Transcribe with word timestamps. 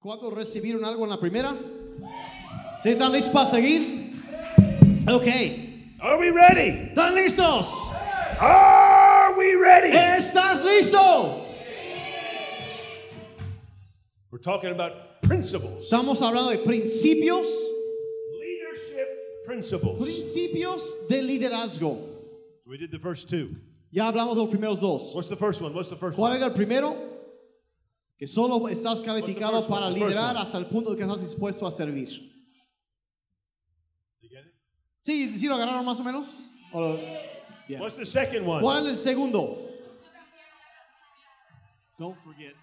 ¿Cuántos 0.00 0.32
recibieron 0.32 0.84
algo 0.84 1.04
en 1.04 1.10
la 1.10 1.20
primera? 1.20 1.54
¿Sí 2.82 2.90
están 2.90 3.12
listos 3.12 3.32
para 3.32 3.46
seguir? 3.46 4.14
Ok. 5.06 5.26
Are 6.00 6.18
we 6.18 6.30
ready? 6.30 6.88
¿Están 6.88 7.14
listos? 7.14 7.68
Are 8.38 9.34
we 9.36 9.56
ready? 9.56 9.94
¿Estás 9.94 10.64
listo? 10.64 11.44
We're 14.30 14.40
talking 14.42 14.70
about 14.70 15.20
principles, 15.22 15.84
Estamos 15.90 16.22
hablando 16.22 16.50
de 16.50 16.58
principios, 16.58 17.46
leadership 18.40 19.44
principles. 19.44 19.98
principios 20.00 20.94
de 21.08 21.20
liderazgo. 21.22 21.98
We 22.64 22.78
did 22.78 22.90
the 22.90 22.98
first 22.98 23.28
two. 23.28 23.50
Ya 23.92 24.06
hablamos 24.10 24.36
de 24.36 24.40
los 24.42 24.48
primeros 24.50 24.80
dos. 24.80 25.14
What's 25.14 25.28
the 25.28 25.36
first 25.36 25.60
one? 25.60 25.74
What's 25.74 25.90
the 25.90 25.96
first 25.96 26.16
¿Cuál 26.16 26.30
one? 26.30 26.36
era 26.38 26.46
el 26.46 26.54
primero? 26.54 26.96
Que 28.20 28.26
solo 28.26 28.68
estás 28.68 29.00
calificado 29.00 29.58
one? 29.60 29.66
para 29.68 29.86
first 29.88 29.98
liderar 29.98 30.36
one. 30.36 30.40
hasta 30.42 30.58
el 30.58 30.66
punto 30.66 30.90
de 30.90 30.96
que 30.98 31.02
estás 31.04 31.22
dispuesto 31.22 31.66
a 31.66 31.70
servir. 31.70 32.28
¿Sí, 35.02 35.38
sí 35.38 35.46
lo 35.46 35.54
agarraron 35.54 35.84
más 35.86 35.98
o 35.98 36.04
menos? 36.04 36.28
¿O 36.72 36.80
lo- 36.80 36.98
Yeah. 37.66 37.80
What's 37.80 37.96
the 37.96 38.04
second 38.04 38.46
one? 38.46 38.60
¿Cuál 38.62 38.84
es 38.88 38.92
el 38.94 38.98
segundo? 38.98 39.56
Don't 41.98 42.18
forget. 42.24 42.54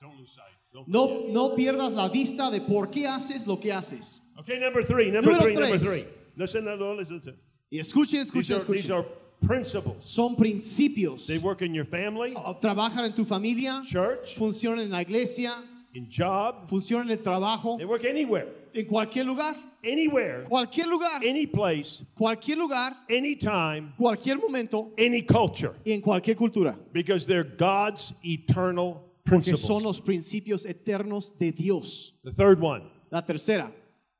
Don't 0.00 0.18
lose 0.18 0.32
sight. 0.32 0.56
Don't 0.72 0.88
No, 0.88 1.06
forget. 1.08 1.28
no 1.34 1.54
pierdas 1.54 1.92
la 1.92 2.08
vista 2.08 2.50
de 2.50 2.60
por 2.62 2.90
qué 2.90 3.06
haces 3.06 3.46
lo 3.46 3.60
que 3.60 3.70
haces. 3.72 4.20
Okay, 4.38 4.58
number 4.58 4.82
three. 4.84 5.10
Number 5.12 5.34
Número 5.34 5.42
three. 5.44 5.54
Number 5.54 5.78
tres. 5.78 5.82
three. 5.82 6.04
Listen, 6.36 6.64
listen. 6.64 7.40
Y 7.70 7.78
escuchen, 7.78 8.20
These 8.22 8.32
escuchen, 8.32 8.56
are, 8.56 8.64
these 8.64 8.82
escuchen. 8.84 8.92
are 8.92 9.06
principles. 9.44 9.96
Son 10.04 10.36
principios. 10.36 11.26
They 11.26 11.38
work 11.38 11.62
in 11.62 11.74
your 11.74 11.84
family, 11.86 12.34
Trabajan 12.60 13.04
en 13.04 13.14
tu 13.14 13.24
familia, 13.24 13.82
church, 13.84 14.36
funcionan 14.36 14.80
en 14.84 14.90
la 14.90 15.00
iglesia, 15.02 15.62
in 15.94 16.08
job. 16.10 16.68
funcionan 16.68 17.06
en 17.10 17.18
el 17.18 17.22
trabajo, 17.22 17.76
They 17.78 17.84
work 17.86 18.04
anywhere. 18.04 18.46
en 18.74 18.86
cualquier 18.86 19.24
lugar, 19.26 19.54
Anywhere. 19.84 20.44
cualquier 20.48 20.88
lugar, 20.88 21.20
Any 21.24 21.46
place. 21.46 22.04
cualquier 22.16 22.58
lugar, 22.58 22.96
Anytime. 23.08 23.92
cualquier 23.96 24.38
momento 24.38 24.92
Any 24.98 25.22
culture. 25.22 25.74
y 25.84 25.92
en 25.92 26.00
cualquier 26.00 26.36
cultura. 26.36 26.76
Because 26.92 27.24
they're 27.26 27.44
God's 27.44 28.12
eternal 28.24 29.02
principles. 29.24 29.60
Porque 29.60 29.66
son 29.66 29.82
los 29.82 30.00
principios 30.00 30.66
eternos 30.66 31.36
de 31.38 31.52
Dios. 31.52 32.14
The 32.24 32.32
third 32.32 32.60
one. 32.60 32.82
La 33.10 33.22
tercera, 33.24 33.70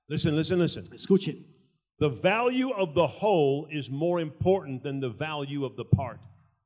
Listen, 0.08 0.36
listen, 0.36 0.58
listen. 0.61 0.84
escuchen. 0.95 1.45
The 1.98 2.11
value 2.11 2.72
of 2.72 2.94
the 2.94 3.06
whole 3.06 3.66
is 3.70 3.89
more 3.89 4.20
important 4.20 4.83
than 4.83 5.00
the 5.00 5.08
value 5.08 5.64
of 5.64 5.77
the 5.77 5.84
part. 5.84 6.20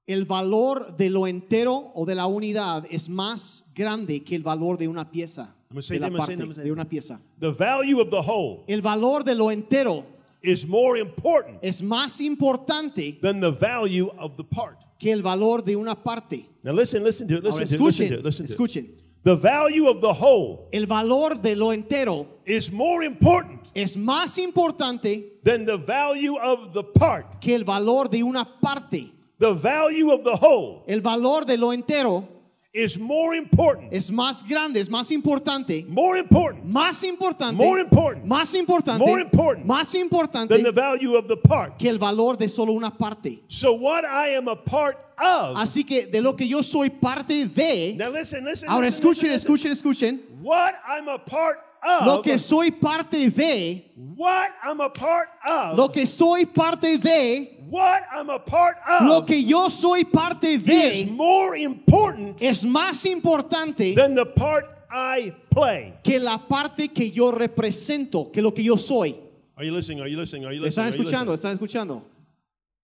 El 0.09 0.25
valor 0.25 0.97
de 0.97 1.09
lo 1.09 1.21
entero 1.27 1.93
o 1.95 2.05
de 2.05 2.17
la 2.17 2.27
unidad 2.27 2.85
es 2.91 3.09
más 3.09 3.63
grande 3.73 4.25
que 4.25 4.35
el 4.35 4.43
valor 4.43 4.77
de 4.77 4.89
una 4.89 5.09
pieza. 5.09 5.55
Say 5.79 5.99
De, 5.99 6.01
la 6.01 6.09
them, 6.09 6.17
I'm 6.17 6.19
gonna 6.19 6.27
say 6.27 6.27
parte, 6.27 6.27
them, 6.27 6.41
I'm 6.41 6.49
gonna 6.49 6.55
say 6.55 6.65
de 6.65 6.73
una 6.73 6.85
pieza. 6.85 7.21
The 7.39 7.53
value 7.53 8.01
of 8.01 8.11
the 8.11 8.21
whole 8.21 8.65
El 8.67 8.83
valor 8.83 9.23
de 9.23 9.37
lo 9.37 9.51
entero 9.53 10.05
is 10.43 10.67
more 10.67 10.99
important 10.99 11.61
es 11.63 11.81
más 11.81 12.21
importante 12.21 13.21
than 13.21 13.39
the 13.39 13.53
value 13.53 14.09
of 14.19 14.37
the 14.37 14.43
part. 14.43 14.79
que 14.99 15.13
el 15.13 15.23
valor 15.23 15.63
de 15.63 15.77
una 15.77 15.95
parte. 15.95 16.45
Now 16.65 16.73
listen, 16.73 17.05
listen 17.05 17.29
to 17.29 17.37
it, 17.37 17.45
listen 17.45 17.61
Ahora 17.61 17.67
to 17.69 17.75
it, 17.77 17.81
listen 17.81 18.09
to 18.09 18.15
it, 18.15 18.25
listen 18.25 18.47
to 18.49 18.79
it. 18.81 19.03
The 19.23 19.37
value 19.37 19.87
of 19.87 20.01
the 20.01 20.13
whole 20.13 20.69
El 20.73 20.87
valor 20.87 21.41
de 21.41 21.55
lo 21.55 21.69
entero 21.73 22.27
is 22.45 22.73
more 22.73 23.05
important 23.05 23.60
es 23.75 23.97
más 23.97 24.39
importante 24.39 25.39
than 25.45 25.65
the 25.65 25.77
value 25.77 26.37
of 26.37 26.73
the 26.73 26.83
part. 26.83 27.41
que 27.41 27.55
el 27.55 27.65
valor 27.65 28.09
de 28.11 28.23
una 28.23 28.45
parte. 28.61 29.13
The 29.39 29.55
value 29.55 30.11
of 30.13 30.23
the 30.25 30.37
whole 30.37 30.83
El 30.87 31.01
valor 31.01 31.47
de 31.47 31.57
lo 31.57 31.73
entero 31.73 32.29
is 32.73 32.97
more 32.99 33.35
important, 33.35 33.93
es 33.93 34.11
más 34.13 34.45
grande, 34.47 34.79
es 34.79 34.89
más 34.89 35.11
importante, 35.11 35.85
more 35.89 36.17
important 36.19 36.63
más 36.65 37.03
importante, 37.03 37.57
More 37.57 37.81
important. 37.81 38.25
más 38.27 38.55
importante, 38.55 39.05
More 39.05 39.21
important 39.23 39.67
más 39.67 39.91
than 39.91 39.93
the 39.93 40.05
importante 40.05 40.71
value 40.73 41.17
of 41.17 41.27
the 41.27 41.37
part. 41.37 41.77
que 41.79 41.89
el 41.89 41.99
valor 41.99 42.37
de 42.39 42.49
solo 42.49 42.73
una 42.75 42.91
parte. 42.91 43.41
So 43.49 43.73
what 43.73 44.05
I 44.05 44.37
am 44.37 44.47
a 44.47 44.55
part 44.57 44.97
of. 45.19 45.57
Así 45.57 45.85
que 45.85 46.07
de 46.07 46.21
lo 46.21 46.37
que 46.37 46.47
yo 46.47 46.63
soy 46.63 46.91
parte 46.91 47.47
de, 47.47 47.95
Now 47.97 48.11
listen, 48.13 48.45
listen. 48.45 48.69
ahora 48.69 48.87
listen, 48.87 49.05
escuchen, 49.05 49.31
escuchen, 49.33 49.73
escuchen, 49.73 50.21
What 50.43 50.75
I'm 50.87 51.09
a 51.09 51.19
part 51.19 51.59
of. 51.83 52.07
lo 52.07 52.23
que 52.23 52.39
soy 52.39 52.71
parte 52.71 53.31
de, 53.31 53.93
what 54.17 54.51
I'm 54.63 54.81
a 54.81 54.89
part 54.89 55.29
of. 55.47 55.77
lo 55.77 55.89
que 55.89 56.07
soy 56.07 56.45
parte 56.45 56.99
de, 56.99 57.59
what 57.69 58.03
I'm 58.13 58.31
a 58.31 58.39
part 58.39 58.77
of. 58.89 59.07
lo 59.07 59.23
que 59.23 59.43
yo 59.43 59.69
soy 59.69 60.05
parte 60.05 60.45
is 60.45 60.65
de 60.65 61.07
more 61.11 61.57
important 61.57 62.41
es 62.41 62.65
más 62.65 63.05
importante 63.07 63.95
than 63.95 64.15
the 64.15 64.27
part 64.27 64.67
I 64.91 65.35
play. 65.51 65.95
que 66.03 66.19
la 66.19 66.39
parte 66.39 66.89
que 66.89 67.11
yo 67.11 67.31
represento, 67.31 68.33
que 68.33 68.43
lo 68.43 68.53
que 68.53 68.63
yo 68.63 68.77
soy. 68.77 69.17
Are 69.57 69.65
you 69.65 69.73
listening? 69.73 70.01
Are 70.01 70.09
you 70.09 70.17
listening? 70.17 70.47
Are 70.47 70.55
you 70.55 70.63
¿Están 70.65 70.87
listening? 70.87 71.05
You 71.05 71.11
escuchando? 71.11 71.35
¿Están 71.35 71.53
escuchando? 71.53 72.03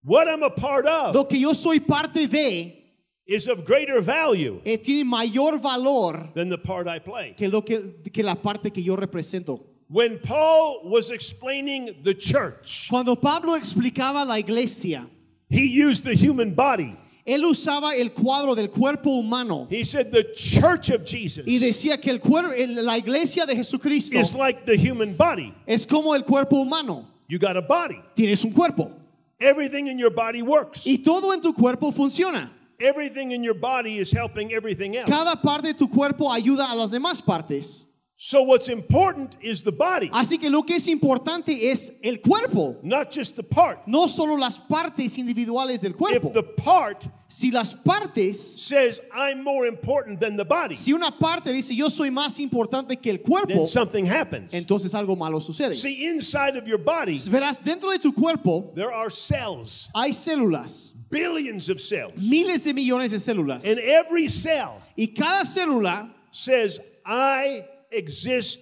What 0.05 0.29
I'm 0.29 0.43
a 0.45 0.51
part 0.51 0.87
of 0.87 1.15
Lo 1.15 1.27
que 1.27 1.41
yo 1.41 1.53
soy 1.53 1.81
parte 1.81 2.29
de 2.29 2.86
is 3.27 3.49
of 3.49 3.65
greater 3.65 4.01
value 4.01 4.61
eh, 4.65 4.77
tiene 4.77 5.05
mayor 5.05 5.59
valor 5.59 6.29
than 6.35 6.49
the 6.49 6.59
part 6.59 6.87
I 6.87 6.99
play. 7.01 7.35
que, 7.37 7.49
lo 7.49 7.63
que, 7.63 7.95
que 8.13 8.23
la 8.23 8.35
parte 8.37 8.71
que 8.73 8.83
yo 8.83 8.97
represento. 8.97 9.61
When 9.89 10.19
Paul 10.19 10.81
was 10.85 11.11
explaining 11.11 11.97
the 12.03 12.15
church, 12.15 12.89
Cuando 12.89 13.15
Pablo 13.17 13.57
explicaba 13.59 14.27
la 14.27 14.35
iglesia, 14.39 15.07
he 15.49 15.65
used 15.67 16.05
the 16.05 16.15
human 16.15 16.55
body. 16.55 16.97
él 17.27 17.43
usaba 17.45 17.97
el 17.97 18.11
cuadro 18.11 18.55
del 18.55 18.69
cuerpo 18.69 19.11
humano 19.19 19.67
He 19.69 19.83
said 19.83 20.13
the 20.13 20.23
church 20.37 20.91
of 20.91 21.05
Jesus 21.05 21.45
y 21.47 21.59
decía 21.59 22.01
que 22.01 22.11
el 22.13 22.19
cuerpo, 22.21 22.51
la 22.83 22.97
iglesia 22.97 23.45
de 23.47 23.57
Jesucristo 23.57 24.17
is 24.19 24.35
like 24.35 24.65
the 24.67 24.77
human 24.77 25.17
body. 25.17 25.53
es 25.67 25.85
como 25.87 26.15
el 26.15 26.23
cuerpo 26.23 26.57
humano. 26.63 27.05
You 27.29 27.41
got 27.41 27.57
a 27.57 27.63
body. 27.63 28.01
Tienes 28.15 28.45
un 28.45 28.53
cuerpo 28.53 28.93
Everything 29.41 29.89
in 29.89 29.99
your 29.99 30.11
body 30.11 30.43
works. 30.43 30.85
y 30.87 30.99
todo 30.99 31.33
en 31.33 31.41
tu 31.43 31.53
cuerpo 31.53 31.91
funciona. 31.91 32.51
Everything 32.79 33.33
in 33.33 33.43
your 33.43 33.55
body 33.55 33.99
is 33.99 34.13
helping 34.13 34.53
everything 34.53 34.97
else. 34.97 35.09
Cada 35.09 35.37
parte 35.37 35.69
de 35.69 35.75
tu 35.75 35.89
cuerpo 35.89 36.31
ayuda 36.31 36.71
a 36.71 36.75
las 36.75 36.91
demás 36.91 37.25
partes. 37.25 37.86
So 38.19 38.43
what's 38.45 38.69
important 38.69 39.37
is 39.43 39.63
the 39.63 39.73
body, 39.73 40.09
Así 40.09 40.41
que 40.41 40.49
lo 40.49 40.63
que 40.63 40.77
es 40.77 40.89
importante 40.89 41.71
es 41.71 41.93
el 42.03 42.17
cuerpo, 42.23 42.77
not 42.83 43.13
just 43.13 43.37
the 43.37 43.43
part. 43.43 43.87
no 43.87 44.07
solo 44.09 44.37
las 44.37 44.59
partes 44.59 45.19
individuales 45.19 45.83
del 45.83 45.93
cuerpo. 45.93 46.29
If 46.29 46.33
the 46.33 46.43
part 46.43 47.07
Si 47.29 47.51
las 47.51 47.75
partes, 47.75 48.39
says 48.63 49.01
I'm 49.13 49.45
more 49.45 49.67
important 49.67 50.19
than 50.21 50.37
the 50.37 50.45
body, 50.47 50.77
si 50.77 50.93
una 50.95 51.11
parte 51.11 51.53
dice 51.53 51.75
yo 51.77 51.89
soy 51.91 52.09
más 52.09 52.39
importante 52.41 52.97
que 53.03 53.11
el 53.11 53.19
cuerpo, 53.19 53.49
then 53.49 53.67
something 53.67 54.07
happens. 54.07 54.51
entonces 54.53 54.95
algo 54.95 55.15
malo 55.15 55.39
sucede. 55.41 55.75
See, 55.75 56.07
inside 56.07 56.57
of 56.57 56.67
your 56.67 56.79
body, 56.79 57.19
Verás, 57.19 57.63
dentro 57.63 57.91
de 57.91 57.99
tu 57.99 58.13
cuerpo 58.13 58.73
there 58.75 58.93
are 58.93 59.11
cells, 59.11 59.91
hay 59.95 60.13
células, 60.13 60.93
billions 61.11 61.69
of 61.69 61.81
cells. 61.83 62.15
miles 62.17 62.65
de 62.65 62.73
millones 62.73 63.11
de 63.11 63.19
células. 63.19 63.67
And 63.67 63.79
every 63.79 64.29
cell 64.29 64.81
Y 64.97 65.09
cada 65.09 65.45
célula 65.45 66.09
says, 66.31 66.81
I 67.05 67.65
exist 67.91 68.61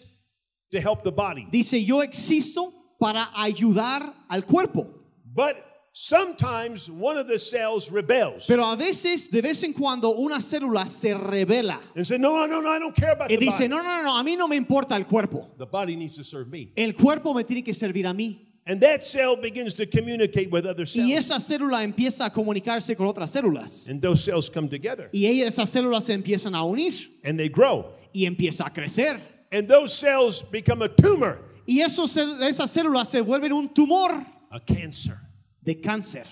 to 0.73 0.81
help 0.81 1.05
the 1.05 1.12
body. 1.12 1.47
dice 1.51 1.85
yo 1.85 2.03
existo 2.03 2.73
para 2.99 3.29
ayudar 3.37 4.12
al 4.29 4.43
cuerpo. 4.43 4.87
But 5.35 5.57
sometimes 5.93 6.91
one 6.91 7.17
of 7.17 7.27
the 7.29 7.39
cells 7.39 7.91
rebels 7.91 8.47
Pero 8.47 8.65
a 8.65 8.77
veces, 8.77 9.31
de 9.31 9.41
vez 9.43 9.63
en 9.63 9.73
cuando, 9.73 10.11
una 10.11 10.41
célula 10.41 10.87
se 10.87 11.15
revela 11.15 11.81
and 11.95 12.07
say, 12.07 12.19
No, 12.19 12.47
no, 12.47 12.61
no, 12.61 12.69
I 12.71 12.79
don't 12.79 12.95
care 12.95 13.13
about 13.13 13.31
y 13.31 13.37
the 13.37 13.47
dice, 13.47 13.59
body. 13.59 13.69
no, 13.69 13.83
no, 13.83 14.03
no, 14.03 14.17
a 14.17 14.23
mí 14.25 14.37
no 14.37 14.47
me 14.49 14.57
importa 14.57 14.97
el 14.97 15.05
cuerpo. 15.07 15.51
The 15.59 15.67
body 15.67 15.97
needs 15.97 16.17
to 16.17 16.25
serve 16.25 16.49
me. 16.51 16.73
El 16.77 16.93
cuerpo 16.95 17.33
me 17.34 17.45
tiene 17.45 17.63
que 17.65 17.73
servir 17.75 18.07
a 18.07 18.13
mí. 18.15 18.41
And 18.67 18.81
that 18.81 19.05
cell 19.05 19.37
begins 19.37 19.75
to 19.75 19.87
communicate 19.87 20.51
with 20.51 20.65
other 20.67 20.87
cells. 20.87 21.07
Y 21.07 21.13
esa 21.13 21.34
célula 21.39 21.84
empieza 21.84 22.25
a 22.25 22.31
comunicarse 22.31 22.97
con 22.97 23.07
otras 23.07 23.31
células. 23.31 23.87
And 23.89 24.01
those 24.01 24.25
cells 24.25 24.49
come 24.49 24.69
together 24.69 25.11
Y 25.13 25.27
ellas, 25.27 25.59
esas 25.59 25.71
células 25.71 26.05
se 26.05 26.15
empiezan 26.15 26.55
a 26.55 26.65
unir 26.65 26.95
and 27.25 27.39
they 27.39 27.49
grow. 27.49 27.93
Y 28.15 28.25
empieza 28.27 28.65
a 28.67 28.73
crecer. 28.73 29.21
And 29.53 29.69
those 29.69 29.93
cells 29.95 30.43
become 30.51 30.83
a 30.83 30.89
tumor, 30.89 31.39
Y 31.66 31.81
esos, 31.81 32.16
esas 32.16 32.71
células 32.71 33.09
se 33.09 33.21
vuelven 33.21 33.53
un 33.53 33.69
tumor 33.72 34.25
a 34.51 34.61
cancer. 34.61 35.16
de 35.63 35.75
cáncer. 35.81 36.27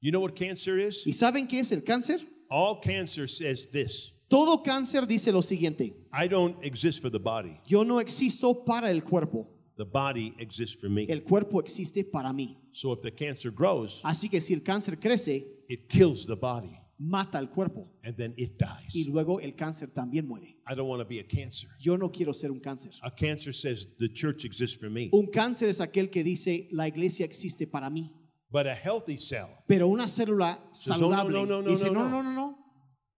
You 0.00 0.10
know 0.10 0.20
what 0.20 0.34
cancer 0.34 0.78
is? 0.78 1.04
¿Y 1.06 1.12
saben 1.12 1.46
qué 1.48 1.60
es 1.60 1.72
el 1.72 1.82
cáncer? 1.82 2.20
All 2.50 2.80
cancer 2.80 3.26
says 3.28 3.68
this 3.70 4.12
Todo 4.28 4.62
cáncer 4.62 5.06
dice 5.06 5.32
lo 5.32 5.40
siguiente. 5.42 5.94
I 6.12 6.28
don't 6.28 6.56
exist 6.64 7.00
for 7.00 7.10
the 7.10 7.18
body, 7.18 7.60
Yo 7.66 7.84
no 7.84 8.00
existo 8.00 8.64
para 8.64 8.90
el 8.90 9.02
cuerpo. 9.02 9.48
the 9.76 9.84
body 9.84 10.34
exists 10.38 10.74
for 10.74 10.88
me. 10.88 11.06
El 11.08 11.22
cuerpo 11.22 11.60
existe 11.60 12.04
para 12.04 12.32
mí. 12.32 12.56
So 12.72 12.92
if 12.92 13.00
the 13.02 13.10
cancer 13.10 13.50
grows, 13.50 14.00
Así 14.04 14.28
que 14.30 14.40
si 14.40 14.54
el 14.54 14.60
cáncer 14.62 14.98
crece, 14.98 15.44
it 15.68 15.88
kills 15.88 16.26
the 16.26 16.36
body 16.36 16.78
mata 16.98 17.38
al 17.38 17.48
cuerpo. 17.48 17.88
and 18.04 18.16
then 18.16 18.32
it 18.36 18.56
dies. 18.58 18.94
Y 18.94 19.04
luego 19.10 19.40
el 19.40 19.54
cáncer 19.54 19.88
también 19.92 20.26
muere. 20.26 20.55
I 20.68 20.74
don't 20.74 20.88
want 20.88 21.00
to 21.00 21.04
be 21.04 21.20
a 21.20 21.22
cancer. 21.22 21.68
Yo 21.78 21.96
no 21.96 22.08
quiero 22.08 22.32
ser 22.32 22.50
un 22.50 22.60
cáncer. 22.60 22.90
A 23.02 23.10
cancer 23.10 23.52
says 23.52 23.86
the 23.98 24.08
church 24.08 24.44
exists 24.44 24.76
for 24.76 24.90
me. 24.90 25.08
Un 25.12 25.26
cáncer 25.26 25.68
es 25.68 25.78
aquel 25.80 26.10
que 26.10 26.24
dice 26.24 26.68
la 26.72 26.88
iglesia 26.88 27.24
existe 27.24 27.70
para 27.70 27.88
mí. 27.88 28.10
But 28.50 28.66
a 28.66 28.74
healthy 28.74 29.16
cell, 29.16 29.48
Pero 29.68 29.88
una 29.88 30.08
célula 30.08 30.58
oh, 30.58 30.62
no, 30.62 30.68
no, 30.68 30.72
saludable 30.72 31.32
no, 31.32 31.44
no, 31.44 31.62
no, 31.62 31.68
dice, 31.70 31.84
no, 31.86 31.92
no, 31.92 32.08
no. 32.08 32.08
no, 32.08 32.22
no, 32.22 32.32
no, 32.32 32.58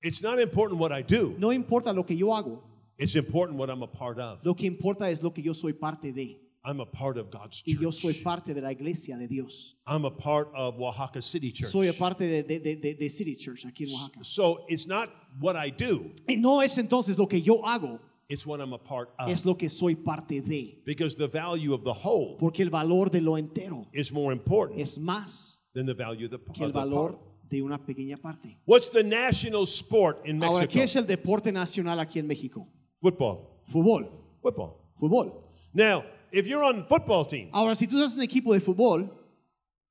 it's 0.03 0.23
not 0.23 0.39
important 0.39 0.81
what 0.81 0.93
I 0.93 1.03
do. 1.03 1.35
no 1.39 1.53
importa 1.53 1.93
lo 1.95 2.05
que 2.05 2.17
yo 2.17 2.29
hago. 2.29 2.63
It's 2.99 3.15
important 3.15 3.59
what 3.59 3.71
I'm 3.71 3.83
a 3.83 3.87
part 3.87 4.19
of. 4.19 4.45
Lo 4.45 4.55
que 4.55 4.67
importa 4.67 5.09
es 5.09 5.23
lo 5.23 5.31
que 5.31 5.43
yo 5.43 5.53
soy 5.53 5.73
parte 5.73 6.13
de. 6.13 6.39
I'm 6.65 6.81
a 6.81 6.87
part 6.87 7.17
of 7.19 7.31
God's 7.31 7.63
Y 7.67 7.77
yo 7.81 7.91
soy 7.93 8.13
church. 8.13 8.25
parte 8.25 8.53
de 8.53 8.61
la 8.61 8.71
iglesia 8.73 9.17
de 9.17 9.27
Dios. 9.29 9.77
I'm 9.87 10.05
a 10.05 10.11
part 10.11 10.49
of 10.55 10.77
Oaxaca 10.79 11.23
City 11.23 11.53
Church. 11.53 11.71
Soy 11.71 11.91
parte 11.93 12.27
de, 12.27 12.43
de, 12.43 12.59
de- 12.77 12.95
de- 12.95 13.09
City 13.09 13.37
Church 13.37 13.65
aquí 13.65 13.85
en 13.85 13.91
Oaxaca. 13.93 14.25
So 14.25 14.65
it's 14.69 14.87
not 14.87 15.09
what 15.41 15.57
I 15.57 15.71
do, 15.71 16.11
Y 16.29 16.35
no 16.37 16.61
es 16.61 16.77
entonces 16.79 17.17
lo 17.17 17.27
que 17.27 17.41
yo 17.41 17.63
hago, 17.65 18.01
it's 18.29 18.45
what 18.45 18.61
I'm 18.61 18.73
a 18.75 18.79
part 18.79 19.11
of. 19.19 19.29
es 19.31 19.45
lo 19.47 19.55
que 19.57 19.69
soy 19.71 19.95
parte 19.95 20.41
de. 20.43 20.83
Because 20.85 21.15
the 21.17 21.29
value 21.29 21.73
of 21.73 21.85
the 21.85 21.93
whole 21.95 22.37
Porque 22.39 22.61
el 22.63 22.71
valor 22.71 23.09
de 23.11 23.21
lo 23.21 23.37
entero 23.39 23.87
is 23.95 24.11
more 24.13 24.33
important 24.33 24.81
es 24.81 24.99
más 24.99 25.59
than 25.75 25.87
the 25.87 25.95
value 25.95 26.27
of 26.27 26.33
the, 26.33 26.39
que 26.53 26.65
el 26.65 26.73
the 26.73 26.79
valor 26.79 27.13
part. 27.13 27.23
de 27.49 27.63
una 27.63 27.79
pequeña 27.79 28.21
parte. 28.21 28.59
What's 28.67 28.91
the 28.91 29.05
national 29.05 29.65
sport 29.67 30.27
in 30.27 30.43
Ahora, 30.43 30.63
Mexico? 30.67 30.73
¿qué 30.81 30.83
es 30.85 30.97
el 30.97 31.07
deporte 31.07 31.51
nacional 31.53 31.99
aquí 32.01 32.19
en 32.19 32.27
México? 32.27 32.67
Football. 33.01 33.47
Fútbol. 33.69 34.11
Football. 34.43 34.75
Fútbol. 35.01 35.33
Now, 35.73 36.03
if 36.33 36.47
you're 36.47 36.63
on 36.65 36.85
football 36.87 37.25
team, 37.25 37.49
Ahora, 37.53 37.75
si 37.75 37.87
tú 37.87 37.97
estás 37.99 38.17
en 38.17 38.23
equipo 38.23 38.53
de 38.53 38.61
fútbol, 38.61 39.09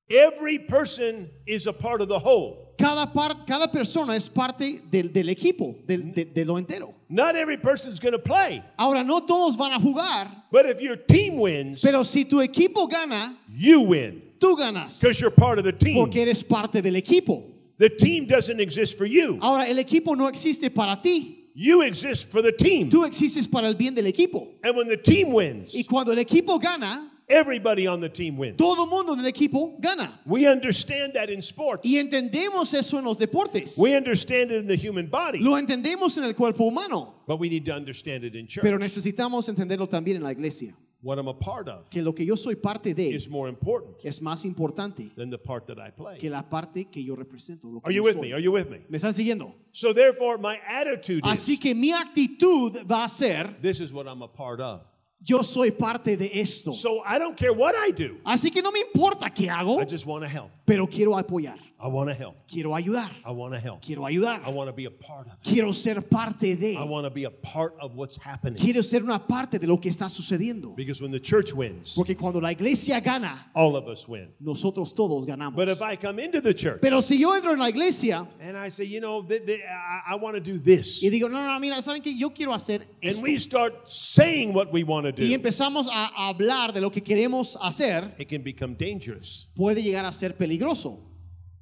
every 0.09 0.59
person 0.59 1.29
is 1.45 1.67
a 1.67 1.73
part 1.73 2.01
of 2.01 2.07
the 2.09 2.17
whole. 2.19 2.73
cada, 2.77 3.11
par- 3.11 3.43
cada 3.47 3.67
persona 3.71 4.13
es 4.15 4.29
parte 4.29 4.81
del, 4.91 5.09
del 5.11 5.29
equipo, 5.29 5.75
del- 5.87 6.13
de, 6.13 6.25
de 6.25 6.45
lo 6.45 6.55
entero. 6.57 6.93
Not 7.09 7.35
every 7.35 7.57
person's 7.57 7.99
going 7.99 8.11
to 8.13 8.19
play. 8.19 8.63
Ahora, 8.77 9.03
no 9.03 9.21
todos 9.25 9.57
van 9.57 9.71
a 9.73 9.79
jugar, 9.79 10.29
But 10.51 10.67
if 10.67 10.79
your 10.81 10.95
team 10.95 11.39
wins, 11.39 11.81
pero 11.81 12.03
si 12.03 12.23
tu 12.25 12.37
equipo 12.37 12.87
gana, 12.89 13.35
you 13.51 13.81
win 13.81 14.21
tú 14.39 14.55
ganas, 14.55 14.99
because 15.01 15.19
you're 15.19 15.31
part 15.31 15.57
of 15.57 15.65
the 15.65 15.71
team. 15.73 15.95
porque 15.95 16.17
eres 16.21 16.43
parte 16.43 16.81
del 16.81 16.93
equipo. 16.95 17.43
The 17.79 17.89
team 17.89 18.25
doesn't 18.27 18.59
exist 18.59 18.97
for 18.97 19.05
you. 19.05 19.37
Ahora, 19.41 19.67
el 19.67 19.77
equipo 19.77 20.15
no 20.15 20.27
existe 20.27 20.69
para 20.73 20.99
ti, 21.01 21.46
You 21.59 21.81
exist 21.81 22.29
for 22.29 22.43
the 22.43 22.51
team. 22.51 22.91
tú 22.91 23.03
existes 23.03 23.47
para 23.49 23.67
el 23.67 23.73
bien 23.73 23.95
del 23.95 24.05
equipo. 24.05 24.47
And 24.63 24.75
when 24.77 24.87
the 24.87 24.95
team 24.95 25.33
wins, 25.33 25.73
Y 25.73 25.83
cuando 25.85 26.11
el 26.11 26.19
equipo 26.19 26.61
gana, 26.61 27.09
everybody 27.27 27.87
on 27.87 27.99
the 27.99 28.09
team 28.09 28.37
wins. 28.37 28.57
todo 28.57 28.85
mundo 28.85 29.15
del 29.15 29.25
equipo 29.25 29.81
gana. 29.81 30.19
We 30.27 30.45
understand 30.45 31.13
that 31.15 31.31
in 31.31 31.39
sports. 31.41 31.81
Y 31.83 31.95
entendemos 31.97 32.75
eso 32.75 32.99
en 32.99 33.05
los 33.05 33.17
deportes. 33.17 33.75
We 33.75 33.95
understand 33.95 34.51
it 34.51 34.57
in 34.61 34.67
the 34.67 34.75
human 34.77 35.07
body. 35.07 35.39
Lo 35.39 35.53
entendemos 35.57 36.15
en 36.17 36.25
el 36.25 36.33
cuerpo 36.35 36.65
humano, 36.67 37.15
But 37.25 37.39
we 37.39 37.49
need 37.49 37.65
to 37.65 37.73
understand 37.73 38.23
it 38.23 38.35
in 38.35 38.45
church. 38.45 38.61
pero 38.61 38.77
necesitamos 38.77 39.49
entenderlo 39.49 39.87
también 39.89 40.17
en 40.17 40.23
la 40.23 40.31
iglesia. 40.33 40.75
What 41.03 41.19
I'm 41.19 41.27
a 41.27 41.33
part 41.33 41.69
of 41.69 41.89
Que 41.91 42.01
lo 42.01 42.11
que 42.13 42.25
yo 42.25 42.35
soy 42.35 42.55
parte 42.55 42.93
de 42.95 43.09
is 43.13 43.29
more 43.29 43.47
important 43.49 43.97
es 44.03 44.19
más 44.19 44.45
importante 44.45 45.11
than 45.15 45.29
the 45.29 45.37
part 45.37 45.67
that 45.67 45.77
I 45.77 45.91
play. 45.91 46.17
que 46.17 46.27
la 46.29 46.41
parte 46.49 46.85
que 46.91 47.03
yo 47.03 47.15
represento. 47.15 47.65
lo 47.71 47.79
que 47.81 47.85
Are 47.89 47.93
you 47.93 48.01
yo 48.01 48.03
with 48.05 48.13
soy. 48.15 48.21
me? 48.21 48.33
Are 48.33 48.41
you 48.41 48.51
with 48.51 48.67
me? 48.67 48.79
¿Me 48.89 48.97
están 48.97 49.13
siguiendo? 49.13 49.53
So 49.73 49.93
therefore, 49.93 50.39
my 50.39 50.59
attitude 50.67 51.23
is 51.25 51.31
Así 51.39 51.59
que 51.59 51.75
mi 51.75 51.91
actitud 51.91 52.83
va 52.89 53.03
a 53.05 53.09
ser, 53.09 53.57
this 53.61 53.79
is 53.79 53.93
what 53.93 54.07
I'm 54.07 54.23
a 54.23 54.27
part 54.27 54.59
of. 54.59 54.81
Yo 55.19 55.41
soy 55.43 55.71
parte 55.71 56.15
de 56.17 56.29
esto. 56.39 56.73
So 56.73 57.01
I 57.05 57.17
don't 57.19 57.35
care 57.35 57.51
what 57.53 57.75
I 57.75 57.91
do. 57.91 58.17
Así 58.25 58.51
que 58.51 58.61
no 58.61 58.71
me 58.71 58.81
importa 58.81 59.29
qué 59.33 59.49
hago, 59.49 59.81
I 59.81 59.85
just 59.85 60.05
want 60.05 60.23
to 60.23 60.29
help. 60.29 60.51
pero 60.65 60.85
quiero 60.87 61.17
apoyar, 61.17 61.57
I 61.79 61.87
want 61.87 62.09
to 62.09 62.13
help. 62.15 62.35
quiero 62.47 62.71
ayudar, 62.75 63.11
I 63.25 63.31
want 63.31 63.53
to 63.53 63.59
help. 63.59 63.81
quiero 63.81 64.03
I 64.05 64.11
ayudar, 64.13 64.41
want 64.53 64.67
to 64.69 64.73
be 64.73 64.85
a 64.85 64.91
part 64.91 65.27
of 65.27 65.33
it. 65.33 65.39
quiero 65.43 65.71
ser 65.73 66.01
parte 66.01 66.51
I 66.51 66.55
de, 66.55 66.75
want 66.85 67.05
to 67.05 67.09
be 67.09 67.25
a 67.25 67.29
part 67.31 67.75
of 67.79 67.95
what's 67.95 68.17
happening. 68.17 68.57
quiero 68.61 68.81
ser 68.83 69.01
una 69.03 69.19
parte 69.19 69.57
de 69.59 69.67
lo 69.67 69.77
que 69.77 69.89
está 69.89 70.09
sucediendo. 70.09 70.75
Because 70.75 71.01
when 71.01 71.11
the 71.11 71.19
church 71.19 71.51
wins, 71.53 71.93
Porque 71.95 72.15
cuando 72.15 72.39
la 72.39 72.51
iglesia 72.51 72.99
gana, 73.01 73.49
all 73.55 73.75
of 73.75 73.87
us 73.87 74.07
win. 74.07 74.29
nosotros 74.39 74.93
todos 74.93 75.25
ganamos. 75.25 75.55
But 75.55 75.67
if 75.69 75.81
I 75.81 75.95
come 75.97 76.19
into 76.19 76.41
the 76.41 76.53
church 76.53 76.79
Pero 76.81 77.01
si 77.01 77.17
yo 77.17 77.31
entro 77.33 77.51
en 77.53 77.59
la 77.59 77.67
iglesia 77.69 78.27
and 78.39 78.55
I 78.57 78.69
say, 78.69 78.85
you 78.85 79.01
know, 79.01 79.23
th- 79.23 79.45
th- 79.45 79.61
I, 79.61 80.13
I 80.13 80.15
want 80.15 80.35
to 80.35 80.41
do 80.41 80.57
this, 80.59 81.01
y 81.03 81.09
digo, 81.09 81.29
no, 81.29 81.43
no, 81.43 81.59
mira, 81.59 81.81
¿saben 81.81 82.01
qué? 82.03 82.13
Yo 82.17 82.29
quiero 82.29 82.53
hacer 82.53 82.81
and 83.01 83.11
esto. 83.11 83.23
we 83.23 83.37
start 83.37 83.87
saying 83.89 84.53
what 84.53 84.71
we 84.71 84.83
want 84.83 85.05
to 85.15 85.21
Y 85.23 85.33
empezamos 85.33 85.87
a 85.91 86.27
hablar 86.29 86.73
de 86.73 86.81
lo 86.81 86.89
que 86.91 87.01
queremos 87.01 87.57
hacer, 87.61 88.13
it 88.19 88.27
can 88.29 88.43
become 88.43 88.75
dangerous. 88.75 89.47
puede 89.55 89.81
llegar 89.81 90.05
a 90.05 90.11
ser 90.11 90.35
peligroso. 90.35 91.03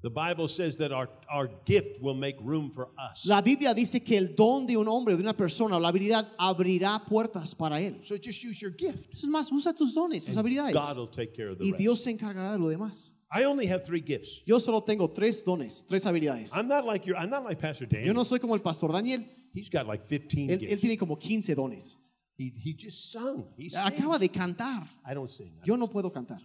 The 0.01 0.09
Bible 0.11 0.47
says 0.47 0.77
that 0.77 0.91
our, 0.91 1.09
our 1.33 1.49
gift 1.65 1.99
will 1.99 2.13
make 2.13 2.35
room 2.39 2.69
for 2.69 2.89
us. 2.99 3.25
La 3.25 3.41
Biblia 3.41 3.73
dice 3.73 4.03
que 4.03 4.15
el 4.15 4.35
don 4.35 4.67
de 4.67 4.77
un 4.77 4.87
hombre, 4.87 5.15
de 5.15 5.21
una 5.21 5.33
persona, 5.35 5.77
o 5.77 5.79
la 5.79 5.87
habilidad 5.89 6.27
abrirá 6.37 7.03
puertas 7.07 7.55
para 7.55 7.81
él. 7.81 8.01
So 8.03 8.15
just 8.15 8.43
use 8.43 8.61
your 8.61 8.71
gift. 8.77 9.11
Es 9.13 9.23
más, 9.23 9.51
usa 9.51 9.73
tus 9.73 9.95
dones, 9.95 10.23
tus 10.25 10.37
habilidades. 10.37 10.73
God 10.73 10.97
will 10.97 11.07
take 11.07 11.33
care 11.33 11.49
of 11.49 11.57
the 11.57 11.63
Y 11.65 11.71
rest. 11.71 11.79
Dios 11.79 12.03
se 12.03 12.11
encargará 12.11 12.51
de 12.51 12.59
lo 12.59 12.67
demás. 12.69 13.13
I 13.31 13.45
only 13.45 13.65
have 13.65 13.83
three 13.83 13.99
gifts. 13.99 14.43
Yo 14.45 14.59
solo 14.59 14.81
tengo 14.81 15.09
tres 15.09 15.43
dones, 15.43 15.83
tres 15.87 16.05
habilidades. 16.05 16.51
I'm 16.55 16.67
not 16.67 16.85
like 16.85 17.07
your, 17.07 17.17
I'm 17.17 17.31
not 17.31 17.43
like 17.43 17.59
Pastor 17.59 17.85
Yo 17.85 17.97
Daniel. 17.97 18.13
no 18.13 18.23
soy 18.23 18.37
como 18.37 18.53
el 18.53 18.61
pastor 18.61 18.91
Daniel. 18.91 19.25
He's 19.55 19.69
got 19.69 19.87
like 19.87 20.05
15 20.07 20.49
Él, 20.51 20.51
él 20.51 20.59
gifts. 20.59 20.81
tiene 20.81 20.97
como 20.99 21.17
15 21.17 21.55
dones. 21.55 21.97
He, 22.37 22.49
he 22.49 22.73
just 22.73 23.11
sung. 23.11 23.45
He 23.57 23.69
Acaba 23.75 24.19
de 24.19 24.29
cantar. 24.29 24.87
I 25.05 25.13
don't 25.13 25.29
sing. 25.31 25.53
Yo 25.63 25.77
no 25.77 25.87
puedo 25.89 26.11
cantar. 26.11 26.41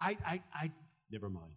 I, 0.00 0.16
I, 0.24 0.42
I, 0.52 0.72
never 1.10 1.28
mind. 1.28 1.54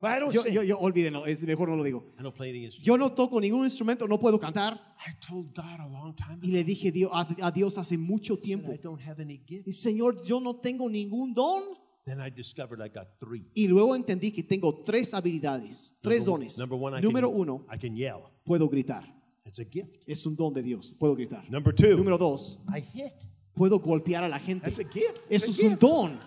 But 0.00 0.12
I 0.12 0.20
don't 0.20 0.32
Yo, 0.32 0.42
sing. 0.42 0.52
yo, 0.54 0.62
yo 0.62 0.78
olvídenlo, 0.78 1.26
es 1.26 1.42
mejor 1.42 1.68
no 1.68 1.76
lo 1.76 1.82
digo. 1.84 2.04
I 2.18 2.22
don't 2.22 2.34
play 2.34 2.50
any 2.50 2.64
instrument. 2.64 2.86
Yo 2.86 2.96
no 2.96 3.12
toco 3.14 3.40
ningún 3.40 3.64
instrumento, 3.64 4.06
no 4.06 4.18
puedo 4.18 4.38
cantar. 4.38 4.74
I 5.04 5.12
told 5.24 5.52
God 5.54 5.80
a 5.80 5.88
long 5.88 6.14
time 6.14 6.38
Y 6.42 6.52
le 6.52 6.62
dije 6.64 6.92
a, 7.12 7.26
a 7.42 7.50
Dios 7.50 7.78
hace 7.78 7.98
mucho 7.98 8.34
ago 8.34 8.42
tiempo. 8.42 8.72
I 8.72 8.76
don't 8.78 9.00
have 9.00 9.20
any 9.20 9.38
gifts. 9.44 9.66
Y 9.66 9.72
Señor, 9.72 10.22
yo 10.24 10.38
no 10.40 10.56
tengo 10.60 10.88
ningún 10.88 11.34
don. 11.34 11.62
Then 12.04 12.20
I 12.20 12.30
discovered 12.30 12.80
I 12.80 12.88
got 12.88 13.08
three. 13.20 13.50
Y 13.54 13.66
luego 13.68 13.94
entendí 13.96 14.32
que 14.32 14.42
tengo 14.42 14.82
tres 14.84 15.12
habilidades, 15.14 15.96
tres 16.00 16.20
Number 16.26 16.32
one- 16.32 16.40
dones. 16.44 16.58
Number 16.58 16.78
one, 16.80 16.98
I 16.98 17.02
Número 17.02 17.28
can, 17.30 17.40
uno, 17.40 17.66
I 17.72 17.78
can 17.78 17.94
yell. 17.96 18.22
puedo 18.44 18.68
gritar. 18.68 19.04
It's 19.48 19.58
a 19.58 19.64
gift. 19.64 20.04
Es 20.06 20.24
un 20.26 20.36
don 20.36 20.52
de 20.52 20.62
Dios, 20.62 20.94
puedo 20.98 21.14
gritar. 21.16 21.42
Number 21.50 21.74
two, 21.74 21.96
Número 21.96 22.18
dos, 22.18 22.58
I 22.68 22.80
hit. 22.80 23.12
puedo 23.54 23.78
golpear 23.80 24.22
a 24.22 24.28
la 24.28 24.38
gente. 24.38 24.64
That's 24.64 24.78
a 24.78 24.84
gift. 24.84 25.18
Eso 25.30 25.50
It's 25.50 25.58
es 25.58 25.64
a 25.64 25.66
un 25.66 25.70
gift. 25.70 25.80
don. 25.82 26.18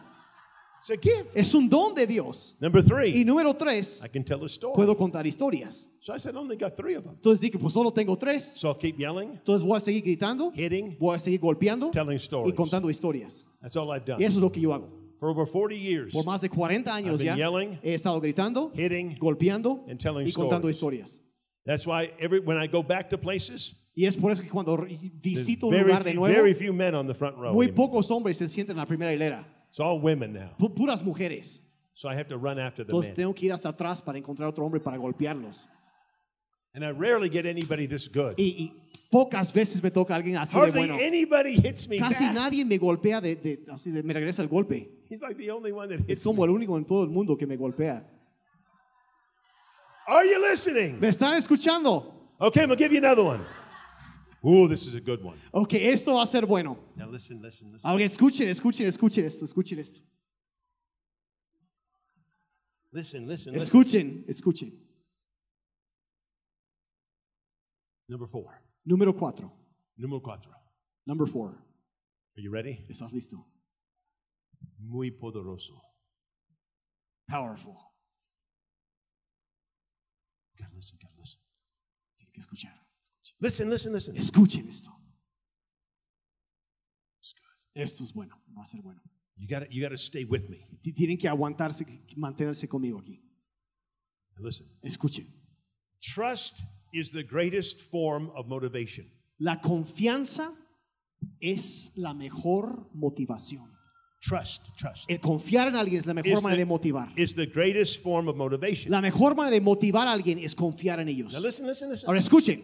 It's 0.81 0.89
a 0.89 0.97
gift. 0.97 1.35
Es 1.37 1.53
un 1.53 1.69
don 1.69 1.93
de 1.93 2.07
Dios. 2.07 2.55
Number 2.59 2.81
Y 2.83 2.87
three, 2.87 3.23
número 3.23 3.53
tres, 3.55 4.01
I 4.03 4.09
can 4.09 4.23
tell 4.23 4.41
a 4.43 4.47
story. 4.47 4.75
puedo 4.75 4.97
contar 4.97 5.27
historias. 5.27 5.87
So 5.99 6.11
I 6.11 6.17
said, 6.19 6.33
I 6.33 6.39
only 6.39 6.57
got 6.57 6.75
three 6.75 6.95
of 6.95 7.03
them. 7.03 7.13
Entonces 7.13 7.39
dije, 7.39 7.59
pues 7.59 7.73
solo 7.73 7.91
tengo 7.93 8.17
tres. 8.17 8.55
So 8.57 8.69
I'll 8.69 8.75
keep 8.79 8.97
yelling, 8.97 9.33
Entonces 9.33 9.63
voy 9.63 9.77
a 9.77 9.79
seguir 9.79 10.01
gritando, 10.03 10.51
hitting, 10.51 10.97
voy 10.99 11.15
a 11.15 11.19
seguir 11.19 11.39
golpeando 11.39 11.91
telling 11.91 12.13
y 12.15 12.19
stories. 12.19 12.55
contando 12.55 12.89
historias. 12.89 13.45
That's 13.61 13.75
all 13.77 13.95
I've 13.95 14.05
done. 14.05 14.19
Y 14.19 14.25
eso 14.25 14.39
es 14.39 14.41
lo 14.41 14.51
que 14.51 14.59
yo 14.59 14.73
hago. 14.73 14.89
For 15.19 15.29
over 15.29 15.45
40 15.45 15.75
years, 15.75 16.11
Por 16.11 16.25
más 16.25 16.41
de 16.41 16.49
40 16.49 16.91
años 16.91 17.21
I've 17.21 17.25
been 17.29 17.37
ya 17.37 17.45
yelling, 17.51 17.77
he 17.83 17.93
estado 17.93 18.19
gritando, 18.19 18.71
hitting, 18.73 19.15
golpeando 19.19 19.85
and 19.87 19.99
telling 19.99 20.27
y 20.27 20.31
contando 20.31 20.67
stories. 20.67 20.77
historias. 21.11 21.21
That's 21.65 21.85
why 21.85 22.11
every 22.19 22.39
when 22.39 22.57
I 22.57 22.67
go 22.67 22.81
back 22.83 23.09
to 23.09 23.17
places, 23.19 23.75
Y 23.93 24.05
es 24.05 24.15
por 24.15 24.31
eso 24.31 24.41
que 24.41 24.49
cuando 24.49 24.77
visito 25.21 25.67
un 25.67 25.71
very 25.73 25.83
lugar 25.83 26.03
de 26.03 26.11
few, 26.11 26.19
nuevo, 26.19 26.33
very 26.35 26.53
few 26.53 26.73
men 26.73 26.95
on 26.95 27.07
the 27.07 27.13
front 27.13 27.35
row. 27.37 27.53
muy 27.53 27.65
anymore. 27.67 27.87
pocos 27.89 28.09
hombres 28.09 28.37
se 28.37 28.47
sienten 28.47 28.71
en 28.75 28.77
la 28.77 28.85
primera 28.85 29.13
hilera. 29.13 29.45
It's 29.69 29.79
all 29.79 29.99
women 30.01 30.33
now. 30.33 30.55
Pu- 30.57 30.73
puras 30.73 31.03
mujeres. 31.03 31.61
So 31.93 32.09
I 32.09 32.15
have 32.15 32.29
to 32.29 32.37
run 32.37 32.57
after 32.57 32.85
the 32.85 32.91
Entonces 32.91 33.09
men. 33.09 33.15
tengo 33.15 33.33
que 33.35 33.45
ir 33.47 33.51
hasta 33.53 33.69
atrás 33.69 34.01
para 34.01 34.17
encontrar 34.17 34.47
otro 34.49 34.65
hombre 34.65 34.79
para 34.79 34.97
golpearlos. 34.97 35.67
And 36.73 36.85
I 36.85 36.91
rarely 36.91 37.29
get 37.29 37.45
anybody 37.45 37.85
this 37.85 38.07
good. 38.09 38.35
Y, 38.37 38.43
y 38.43 38.73
pocas 39.11 39.51
veces 39.53 39.83
me 39.83 39.91
toca 39.91 40.15
alguien 40.15 40.37
así 40.37 40.53
de 40.55 40.61
Hardly 40.61 40.79
bueno. 40.87 40.95
anybody 40.95 41.55
hits 41.55 41.87
me 41.89 41.97
Casi 41.97 42.23
back. 42.23 42.33
nadie 42.33 42.63
me 42.63 42.77
golpea 42.77 43.19
de, 43.19 43.35
de- 43.35 43.65
así 43.69 43.91
de 43.91 44.01
me 44.03 44.13
regresa 44.13 44.41
el 44.41 44.47
golpe. 44.47 44.89
He's 45.09 45.21
like 45.21 45.35
the 45.35 45.51
only 45.51 45.73
one 45.73 45.89
that 45.89 45.99
hits 46.07 46.19
Es 46.19 46.23
como 46.23 46.43
me. 46.43 46.45
el 46.45 46.51
único 46.51 46.77
en 46.77 46.85
todo 46.85 47.03
el 47.03 47.09
mundo 47.09 47.37
que 47.37 47.45
me 47.45 47.57
golpea. 47.57 48.07
Are 50.07 50.25
you 50.25 50.41
listening? 50.41 50.99
¿Me 50.99 51.07
están 51.09 51.33
escuchando? 51.37 52.13
Okay, 52.39 52.61
I'm 52.63 52.69
gonna 52.69 52.77
give 52.77 52.91
you 52.91 52.97
another 52.97 53.23
one. 53.23 53.45
Ooh, 54.43 54.67
this 54.67 54.87
is 54.87 54.95
a 54.95 54.99
good 54.99 55.23
one. 55.23 55.37
Ok, 55.53 55.73
esto 55.75 56.15
va 56.15 56.23
a 56.23 56.27
ser 56.27 56.45
bueno. 56.47 56.77
Now 56.95 57.09
listen, 57.09 57.41
listen, 57.41 57.71
listen. 57.71 57.89
Ahora 57.89 58.03
escuchen, 58.03 58.47
escuchen, 58.47 58.87
escuchen 58.87 59.25
esto, 59.25 59.45
escuchen 59.45 59.79
esto. 59.79 60.01
Listen, 62.91 63.27
listen, 63.27 63.53
listen. 63.53 63.61
Escuchen, 63.61 64.25
escuchen. 64.27 64.71
Number 68.09 68.27
four. 68.27 68.61
Número 68.85 69.13
cuatro. 69.13 69.51
Número 69.97 70.21
cuatro. 70.21 70.51
Number 71.05 71.27
four. 71.27 71.49
Are 72.35 72.41
you 72.41 72.51
ready? 72.51 72.83
¿Estás 72.89 73.13
listo? 73.13 73.45
Muy 74.79 75.11
poderoso. 75.11 75.79
Powerful. 77.29 77.77
Gotta 80.61 80.75
listen. 80.75 81.41
Tienen 82.17 82.33
que 82.33 82.39
escuchar. 82.39 82.73
Listen, 83.39 83.69
listen, 83.69 83.93
listen. 83.93 84.15
Escuchen 84.15 84.67
esto. 84.67 84.91
Esto 87.73 88.03
es 88.03 88.13
bueno, 88.13 88.37
va 88.55 88.63
a 88.63 88.65
ser 88.65 88.81
bueno. 88.81 89.01
You 89.37 89.47
gotta, 89.47 89.67
you 89.69 89.81
gotta 89.81 89.97
stay 89.97 90.25
with 90.25 90.49
me. 90.49 90.67
Tienen 90.93 91.17
que 91.17 91.27
aguantarse, 91.27 91.85
mantenerse 92.15 92.67
conmigo 92.67 92.99
aquí. 92.99 93.23
Listen. 94.37 94.67
Escuchen. 94.83 95.27
Trust 96.01 96.61
is 96.93 97.11
the 97.11 97.23
greatest 97.23 97.79
form 97.79 98.29
of 98.35 98.47
motivation. 98.47 99.09
La 99.39 99.61
confianza 99.61 100.53
es 101.39 101.91
la 101.95 102.13
mejor 102.13 102.89
motivación. 102.93 103.70
Trust, 104.21 104.67
trust. 104.77 105.09
El 105.09 105.19
confiar 105.19 105.67
en 105.67 105.75
alguien 105.75 105.97
es 105.99 106.05
la 106.05 106.13
mejor 106.13 106.31
Is 106.31 106.43
manera 106.43 106.57
the- 106.57 106.61
de 106.61 106.65
motivar. 106.65 107.11
Is 107.17 107.33
the 107.33 107.47
greatest 107.47 108.01
form 108.03 108.27
of 108.27 108.35
motivation. 108.37 108.91
La 108.91 109.01
mejor 109.01 109.35
manera 109.35 109.51
de 109.51 109.61
motivar 109.61 110.07
a 110.07 110.11
alguien 110.11 110.37
es 110.39 110.53
confiar 110.55 110.99
en 110.99 111.09
ellos. 111.09 111.33
Now 111.33 111.41
listen, 111.41 111.65
listen, 111.65 111.89
listen. 111.89 112.07
Ahora 112.07 112.19
escuchen. 112.19 112.61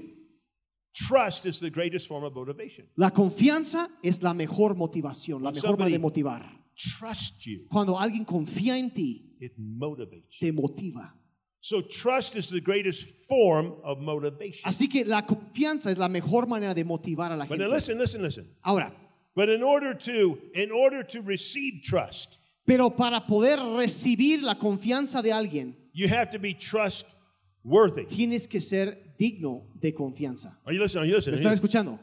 Trust 0.94 1.46
is 1.46 1.60
the 1.60 1.70
greatest 1.70 2.08
form 2.08 2.24
of 2.24 2.34
motivation. 2.34 2.88
La 2.96 3.12
confianza 3.12 3.90
es 4.04 4.22
la 4.24 4.34
mejor 4.34 4.76
motivación, 4.76 5.42
la 5.44 5.50
When 5.50 5.56
mejor 5.62 5.78
manera 5.78 5.92
de 5.98 6.00
motivar. 6.00 6.46
Trust 6.76 7.44
you, 7.46 7.66
Cuando 7.70 7.98
alguien 8.00 8.24
confía 8.26 8.78
en 8.78 8.92
ti, 8.92 9.36
it 9.40 9.54
motivates 9.58 10.38
te 10.40 10.52
motiva. 10.52 11.14
So 11.60 11.82
trust 11.82 12.36
is 12.36 12.50
the 12.50 12.62
greatest 12.62 13.04
form 13.28 13.74
of 13.84 14.00
motivation. 14.00 14.62
Así 14.64 14.88
que 14.88 15.04
la 15.06 15.26
confianza 15.26 15.90
es 15.92 15.98
la 15.98 16.08
mejor 16.08 16.48
manera 16.48 16.74
de 16.74 16.84
motivar 16.84 17.32
a 17.32 17.36
la 17.36 17.46
But 17.46 17.58
now 17.58 17.66
gente. 17.68 17.76
listen, 17.76 17.98
listen, 18.00 18.22
listen. 18.22 18.56
Ahora, 18.64 18.94
But 19.38 19.50
in 19.50 19.62
order 19.62 19.94
to 19.94 20.40
in 20.56 20.72
order 20.72 21.04
to 21.04 21.22
receive 21.22 21.84
trust, 21.84 22.40
pero 22.66 22.90
para 22.90 23.22
poder 23.22 23.60
recibir 23.60 24.42
la 24.42 24.56
confianza 24.56 25.22
de 25.22 25.30
alguien, 25.32 25.76
you 25.94 26.08
have 26.08 26.32
to 26.32 26.40
be 26.40 26.56
trustworthy. 26.56 28.06
tienes 28.08 28.48
que 28.50 28.60
ser 28.60 28.98
digno 29.20 29.62
de 29.80 29.92
confianza. 29.94 30.58
Are 30.66 30.74
you 30.74 30.82
listening? 30.82 31.04
Are 31.04 31.06
you 31.06 31.12
¿Me 31.14 31.18
listening? 31.18 31.38
están 31.38 31.54
escuchando? 31.54 32.00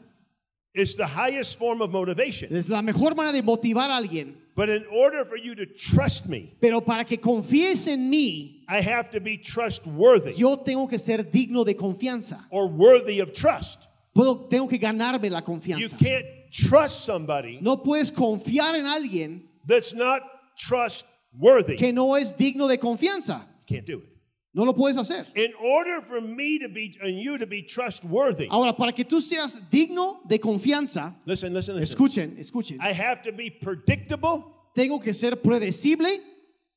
It's 0.73 0.95
the 0.95 1.05
highest 1.07 1.57
form 1.59 1.81
of 1.81 1.91
motivation. 1.91 2.55
Es 2.55 2.69
la 2.69 2.81
mejor 2.81 3.15
manera 3.15 3.33
de 3.33 3.41
motivar 3.41 3.89
a 3.89 3.97
alguien. 3.97 4.35
But 4.55 4.69
in 4.69 4.85
order 4.89 5.25
for 5.25 5.35
you 5.37 5.55
to 5.55 5.65
trust 5.65 6.29
me, 6.29 6.55
Pero 6.61 6.79
para 6.79 7.03
que 7.03 7.17
confíes 7.17 7.85
en 7.87 8.09
mí, 8.09 8.63
I 8.69 8.79
have 8.79 9.09
to 9.11 9.19
be 9.19 9.37
trustworthy 9.37 10.35
yo 10.37 10.55
tengo 10.55 10.87
que 10.87 10.97
ser 10.99 11.23
digno 11.29 11.65
de 11.65 11.75
confianza. 11.75 12.45
or 12.49 12.67
worthy 12.67 13.19
of 13.19 13.33
trust. 13.33 13.87
Puedo, 14.15 14.47
tengo 14.49 14.69
que 14.69 14.77
ganarme 14.77 15.29
la 15.29 15.39
You 15.41 15.45
confianza. 15.45 15.97
can't 15.97 16.25
trust 16.69 17.05
somebody 17.05 17.59
No 17.61 17.77
puedes 17.83 18.11
confiar 18.11 18.75
en 18.75 18.85
alguien 18.85 19.41
that's 19.67 19.93
not 19.93 20.21
trustworthy. 20.57 21.75
que 21.75 21.91
no 21.91 22.15
es 22.15 22.33
digno 22.37 22.67
de 22.67 22.77
confianza. 22.77 23.45
Can't 23.67 23.85
do 23.85 23.97
it. 23.99 24.09
No 24.53 24.63
lo 24.63 24.73
puedes 24.73 24.95
hacer. 24.97 25.25
In 25.35 25.53
order 25.61 26.01
for 26.01 26.21
me 26.21 26.57
to 26.59 26.69
be 26.69 26.97
and 27.01 27.19
you 27.19 27.37
to 27.37 27.45
be 27.45 27.61
trustworthy, 27.61 28.47
Ahora, 28.49 28.73
para 28.73 28.93
que 28.93 29.03
tú 29.03 29.19
seas 29.19 29.59
digno 29.69 30.19
de 30.25 30.39
confianza, 30.39 31.13
listen, 31.25 31.53
listen, 31.53 31.75
listen. 31.75 31.83
escuchen, 31.97 32.37
escuchen. 32.39 32.77
I 32.79 32.93
have 32.93 33.21
to 33.23 33.33
be 33.33 33.49
predictable 33.49 34.45
Tengo 34.73 34.99
que 34.99 35.13
ser 35.13 35.31
predecible 35.41 36.21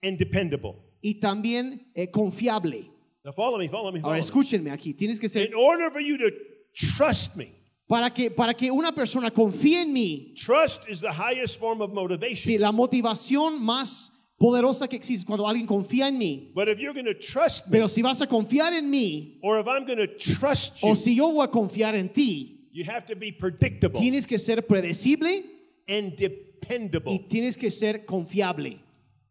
and 0.02 0.18
dependable. 0.18 0.74
y 1.02 1.20
también 1.20 1.86
eh, 1.94 2.08
confiable. 2.10 2.90
Now 3.24 3.30
follow 3.32 3.58
me, 3.58 3.68
follow 3.68 3.92
me, 3.92 4.00
follow 4.00 4.12
Ahora, 4.14 4.20
me. 4.20 4.26
escúchenme 4.26 4.72
aquí. 4.72 4.94
Tienes 4.96 5.20
que 5.20 5.28
ser 5.28 5.46
In 5.46 5.54
order 5.54 5.90
for 5.92 6.00
you 6.00 6.18
to 6.18 6.30
trust 6.74 7.36
me, 7.36 7.52
para 7.88 8.10
que 8.12 8.30
para 8.30 8.54
que 8.54 8.70
una 8.70 8.92
persona 8.92 9.30
confíe 9.30 9.82
en 9.82 9.92
mí. 9.92 10.34
trust 10.36 10.88
is 10.88 11.00
the 11.00 11.10
highest 11.12 11.58
form 11.58 11.80
of 11.80 11.92
motivation. 11.92 12.60
La 12.60 12.70
motivación 12.72 13.58
más 13.60 14.10
poderosa 14.38 14.86
que 14.88 14.96
existe 14.96 15.26
cuando 15.26 15.46
alguien 15.48 15.66
confía 15.66 16.08
en 16.08 16.18
mí. 16.18 16.52
But 16.54 16.68
if 16.68 16.78
you're 16.78 16.92
going 16.92 17.06
to 17.06 17.14
trust 17.14 17.66
me, 17.66 17.72
Pero 17.72 17.88
si 17.88 18.02
vas 18.02 18.20
a 18.20 18.26
confiar 18.26 18.72
en 18.74 18.90
mí 18.90 19.38
or 19.42 19.58
if 19.58 19.66
I'm 19.66 19.84
going 19.86 19.98
to 19.98 20.06
trust 20.06 20.82
you, 20.82 20.90
o 20.90 20.94
si 20.94 21.14
yo 21.16 21.32
voy 21.32 21.44
a 21.44 21.48
confiar 21.48 21.94
en 21.94 22.10
ti, 22.10 22.68
you 22.72 22.84
have 22.84 23.06
to 23.06 23.16
be 23.16 23.32
predictable 23.32 23.98
tienes 24.00 24.26
que 24.26 24.38
ser 24.38 24.62
predecible 24.62 25.42
and 25.88 26.12
y 26.12 26.28
dependable. 26.28 27.26
tienes 27.28 27.56
que 27.56 27.70
ser 27.70 28.04
confiable. 28.04 28.78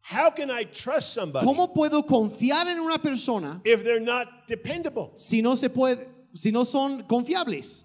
How 0.02 0.32
can 0.32 0.50
I 0.50 0.64
trust 0.64 1.14
somebody 1.14 1.46
¿Cómo 1.46 1.74
puedo 1.74 2.04
confiar 2.08 2.68
en 2.68 2.80
una 2.80 2.98
persona 2.98 3.62
if 3.66 3.84
they're 3.84 4.00
not 4.04 4.48
dependable? 4.48 5.12
si 5.16 5.42
no 5.42 5.56
se 5.56 5.70
puede 5.70 6.08
si 6.34 6.52
no 6.52 6.64
son 6.66 7.04
confiables? 7.04 7.84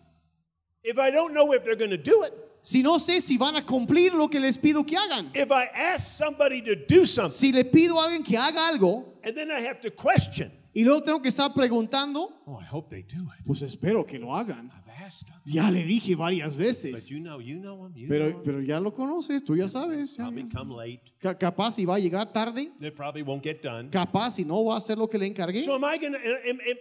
If 0.85 0.99
I 0.99 1.11
don't 1.11 1.33
know 1.33 1.53
if 1.53 1.62
they're 1.65 1.77
going 1.77 1.91
to 1.91 1.97
do 1.97 2.25
it? 2.25 2.33
Si 2.65 2.83
no 2.83 2.99
sé 2.99 3.21
si 3.21 3.37
van 3.39 3.57
a 3.57 3.62
cumplir 3.67 4.12
lo 4.15 4.29
que 4.29 4.39
les 4.41 4.57
pido 4.57 4.85
que 4.87 4.97
hagan. 4.97 5.31
If 5.35 5.51
I 5.51 5.65
ask 5.75 6.17
somebody 6.17 6.62
to 6.62 6.77
do 6.77 7.05
something 7.07 7.37
Si 7.37 7.53
le 7.53 7.65
pido 7.65 7.99
a 8.01 8.05
alguien 8.07 8.23
que 8.25 8.37
haga 8.37 8.69
algo 8.69 9.05
and 9.25 9.35
then 9.37 9.51
I 9.51 9.61
have 9.67 9.81
to 9.81 9.91
question, 9.91 10.51
y 10.75 10.83
luego 10.85 11.03
tengo 11.03 11.21
que 11.21 11.29
estar 11.29 11.53
preguntando, 11.53 12.31
oh, 12.47 12.59
I 12.61 12.65
hope 12.65 12.89
they 12.91 13.03
do 13.03 13.23
it. 13.37 13.45
pues 13.47 13.62
espero 13.62 14.05
que 14.07 14.19
lo 14.19 14.35
hagan. 14.37 14.71
I've 14.73 15.05
asked 15.07 15.27
them. 15.29 15.41
Ya 15.45 15.71
le 15.71 15.85
dije 15.85 16.15
varias 16.17 16.57
But 16.57 16.65
veces. 16.67 17.09
you 17.11 17.19
know, 17.21 17.41
you 17.41 17.57
know 17.59 17.83
them. 17.83 17.93
You 17.97 18.07
know 18.07 18.09
Pero, 18.09 18.27
'em. 18.27 18.43
pero 18.45 18.61
ya 18.62 18.79
lo 18.81 18.93
conoces, 18.93 19.43
tú 19.45 19.57
ya 19.57 19.69
sabes. 19.69 20.17
ya- 20.17 20.25
Probably 20.25 20.49
come 20.49 20.75
late. 20.77 21.03
Ca- 21.21 21.37
capaz 21.37 21.79
y 21.81 21.85
va 21.85 21.97
a 21.97 21.99
llegar 21.99 22.33
tarde, 22.33 22.71
They 22.81 22.91
probably 22.93 23.23
won't 23.23 23.43
get 23.43 23.61
done. 23.62 23.91
capaz 23.91 24.39
y 24.39 24.45
no 24.45 24.65
va 24.65 24.75
a 24.75 24.79
hacer 24.79 24.97
lo 24.99 25.09
que 25.09 25.19
le 25.19 25.27
encargué. 25.27 25.62
So 25.65 25.75
am 25.75 25.85
I 25.85 25.99
going 25.99 26.12
to 26.12 26.19
am, 26.19 26.59
am, 26.61 26.77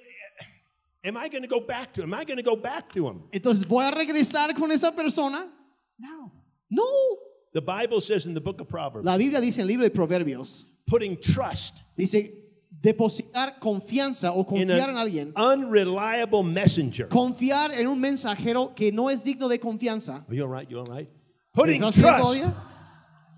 am 1.03 1.17
I 1.17 1.27
going 1.29 1.41
to 1.41 1.47
go 1.47 1.59
back 1.59 1.93
to? 1.93 2.03
Am 2.03 2.13
I 2.13 2.23
going 2.23 2.37
to 2.37 2.43
go 2.43 2.55
back 2.55 2.91
to 2.93 3.03
them? 3.03 3.23
Entonces, 3.31 3.65
¿voy 3.65 3.85
a 3.85 3.91
regresar 3.91 4.55
con 4.55 4.71
esa 4.71 4.91
persona? 4.91 5.47
No. 5.99 6.31
No. 6.69 7.17
The 7.53 7.61
Bible 7.61 7.99
says 8.01 8.25
in 8.25 8.33
the 8.33 8.41
book 8.41 8.61
of 8.61 8.69
Proverbs, 8.69 9.05
La 9.05 9.17
Biblia 9.17 9.41
dice 9.41 9.57
en 9.57 9.61
el 9.63 9.67
libro 9.67 9.83
de 9.83 9.89
Proverbios, 9.89 10.63
putting 10.87 11.17
trust 11.17 11.81
dice, 11.97 12.31
depositar 12.81 13.59
confianza 13.59 14.31
o 14.31 14.45
confiar 14.45 14.89
en 14.89 14.97
alguien, 14.97 15.33
unreliable 15.35 16.43
messenger. 16.43 17.09
confiar 17.09 17.71
en 17.73 17.87
un 17.87 17.99
mensajero 17.99 18.73
que 18.73 18.91
no 18.91 19.09
es 19.09 19.23
digno 19.23 19.49
de 19.49 19.59
confianza. 19.59 20.25
Are 20.27 20.35
you 20.35 20.43
all 20.43 20.49
right? 20.49 20.69
You 20.69 20.79
all 20.79 20.85
right? 20.85 21.09
Putting 21.53 21.81
¿Estás 21.83 22.31
bien 22.31 22.43
trust? 22.43 22.57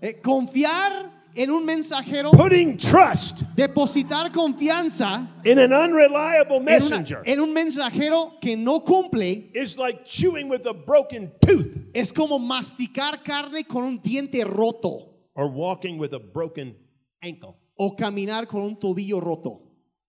Eh, 0.00 0.20
confiar 0.20 1.10
en 1.36 1.50
un 1.50 1.64
mensajero, 1.64 2.30
putting 2.30 2.76
trust 2.76 3.42
depositar 3.56 4.30
confianza 4.32 5.28
in 5.44 5.58
an 5.58 5.72
unreliable 5.72 6.60
messenger 6.60 6.60
en, 6.60 6.80
una- 6.80 6.96
messenger 6.96 7.22
en 7.24 7.40
un 7.40 7.52
mensajero 7.52 8.38
que 8.40 8.56
no 8.56 8.80
cumple 8.84 9.50
is 9.54 9.76
like 9.76 10.04
chewing 10.04 10.48
with 10.48 10.66
a 10.66 10.72
broken 10.72 11.32
tooth 11.40 11.76
es 11.92 12.12
como 12.12 12.38
masticar 12.38 13.22
carne 13.22 13.64
con 13.64 13.84
un 13.84 13.98
diente 14.00 14.44
roto 14.44 15.10
or 15.34 15.48
walking 15.48 15.98
with 15.98 16.12
a 16.14 16.18
broken 16.18 16.76
ankle. 17.22 17.56
o 17.76 17.96
caminar 17.96 18.46
con 18.46 18.62
un 18.62 18.76
tobillo 18.78 19.20
roto. 19.20 19.60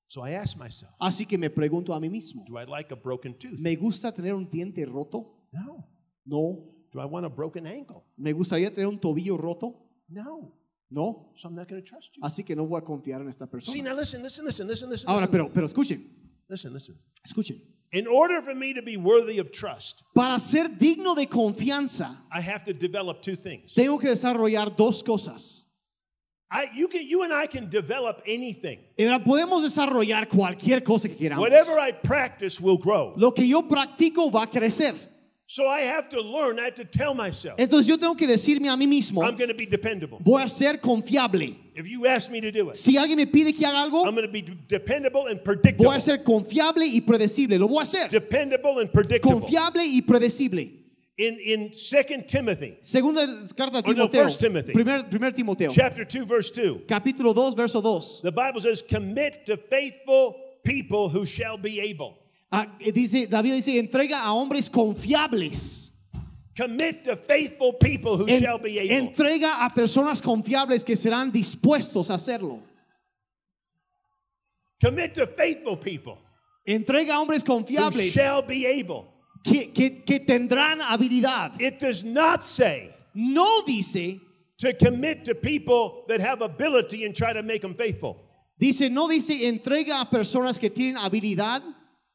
So 0.08 0.22
I 0.24 0.36
ask 0.36 0.55
myself, 0.55 0.91
Así 1.01 1.25
que 1.25 1.36
me 1.36 1.50
pregunto 1.50 1.91
a 1.94 2.00
mí 2.00 2.10
mismo, 2.10 2.44
do 2.48 2.60
I 2.60 2.65
like 2.65 2.91
a 2.94 2.96
broken 2.96 3.34
tooth? 3.34 3.60
¿me 3.60 3.75
gusta 3.75 4.12
tener 4.12 4.36
un 4.36 4.48
diente 4.50 4.86
roto? 4.86 5.48
No. 5.51 5.88
No. 6.25 6.72
Do 6.91 7.01
I 7.01 7.05
want 7.05 7.25
a 7.25 7.29
broken 7.29 7.65
ankle? 7.65 8.03
¿Me 8.15 8.32
gustaría 8.32 8.72
tener 8.72 8.88
un 8.88 9.00
tobillo 9.00 9.36
roto? 9.36 9.75
No. 10.08 10.53
No. 10.92 11.32
So 11.36 11.48
I'm 11.50 11.56
not 11.56 11.68
going 11.68 11.82
to 11.82 11.88
trust 11.88 12.12
you. 12.15 12.22
Así 12.24 12.46
que 12.46 12.56
no 12.56 12.65
voy 12.65 12.80
a 12.80 12.84
confiar 12.86 13.22
en 13.22 13.27
esta 13.30 13.46
See, 13.46 13.51
persona. 13.51 13.84
now 13.84 13.96
listen, 13.96 14.22
listen, 14.24 14.46
listen, 14.46 14.68
listen, 14.68 14.89
listen. 14.89 15.10
Ahora, 15.10 15.22
listen. 15.25 15.32
pero, 15.32 15.51
pero 15.51 15.65
escuchen, 15.68 16.10
Listen, 16.48 16.74
listen. 16.74 16.96
escuchen. 17.25 17.62
In 17.92 18.08
order 18.08 18.42
for 18.42 18.54
me 18.54 18.74
to 18.74 18.82
be 18.82 18.98
worthy 18.98 19.39
of 19.39 19.51
trust, 19.51 20.01
Para 20.13 20.38
ser 20.39 20.68
digno 20.77 21.15
de 21.15 21.27
confianza, 21.27 22.24
I 22.32 22.42
have 22.42 22.63
to 22.65 22.74
develop 22.74 23.22
two 23.22 23.36
things. 23.36 23.74
tengo 23.74 23.98
que 23.98 24.10
desarrollar 24.10 24.75
dos 24.75 25.01
cosas. 25.01 25.63
I, 26.51 26.70
you, 26.75 26.88
can, 26.88 27.01
you 27.08 27.24
and 27.24 27.34
I 27.34 27.48
can 27.48 27.70
develop 27.70 28.22
anything. 28.27 28.80
Ahora, 29.00 29.20
Podemos 29.24 29.63
desarrollar 29.63 30.27
cualquier 30.30 30.84
cosa 30.84 31.10
que 31.10 31.15
queramos. 31.15 31.39
Whatever 31.39 31.80
I 31.80 31.92
practice 31.92 32.62
will 32.62 32.77
grow. 32.77 33.13
Lo 33.18 33.34
que 33.34 33.48
yo 33.48 33.63
practico 33.68 34.30
va 34.32 34.44
a 34.44 34.48
crecer. 34.48 34.94
So 35.48 35.68
I 35.68 35.82
have 35.82 36.10
to 36.10 36.20
learn, 36.22 36.60
I 36.60 36.64
have 36.66 36.75
to 36.75 36.86
tell 36.86 37.14
myself, 37.14 37.60
Entonces 37.60 37.88
yo 37.88 37.98
tengo 37.98 38.16
que 38.16 38.25
decirme 38.28 38.68
a 38.68 38.75
mí 38.75 38.88
mismo, 38.88 39.24
I'm 39.24 39.36
going 39.38 39.50
to 39.50 39.54
be 39.54 39.68
dependable. 39.68 40.18
voy 40.24 40.42
a 40.42 40.50
ser 40.50 40.80
confiable. 40.82 41.56
If 41.75 41.88
you 41.88 42.08
ask 42.08 42.32
me 42.32 42.42
to 42.42 42.52
do 42.52 42.72
it, 42.72 42.78
Si 42.78 42.98
alguien 42.98 43.18
me 43.18 43.28
pide 43.28 43.54
que 43.56 43.64
haga 43.66 43.78
algo, 43.84 44.08
I'm 44.08 44.16
going 44.16 44.25
to 44.25 44.32
be 44.32 44.42
dependable 44.68 45.28
and 45.28 45.44
predictable. 45.44 45.86
voy 45.86 45.96
a 45.98 46.00
ser 46.00 46.24
confiable 46.24 46.88
y 46.88 47.00
predecible. 47.02 47.60
Lo 47.60 47.68
voy 47.68 47.80
a 47.80 47.82
hacer. 47.84 48.10
Dependable 48.10 48.80
and 48.80 48.92
predictable. 48.92 49.40
Confiable 49.42 49.84
y 49.86 50.02
predecible. 50.02 50.82
In, 51.18 51.38
in 51.40 51.72
2 51.72 52.24
Timothy 52.28 52.78
Segunda 52.82 53.25
carta 53.56 53.78
Oh, 53.86 53.92
no, 53.92 53.94
Timoteo. 53.94 54.24
First 54.24 54.40
Timothy. 54.42 54.74
Primer, 54.74 55.04
primer 55.04 55.32
Timoteo. 55.32 55.70
chapter 55.72 56.04
2, 56.04 56.25
verse 56.25 56.50
2, 56.52 56.86
Capítulo 56.88 57.34
2, 57.34 57.56
verso 57.56 57.82
2. 57.82 58.22
the 58.24 58.32
Bible 58.32 58.60
says, 58.60 58.82
Commit 58.82 59.46
to 59.46 59.56
faithful 59.56 60.36
people 60.66 61.08
who 61.08 61.24
shall 61.25 61.56
be 61.58 61.80
able. 61.80 62.18
Ah, 62.56 62.68
eh, 62.80 62.92
dice, 62.92 63.28
David 63.28 63.54
dice, 63.56 63.78
entrega 63.80 64.22
a 64.22 64.32
hombres 64.32 64.70
confiables. 64.70 65.92
Commit 66.56 67.04
to 67.04 67.18
faithful 67.18 67.74
people 67.74 68.16
who 68.18 68.28
En- 68.28 68.42
shall 68.42 68.58
be 68.58 68.80
able. 68.80 69.10
entrega 69.12 69.66
a 69.66 69.70
personas 69.70 70.22
confiables 70.22 70.84
que 70.86 70.96
serán 70.96 71.32
dispuestos 71.32 72.10
a 72.10 72.14
hacerlo. 72.14 72.62
Commit 74.82 75.14
to 75.16 75.28
faithful 75.28 75.78
people 75.78 76.18
Entrega 76.68 77.10
a 77.10 77.14
hombres 77.20 77.42
who 77.44 77.48
confiables 77.48 78.12
shall 78.12 78.42
be 78.42 78.66
able. 78.66 79.06
que, 79.44 79.66
que- 79.74 80.02
que 80.06 80.20
tendrán 80.20 80.80
habilidad. 80.82 81.62
It 81.62 81.78
does 81.80 82.04
not 82.04 82.44
say 82.44 82.92
No 83.14 83.62
dice, 83.66 84.20
to 84.58 84.74
commit 84.74 85.26
to 85.26 85.36
people 85.36 86.04
that 86.08 86.20
have 86.22 86.42
ability 86.42 87.06
and 87.06 87.16
try 87.16 87.34
to 87.34 87.44
make 87.44 87.62
them 87.62 87.74
faithful. 87.76 88.18
dice, 88.60 88.90
no 88.90 89.08
dice, 89.08 89.30
entrega 89.46 90.02
a 90.02 90.06
personas 90.06 90.58
que 90.60 90.70
tienen 90.70 90.96
habilidad 90.98 91.62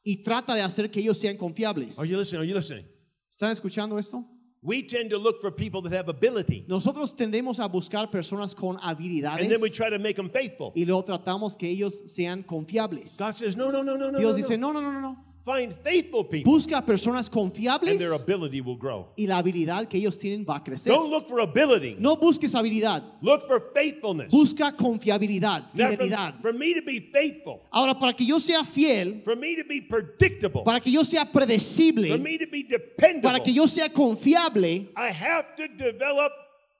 y 0.03 0.23
trata 0.23 0.55
de 0.55 0.61
hacer 0.61 0.89
que 0.89 0.99
ellos 0.99 1.17
sean 1.17 1.37
confiables. 1.37 1.99
Are 1.99 2.07
you 2.07 2.17
listening? 2.17 2.41
Are 2.41 2.47
you 2.47 2.55
listening? 2.55 2.85
¿Están 3.31 3.51
escuchando 3.51 3.97
esto? 3.97 4.25
We 4.63 4.83
tend 4.83 5.09
to 5.09 5.17
look 5.17 5.41
for 5.41 5.49
people 5.49 5.81
that 5.81 5.91
have 5.91 6.07
ability 6.07 6.65
Nosotros 6.67 7.15
tendemos 7.15 7.59
a 7.59 7.67
buscar 7.67 8.11
personas 8.11 8.53
con 8.55 8.77
habilidades 8.77 9.41
and 9.41 9.49
then 9.49 9.59
we 9.59 9.71
try 9.71 9.89
to 9.89 9.97
make 9.97 10.15
them 10.15 10.29
faithful. 10.29 10.71
y 10.75 10.85
luego 10.85 11.03
tratamos 11.03 11.57
que 11.57 11.67
ellos 11.67 12.03
sean 12.05 12.43
confiables. 12.43 13.17
God 13.17 13.33
says, 13.33 13.57
no, 13.57 13.71
no, 13.71 13.81
no, 13.81 13.95
no. 13.95 14.11
Dios 14.11 14.31
no, 14.31 14.33
dice, 14.33 14.57
no. 14.57 14.71
no, 14.71 14.81
no, 14.81 14.91
no, 14.91 15.01
no, 15.01 15.13
no. 15.13 15.30
Find 15.43 15.73
faithful 15.83 16.23
people, 16.23 16.53
Busca 16.53 16.85
personas 16.85 17.27
confiables. 17.27 17.89
and 17.89 17.99
their 17.99 18.13
ability 18.13 18.61
will 18.61 18.77
grow. 18.77 19.07
y 19.17 19.25
la 19.25 19.39
habilidad 19.39 19.87
que 19.87 19.97
ellos 19.97 20.15
tienen 20.19 20.45
va 20.47 20.57
a 20.57 20.63
crecer. 20.63 20.93
Don't 20.93 21.09
look 21.09 21.27
for 21.27 21.39
ability. 21.39 21.95
No 21.97 22.15
busques 22.15 22.53
habilidad, 22.53 23.01
Look 23.23 23.47
for 23.47 23.71
faithfulness. 23.73 24.29
busca 24.31 24.75
confiabilidad, 24.77 25.73
Now, 25.73 25.87
for, 25.89 25.97
fidelidad. 25.97 26.41
for 26.43 26.53
me 26.53 26.75
to 26.75 26.81
be 26.85 27.09
faithful, 27.11 27.61
Ahora, 27.71 27.97
para 27.97 28.13
que 28.13 28.23
yo 28.23 28.39
sea 28.39 28.63
fiel, 28.63 29.21
for 29.23 29.35
me 29.35 29.55
to 29.55 29.63
be 29.67 29.81
predictable, 29.81 30.63
para 30.63 30.79
que 30.79 30.91
yo 30.91 31.03
sea 31.03 31.25
predecible. 31.25 32.09
for 32.09 32.19
me 32.19 32.37
to 32.37 32.45
be 32.45 32.61
dependable. 32.63 33.23
para 33.23 33.39
que 33.43 33.51
yo 33.51 33.65
sea 33.65 33.89
confiable, 33.89 34.89
I 34.95 35.09
have 35.09 35.55
to 35.57 35.67
develop 35.69 36.31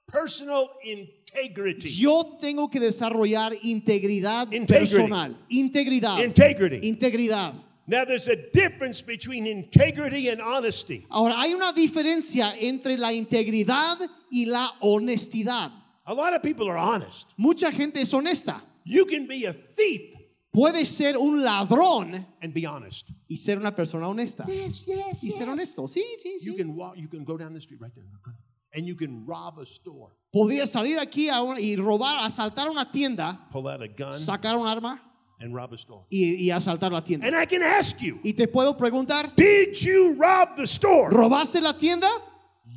personal 0.06 0.70
integrity. 0.84 1.90
yo 1.90 2.38
tengo 2.40 2.68
que 2.70 2.78
desarrollar 2.78 3.54
integridad 3.64 4.52
Integrity. 4.52 4.94
personal. 4.94 5.36
Integridad. 5.50 6.22
Integrity. 6.22 6.86
Integridad. 6.88 7.54
Now, 7.86 8.04
there's 8.04 8.28
a 8.28 8.36
difference 8.52 9.02
between 9.02 9.46
integrity 9.46 10.28
and 10.28 10.40
honesty. 10.40 11.04
Ahora, 11.10 11.34
hay 11.40 11.52
una 11.52 11.72
diferencia 11.72 12.54
entre 12.60 12.96
la 12.96 13.12
integridad 13.12 13.98
y 14.30 14.44
la 14.46 14.70
honestidad. 14.80 15.72
A 16.06 16.14
lot 16.14 16.32
of 16.34 16.42
people 16.42 16.68
are 16.70 16.76
honest. 16.78 17.26
Mucha 17.36 17.70
gente 17.72 18.00
es 18.00 18.12
honesta. 18.12 18.60
You 18.84 19.04
can 19.06 19.26
be 19.26 19.46
a 19.46 19.52
thief 19.52 20.10
Puede 20.54 20.84
ser 20.84 21.16
un 21.16 21.42
ladrón 21.42 22.26
and 22.42 22.52
be 22.52 22.66
honest. 22.66 23.08
y 23.28 23.36
ser 23.36 23.58
una 23.58 23.74
persona 23.74 24.06
honesta. 24.06 24.44
Yes, 24.46 24.84
yes, 24.86 25.22
Y 25.24 25.30
ser 25.30 25.48
honesto. 25.48 25.86
Sí, 25.88 26.04
sí, 26.22 26.38
sí. 26.40 26.44
You 26.46 26.54
can 26.54 26.76
walk, 26.76 26.96
you 26.96 27.08
can 27.08 27.24
go 27.24 27.36
down 27.38 27.54
the 27.54 27.60
street 27.60 27.80
right 27.80 27.92
there, 27.94 28.04
and 28.74 28.86
you 28.86 28.94
can 28.94 29.24
rob 29.26 29.58
a 29.58 29.64
store, 29.66 30.10
Podría 30.32 30.66
salir 30.66 30.98
aquí 30.98 31.28
a 31.28 31.42
una- 31.42 31.58
y 31.60 31.74
robar, 31.76 32.18
asaltar 32.24 32.68
una 32.70 32.90
tienda, 32.92 33.48
pull 33.50 33.66
out 33.68 33.80
a 33.82 33.86
gun, 33.88 34.18
sacar 34.18 34.56
un 34.56 34.66
arma 34.66 35.00
and 35.42 35.54
rob 35.54 35.72
a 35.72 35.76
store. 35.76 36.04
y, 36.10 36.34
y 36.36 36.50
asaltar 36.50 36.92
la 36.92 37.02
tienda. 37.02 37.26
And 37.26 37.34
I 37.36 37.44
can 37.46 37.62
ask 37.62 38.00
you, 38.00 38.18
Y 38.22 38.32
te 38.32 38.46
puedo 38.46 38.76
preguntar, 38.76 39.34
did 39.36 39.74
you 39.74 40.14
rob 40.14 40.56
the 40.56 40.66
store? 40.66 41.10
¿robaste 41.10 41.60
la 41.60 41.72
tienda? 41.76 42.08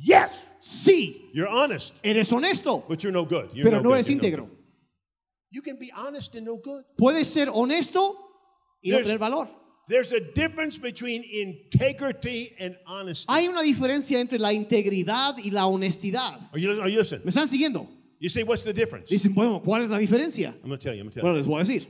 Yes. 0.02 0.44
Sí. 0.60 1.30
You're 1.32 1.48
honest, 1.48 1.94
Eres 2.02 2.30
honesto, 2.32 2.84
but 2.88 3.02
you're 3.02 3.12
no 3.12 3.24
good. 3.24 3.50
You're 3.54 3.64
pero 3.70 3.80
no 3.82 3.92
eres 3.94 4.08
no 4.08 4.14
íntegro. 4.16 4.46
good. 4.48 4.56
You 5.50 5.62
can 5.62 5.78
be 5.78 5.90
honest 5.96 6.34
and 6.34 6.44
no 6.44 6.58
good. 6.58 6.84
Puedes 6.98 7.28
ser 7.28 7.48
honesto 7.48 8.16
y 8.82 8.90
no 8.90 8.96
There's- 8.98 9.06
tener 9.06 9.18
valor. 9.18 9.48
There's 9.88 10.10
a 10.12 10.18
difference 10.18 10.78
between 10.78 11.22
integrity 11.22 12.52
and 12.58 12.76
honesty. 12.86 13.26
Hay 13.28 13.46
una 13.46 13.62
diferencia 13.62 14.18
entre 14.18 14.38
la 14.38 14.52
integridad 14.52 15.36
y 15.38 15.50
la 15.50 15.66
honestidad. 15.66 16.40
Are 16.52 16.58
you, 16.60 16.80
are 16.82 16.90
you 16.90 16.98
listening? 16.98 17.22
¿Me 17.24 17.30
están 17.30 17.46
siguiendo? 17.48 17.86
You 18.18 18.28
say, 18.28 18.42
what's 18.42 18.64
the 18.64 18.72
difference? 18.72 19.08
Dicen, 19.08 19.32
bueno, 19.34 19.62
¿cuál 19.62 19.82
es 19.82 19.90
la 19.90 19.98
diferencia? 19.98 20.48
I'm 20.62 20.68
going 20.70 20.78
to 20.78 20.82
tell 20.82 20.92
you. 20.94 21.02
I'm 21.02 21.06
going 21.06 21.10
to 21.10 21.20
tell 21.20 21.22
Bueno, 21.22 21.36
les 21.36 21.46
voy 21.46 21.60
a 21.60 21.64
decir. 21.64 21.86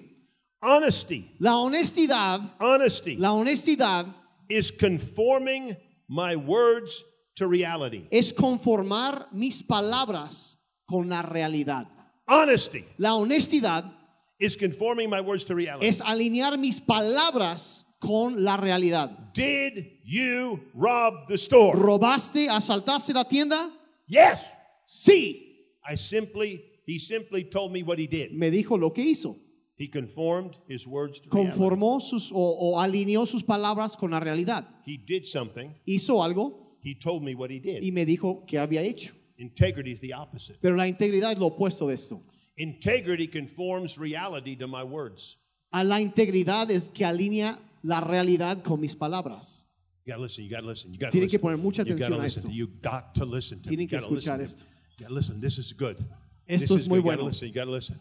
Honesty, 0.63 1.31
La 1.39 1.53
honestidad, 1.59 2.41
honesty 2.59 3.17
la 3.17 3.31
honestidad 3.33 4.07
is 4.49 4.71
conforming 4.71 5.77
my 6.09 6.35
words 6.37 7.03
to 7.37 7.47
reality. 7.47 8.07
es 8.11 8.33
conformar 8.33 9.27
mis 9.33 9.63
palabras 9.63 10.57
con 10.89 11.09
la 11.09 11.23
realidad. 11.23 11.87
Honesty 12.27 12.85
La 12.99 13.11
honestidad 13.11 13.93
is 14.41 14.57
conforming 14.57 15.11
my 15.11 15.21
words 15.21 15.45
to 15.45 15.55
reality. 15.55 15.87
es 15.87 16.01
alinear 16.01 16.59
mis 16.59 16.81
palabras 16.81 17.85
con 18.01 18.43
la 18.43 18.57
realidad. 18.57 19.33
Did 19.35 19.87
you 20.05 20.61
rob 20.75 21.29
the 21.29 21.37
store? 21.37 21.75
¿Robaste, 21.77 22.49
asaltaste 22.49 23.13
la 23.15 23.25
tienda? 23.25 23.71
Yes. 24.09 24.43
Sí. 24.89 25.43
I 25.89 25.95
simply, 25.97 26.65
he 26.87 26.99
simply 26.99 27.45
told 27.45 27.73
me 27.73 27.83
what 27.83 27.99
he 27.99 28.07
did. 28.07 28.33
Me 28.33 28.51
dijo 28.51 28.79
lo 28.79 28.91
que 28.91 29.05
hizo. 29.05 29.37
He 29.79 29.89
conformed 29.89 30.57
his 30.69 30.87
words 30.87 31.21
to 31.21 31.29
reality. 31.31 31.51
Conformó 31.53 32.01
sus 32.01 32.33
o, 32.33 32.37
o 32.37 32.81
alineó 32.81 33.27
sus 33.27 33.43
palabras 33.43 33.97
con 33.97 34.11
la 34.11 34.21
realidad. 34.21 34.67
He 34.87 34.97
did 34.97 35.25
something. 35.25 35.75
Hizo 35.87 36.23
algo 36.23 36.79
He 36.83 36.95
told 36.95 37.23
me 37.23 37.35
what 37.35 37.51
he 37.51 37.59
did. 37.61 37.83
y 37.83 37.91
me 37.91 38.07
dijo 38.07 38.47
que 38.47 38.59
había 38.59 38.83
hecho. 38.83 39.13
Integrity 39.39 39.93
is 39.93 40.01
the 40.01 40.15
opposite. 40.15 40.59
Pero 40.63 40.77
la 40.77 40.87
integridad 40.89 41.33
es 41.33 41.39
lo 41.39 41.47
opuesto 41.49 41.89
de 41.89 41.95
esto. 41.95 42.23
Integrity 42.57 43.27
conforms 43.29 43.99
reality 43.99 44.57
to 44.57 44.67
my 44.67 44.83
words. 44.83 45.37
A 45.73 45.85
la 45.85 46.01
integridad 46.01 46.71
es 46.71 46.89
que 46.89 47.05
alinea 47.05 47.59
la 47.83 48.01
realidad 48.01 48.63
con 48.63 48.81
mis 48.81 48.95
palabras. 48.95 49.67
You 50.07 50.13
gotta 50.13 50.23
listen. 50.23 50.45
You 50.45 50.51
gotta 50.51 50.67
listen. 50.67 50.93
You 50.95 50.99
gotta 50.99 51.11
Tienen 51.11 51.29
que 51.29 51.37
listen. 51.37 51.41
poner 51.41 51.59
mucha 51.59 51.83
you 51.83 51.95
gotta 51.99 52.07
atención 52.07 52.21
a 52.21 52.23
listen. 52.23 52.43
esto. 52.45 52.51
You 52.51 52.69
got 52.81 53.15
to 53.15 53.25
listen. 53.27 53.61
To. 53.61 53.69
Tienen 53.69 53.89
que 53.89 53.97
listen. 53.97 54.11
escuchar 54.11 54.41
esto. 54.41 54.65
You 54.97 55.05
gotta 55.05 55.15
listen. 55.15 55.41
This 55.41 55.59
is 55.59 55.73
good. 55.75 55.99
Esto 56.47 56.75
this 56.75 56.83
es 56.85 56.89
muy 56.89 57.01
good. 57.01 57.11
You 57.11 57.17
gotta 57.17 57.25
listen. 57.25 57.49
You 57.49 57.55
gotta 57.55 57.71
listen. 57.71 57.97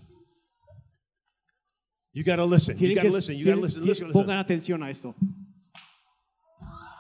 You 2.16 2.24
gotta 2.24 2.46
listen. 2.46 2.78
You 2.78 2.96
gotta 2.96 3.10
listen. 3.10 3.36
You 3.36 3.44
gotta 3.44 3.58
tienen- 3.58 3.62
listen. 3.62 3.86
Listen. 3.86 4.12
pongan 4.14 4.38
Listen. 4.38 4.78
atención 4.80 4.84
a 4.84 4.90
esto. 4.90 5.14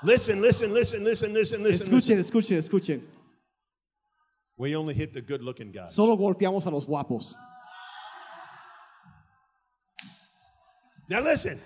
Listen. 0.04 0.42
Listen. 0.42 0.74
Listen. 0.74 1.04
Listen. 1.06 1.34
Listen. 1.34 1.64
Listen. 1.64 1.88
Escuchen, 1.88 2.20
escuchen, 2.20 2.58
escuchen. 2.58 3.02
We 4.58 4.76
only 4.76 4.94
hit 4.94 5.14
the 5.14 5.22
good-looking 5.22 5.72
guys. 5.72 5.94
Solo 5.94 6.18
golpeamos 6.18 6.66
a 6.66 6.70
los 6.70 6.86
guapos. 6.86 7.34
Now 11.10 11.22
listen. 11.22 11.62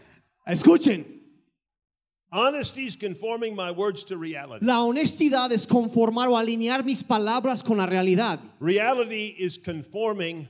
Escuchen. 0.47 1.05
Honesty 2.31 2.85
is 2.85 2.95
conforming 2.95 3.55
my 3.55 3.71
words 3.71 4.03
to 4.03 4.15
reality. 4.17 4.63
La 4.63 4.83
honestidad 4.83 5.51
es 5.51 5.65
conformar 5.65 6.27
o 6.27 6.37
alinear 6.37 6.85
mis 6.85 7.01
palabras 7.01 7.63
con 7.63 7.77
la 7.77 7.87
realidad. 7.87 8.39
Reality 8.59 9.35
is 9.39 9.57
conforming. 9.57 10.47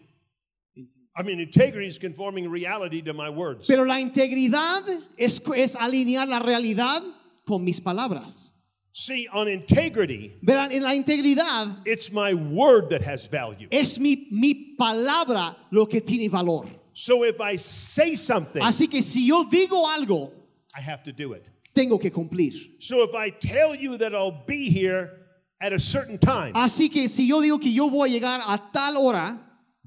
I 1.20 1.22
mean, 1.22 1.42
integrity 1.42 1.86
is 1.86 1.98
conforming 1.98 2.50
reality 2.50 3.02
to 3.02 3.14
my 3.14 3.30
words. 3.30 3.68
Pero 3.68 3.84
la 3.84 3.96
integridad 3.96 4.88
es, 5.18 5.42
es 5.54 5.76
alinear 5.76 6.26
la 6.30 6.40
realidad 6.40 7.02
con 7.46 7.66
mis 7.66 7.82
palabras. 7.82 8.52
See, 8.94 9.28
on 9.34 9.50
integrity, 9.50 10.38
Verán, 10.42 10.72
en 10.72 10.82
la 10.82 10.92
integridad 10.92 11.82
it's 11.86 12.10
my 12.10 12.34
word 12.34 12.90
that 12.92 13.02
has 13.02 13.26
value. 13.26 13.68
es 13.70 14.00
mi, 14.00 14.28
mi 14.32 14.76
palabra 14.80 15.58
lo 15.72 15.86
que 15.88 16.00
tiene 16.00 16.30
valor. 16.30 16.70
So 16.94 17.26
if 17.26 17.42
I 17.42 17.58
say 17.58 18.16
something, 18.16 18.62
Así 18.62 18.90
que 18.90 19.02
si 19.02 19.28
yo 19.28 19.44
digo 19.44 19.86
algo, 19.88 20.32
I 20.74 20.80
have 20.80 21.04
to 21.04 21.12
do 21.12 21.34
it. 21.34 21.46
tengo 21.76 21.98
que 22.00 22.12
cumplir. 22.12 22.82
So 22.82 23.04
if 23.04 23.14
I 23.14 23.30
tell 23.30 23.76
you 23.76 23.98
that 23.98 24.16
I'll 24.16 24.44
be 24.48 24.70
here 24.70 25.18
at 25.60 25.74
a 25.74 25.80
certain 25.80 26.18
time, 26.18 26.54
Así 26.54 26.90
que 26.90 27.10
si 27.10 27.28
yo 27.28 27.42
digo 27.42 27.60
que 27.62 27.74
yo 27.74 27.90
voy 27.90 28.10
a 28.10 28.20
llegar 28.20 28.40
a 28.46 28.72
tal 28.72 28.96
hora, 28.96 29.38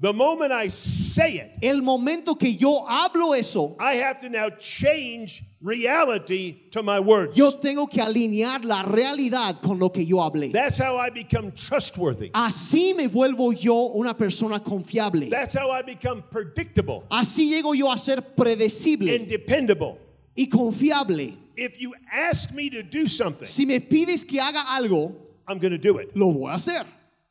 the 0.03 0.11
moment 0.13 0.51
I 0.51 0.67
say 0.67 1.37
it, 1.37 1.51
el 1.63 1.81
momento 1.81 2.35
que 2.35 2.49
yo 2.51 2.85
hablo 2.85 3.33
eso, 3.37 3.75
I 3.79 3.93
have 3.95 4.19
to 4.19 4.29
now 4.29 4.49
change 4.49 5.43
reality 5.61 6.57
to 6.71 6.83
my 6.83 6.99
words. 6.99 7.37
yo 7.37 7.51
tengo 7.51 7.87
que 7.87 8.01
alinear 8.01 8.65
la 8.65 8.83
realidad 8.83 9.61
con 9.61 9.79
lo 9.79 9.89
que 9.89 10.03
yo 10.05 10.17
hablé. 10.17 10.51
That's 10.51 10.77
how 10.77 10.97
I 10.97 11.09
become 11.09 11.51
trustworthy. 11.53 12.31
Así 12.31 12.93
me 12.95 13.07
vuelvo 13.07 13.53
yo 13.57 13.93
una 13.95 14.13
persona 14.13 14.59
confiable. 14.59 15.29
That's 15.29 15.53
how 15.53 15.71
I 15.71 15.81
become 15.81 16.21
predictable 16.29 17.05
Así 17.09 17.49
llego 17.49 17.73
yo 17.73 17.89
a 17.89 17.97
ser 17.97 18.17
predecible 18.35 19.15
and 19.15 19.27
dependable. 19.27 19.97
y 20.37 20.47
confiable. 20.51 21.37
If 21.55 21.79
you 21.79 21.93
ask 22.11 22.51
me 22.51 22.69
to 22.71 22.83
do 22.83 23.07
something, 23.07 23.45
Si 23.45 23.65
me 23.65 23.79
pides 23.79 24.25
que 24.27 24.41
haga 24.41 24.65
algo, 24.67 25.15
I'm 25.47 25.59
going 25.59 25.71
to 25.71 25.77
do 25.77 25.99
it. 25.99 26.13
lo 26.15 26.33
voy 26.33 26.51
a 26.51 26.55
hacer. 26.55 26.85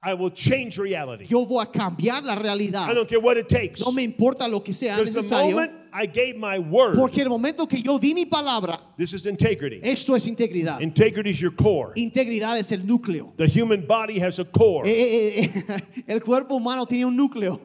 I 0.05 0.15
will 0.15 0.31
change 0.31 0.79
reality. 0.79 1.27
Yo 1.29 1.47
voy 1.47 1.63
a 1.63 1.67
cambiar 1.67 2.25
la 2.25 2.35
realidad. 2.35 2.91
I 2.91 2.95
don't 2.95 3.09
care 3.09 3.21
what 3.21 3.37
it 3.37 3.49
takes. 3.49 3.81
No 3.81 3.93
me 3.93 4.03
importa 4.03 4.49
lo 4.49 4.61
que 4.61 4.75
sea 4.75 4.97
Because 4.99 5.29
the 5.29 5.37
moment 5.37 5.71
I 5.93 6.07
gave 6.07 6.37
my 6.37 6.59
word, 6.59 6.97
Porque 6.97 7.19
el 7.19 7.29
momento 7.29 7.67
que 7.69 7.81
yo 7.81 7.99
di 7.99 8.13
mi 8.13 8.25
palabra, 8.25 8.81
this 8.97 9.13
is 9.13 9.27
integrity. 9.27 9.81
esto 9.81 10.15
es 10.17 10.27
integridad. 10.27 10.81
Integrity 10.81 11.31
is 11.31 11.41
your 11.41 11.53
core. 11.53 11.93
Integridad 11.95 12.59
es 12.59 12.73
el 12.73 12.81
núcleo. 12.81 13.37
The 13.37 13.47
human 13.47 13.87
body 13.87 14.19
has 14.19 14.41
a 14.41 14.45
core. 14.45 14.89
Eh, 14.89 15.45
eh, 15.45 15.65
eh, 15.69 16.05
el 16.09 16.21
cuerpo 16.21 16.57
humano 16.57 16.85
tiene 16.85 17.05
un 17.07 17.17
núcleo. 17.17 17.61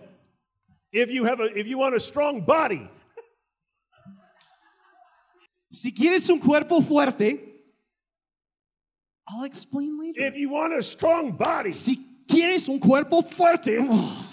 If 0.91 1.09
you 1.09 1.25
have 1.25 1.39
a, 1.39 1.45
if 1.57 1.65
you 1.65 1.79
want 1.79 1.95
a 1.95 1.99
strong 1.99 2.41
body, 2.45 2.87
Si 5.71 5.91
quieres 5.91 6.29
un 6.29 6.39
cuerpo 6.39 6.81
fuerte, 6.81 7.39
I'll 9.27 9.43
explain 9.43 9.99
later. 9.99 10.21
if 10.21 10.35
you 10.37 10.49
want 10.49 10.73
a 10.73 10.81
strong 10.81 11.31
body, 11.31 11.73
Si 11.73 12.06
quieres 12.27 12.67
un 12.67 12.79
cuerpo 12.79 13.21
fuerte, 13.23 13.77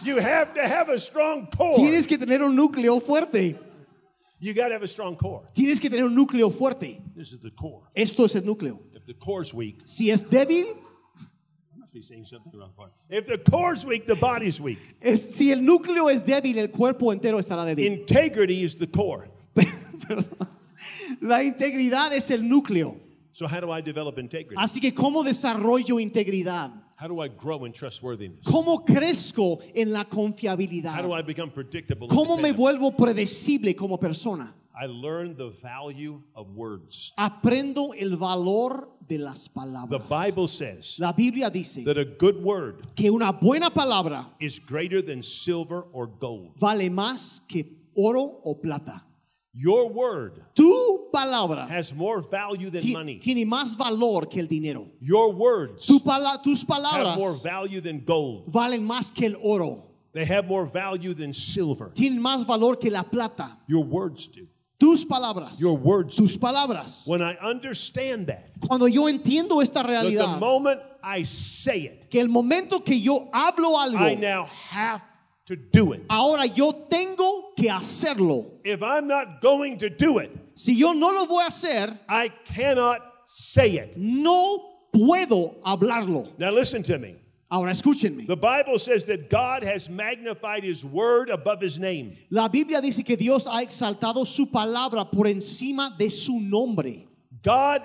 you 0.05 0.19
have 0.19 0.53
to 0.55 0.61
have 0.63 0.89
a 0.93 0.99
strong 0.99 1.47
core. 1.57 1.77
tienes 1.77 2.07
que 2.07 2.19
tener 2.19 2.43
un 2.43 2.55
núcleo 2.57 3.01
fuerte. 3.01 3.59
You 4.41 4.53
got 4.53 4.69
to 4.69 4.75
have 4.75 4.83
a 4.83 4.89
strong 4.89 5.17
core. 5.17 5.43
Tienes 5.55 5.81
que 5.81 5.89
tener 5.89 6.05
un 6.05 6.15
núcleo 6.15 6.51
fuerte. 6.53 7.01
This 7.17 7.33
is 7.33 7.41
the 7.41 7.51
core. 7.51 7.83
Esto 7.95 8.25
es 8.27 8.35
el 8.35 8.43
núcleo. 8.43 8.79
If 8.95 9.07
the 9.07 9.15
core's 9.15 9.55
weak, 9.55 9.77
Si 9.87 10.11
es 10.11 10.23
débil, 10.29 10.67
I 10.67 11.79
must 11.79 11.93
be 11.95 12.03
saying 12.03 12.27
something 12.27 12.53
wrong. 12.59 12.73
part. 12.77 12.93
If 13.09 13.27
the 13.27 13.39
core's 13.39 13.87
weak, 13.87 14.07
the 14.07 14.17
body's 14.17 14.61
weak. 14.61 14.79
es- 15.01 15.35
si 15.35 15.51
el 15.51 15.61
núcleo 15.63 16.11
es 16.11 16.23
débil, 16.25 16.59
el 16.59 16.69
cuerpo 16.71 17.11
entero 17.13 17.39
estará 17.39 17.65
débil. 17.65 17.87
Integrity 17.87 18.63
is 18.65 18.77
the 18.77 18.87
core. 18.87 19.31
La 21.21 21.43
integridad 21.43 22.13
es 22.13 22.31
el 22.31 22.43
núcleo. 22.49 22.97
So 23.33 23.47
how 23.47 23.61
do 23.61 23.71
I 23.73 23.81
develop 23.81 24.19
integrity? 24.19 24.57
Así 24.59 24.81
que, 24.81 24.93
¿cómo 24.93 25.25
desarrollo 25.25 25.99
integridad? 25.99 26.71
How 27.05 27.09
do 27.09 27.21
I 27.21 27.29
grow 27.29 27.67
in 27.67 27.73
trustworthiness? 27.75 28.43
¿Cómo 28.47 28.83
crezco 28.83 29.59
en 29.75 29.93
la 29.93 30.05
How 30.05 30.09
confiabilidad? 30.09 31.03
do 31.03 31.13
I 31.13 31.21
become 31.21 31.51
predictable? 31.51 32.09
¿Cómo 32.09 32.41
me 32.41 32.51
vuelvo 32.55 32.97
predecible 32.97 33.77
como 33.77 33.99
persona? 33.99 34.55
I 34.75 34.87
learned 34.87 35.37
the 35.37 35.51
value 35.51 36.23
of 36.35 36.47
words. 36.57 37.13
aprendo 37.19 37.93
el 37.95 38.17
valor 38.17 38.89
de 39.07 39.19
las 39.19 39.49
The 39.49 39.51
palabras. 39.51 40.09
Bible 40.09 40.49
says 40.49 40.97
La 40.99 41.13
Biblia 41.13 41.51
dice 41.51 41.85
that 41.85 41.99
a 41.99 42.07
good 42.07 42.43
word 42.43 42.87
que 42.97 43.11
una 43.11 43.33
buena 43.33 43.69
palabra 43.69 44.31
is 44.41 44.59
greater 44.59 45.03
than 45.03 45.23
silver 45.23 45.85
or 45.93 46.07
gold. 46.07 46.59
vale 46.59 46.89
más 46.89 47.43
que 47.47 47.67
oro 47.95 48.41
o 48.43 48.55
plata. 48.55 49.05
Your 49.57 49.89
word 49.89 50.43
Tu 50.57 51.07
palabra 51.13 51.69
has 51.69 51.95
more 51.95 52.21
value 52.23 52.71
than 52.71 52.93
money. 52.93 53.19
tiene 53.21 53.47
más 53.47 53.77
valor 53.77 54.29
que 54.29 54.41
el 54.41 54.49
dinero. 54.49 54.89
Your 55.01 55.33
words 55.33 55.87
Tu 55.87 56.01
pala- 56.01 56.41
tus 56.43 56.65
have 56.69 57.17
more 57.19 57.35
value 57.43 57.81
than 57.81 58.05
gold. 58.05 58.51
valen 58.53 58.85
más 58.85 59.15
que 59.15 59.27
el 59.27 59.37
oro. 59.43 59.85
They 60.13 60.25
have 60.25 60.47
more 60.47 60.65
value 60.67 61.15
than 61.15 61.33
silver. 61.33 61.91
Tienen 61.95 62.21
más 62.21 62.45
valor 62.47 62.77
que 62.81 62.91
la 62.91 63.03
plata. 63.05 63.59
Your 63.69 63.85
words 63.85 64.29
do. 64.29 64.47
Tus 64.79 65.05
palabras. 65.05 65.61
Your 65.61 65.77
words. 65.77 66.17
Tus 66.17 66.37
palabras. 66.37 67.07
When 67.07 67.23
I 67.23 67.37
understand 67.37 68.27
that, 68.27 68.51
Cuando 68.61 68.87
yo 68.87 69.03
entiendo 69.05 69.63
esta 69.63 69.83
that 69.83 70.03
the 70.03 70.27
moment 70.41 70.81
I 71.03 71.23
say 71.23 71.83
it, 71.83 72.11
que 72.11 72.21
el 72.21 72.29
momento 72.29 72.81
que 72.81 72.97
yo 72.99 73.29
hablo 73.33 73.77
I 73.77 74.15
now 74.17 74.45
have 74.47 75.05
to 75.47 75.57
do 75.57 75.93
it. 75.93 76.03
ahora 76.09 76.47
yo 76.47 76.73
tengo 76.73 77.53
que 77.57 77.69
hacerlo. 77.71 78.47
If 78.65 78.83
I'm 78.83 79.07
not 79.07 79.41
going 79.41 79.79
to 79.79 79.91
do 79.91 80.19
it, 80.19 80.31
Si 80.57 80.73
yo 80.75 80.93
no 80.93 81.11
lo 81.11 81.27
voy 81.27 81.43
a 81.45 81.49
hacer, 81.49 81.99
I 82.09 82.29
cannot 82.45 83.01
say 83.27 83.77
it. 83.79 83.97
no 83.97 84.71
puedo 84.93 85.57
hablarlo. 85.63 86.29
Now 86.39 86.51
listen 86.51 86.83
to 86.85 86.99
me. 86.99 87.17
Ahora 87.51 87.73
escúchenme. 87.73 88.27
The 88.27 88.37
Bible 88.37 88.79
says 88.79 89.05
that 89.05 89.29
God 89.31 89.63
has 89.63 89.89
magnified 89.89 90.65
his 90.65 90.85
word 90.85 91.29
above 91.29 91.61
his 91.61 91.79
name. 91.79 92.17
La 92.31 92.49
Biblia 92.49 92.81
dice 92.81 93.05
que 93.05 93.17
Dios 93.17 93.47
ha 93.47 93.63
exaltado 93.63 94.27
su 94.27 94.47
palabra 94.47 95.09
por 95.11 95.27
encima 95.27 95.95
de 95.99 96.09
su 96.11 96.41
nombre. 96.41 97.07
God 97.43 97.83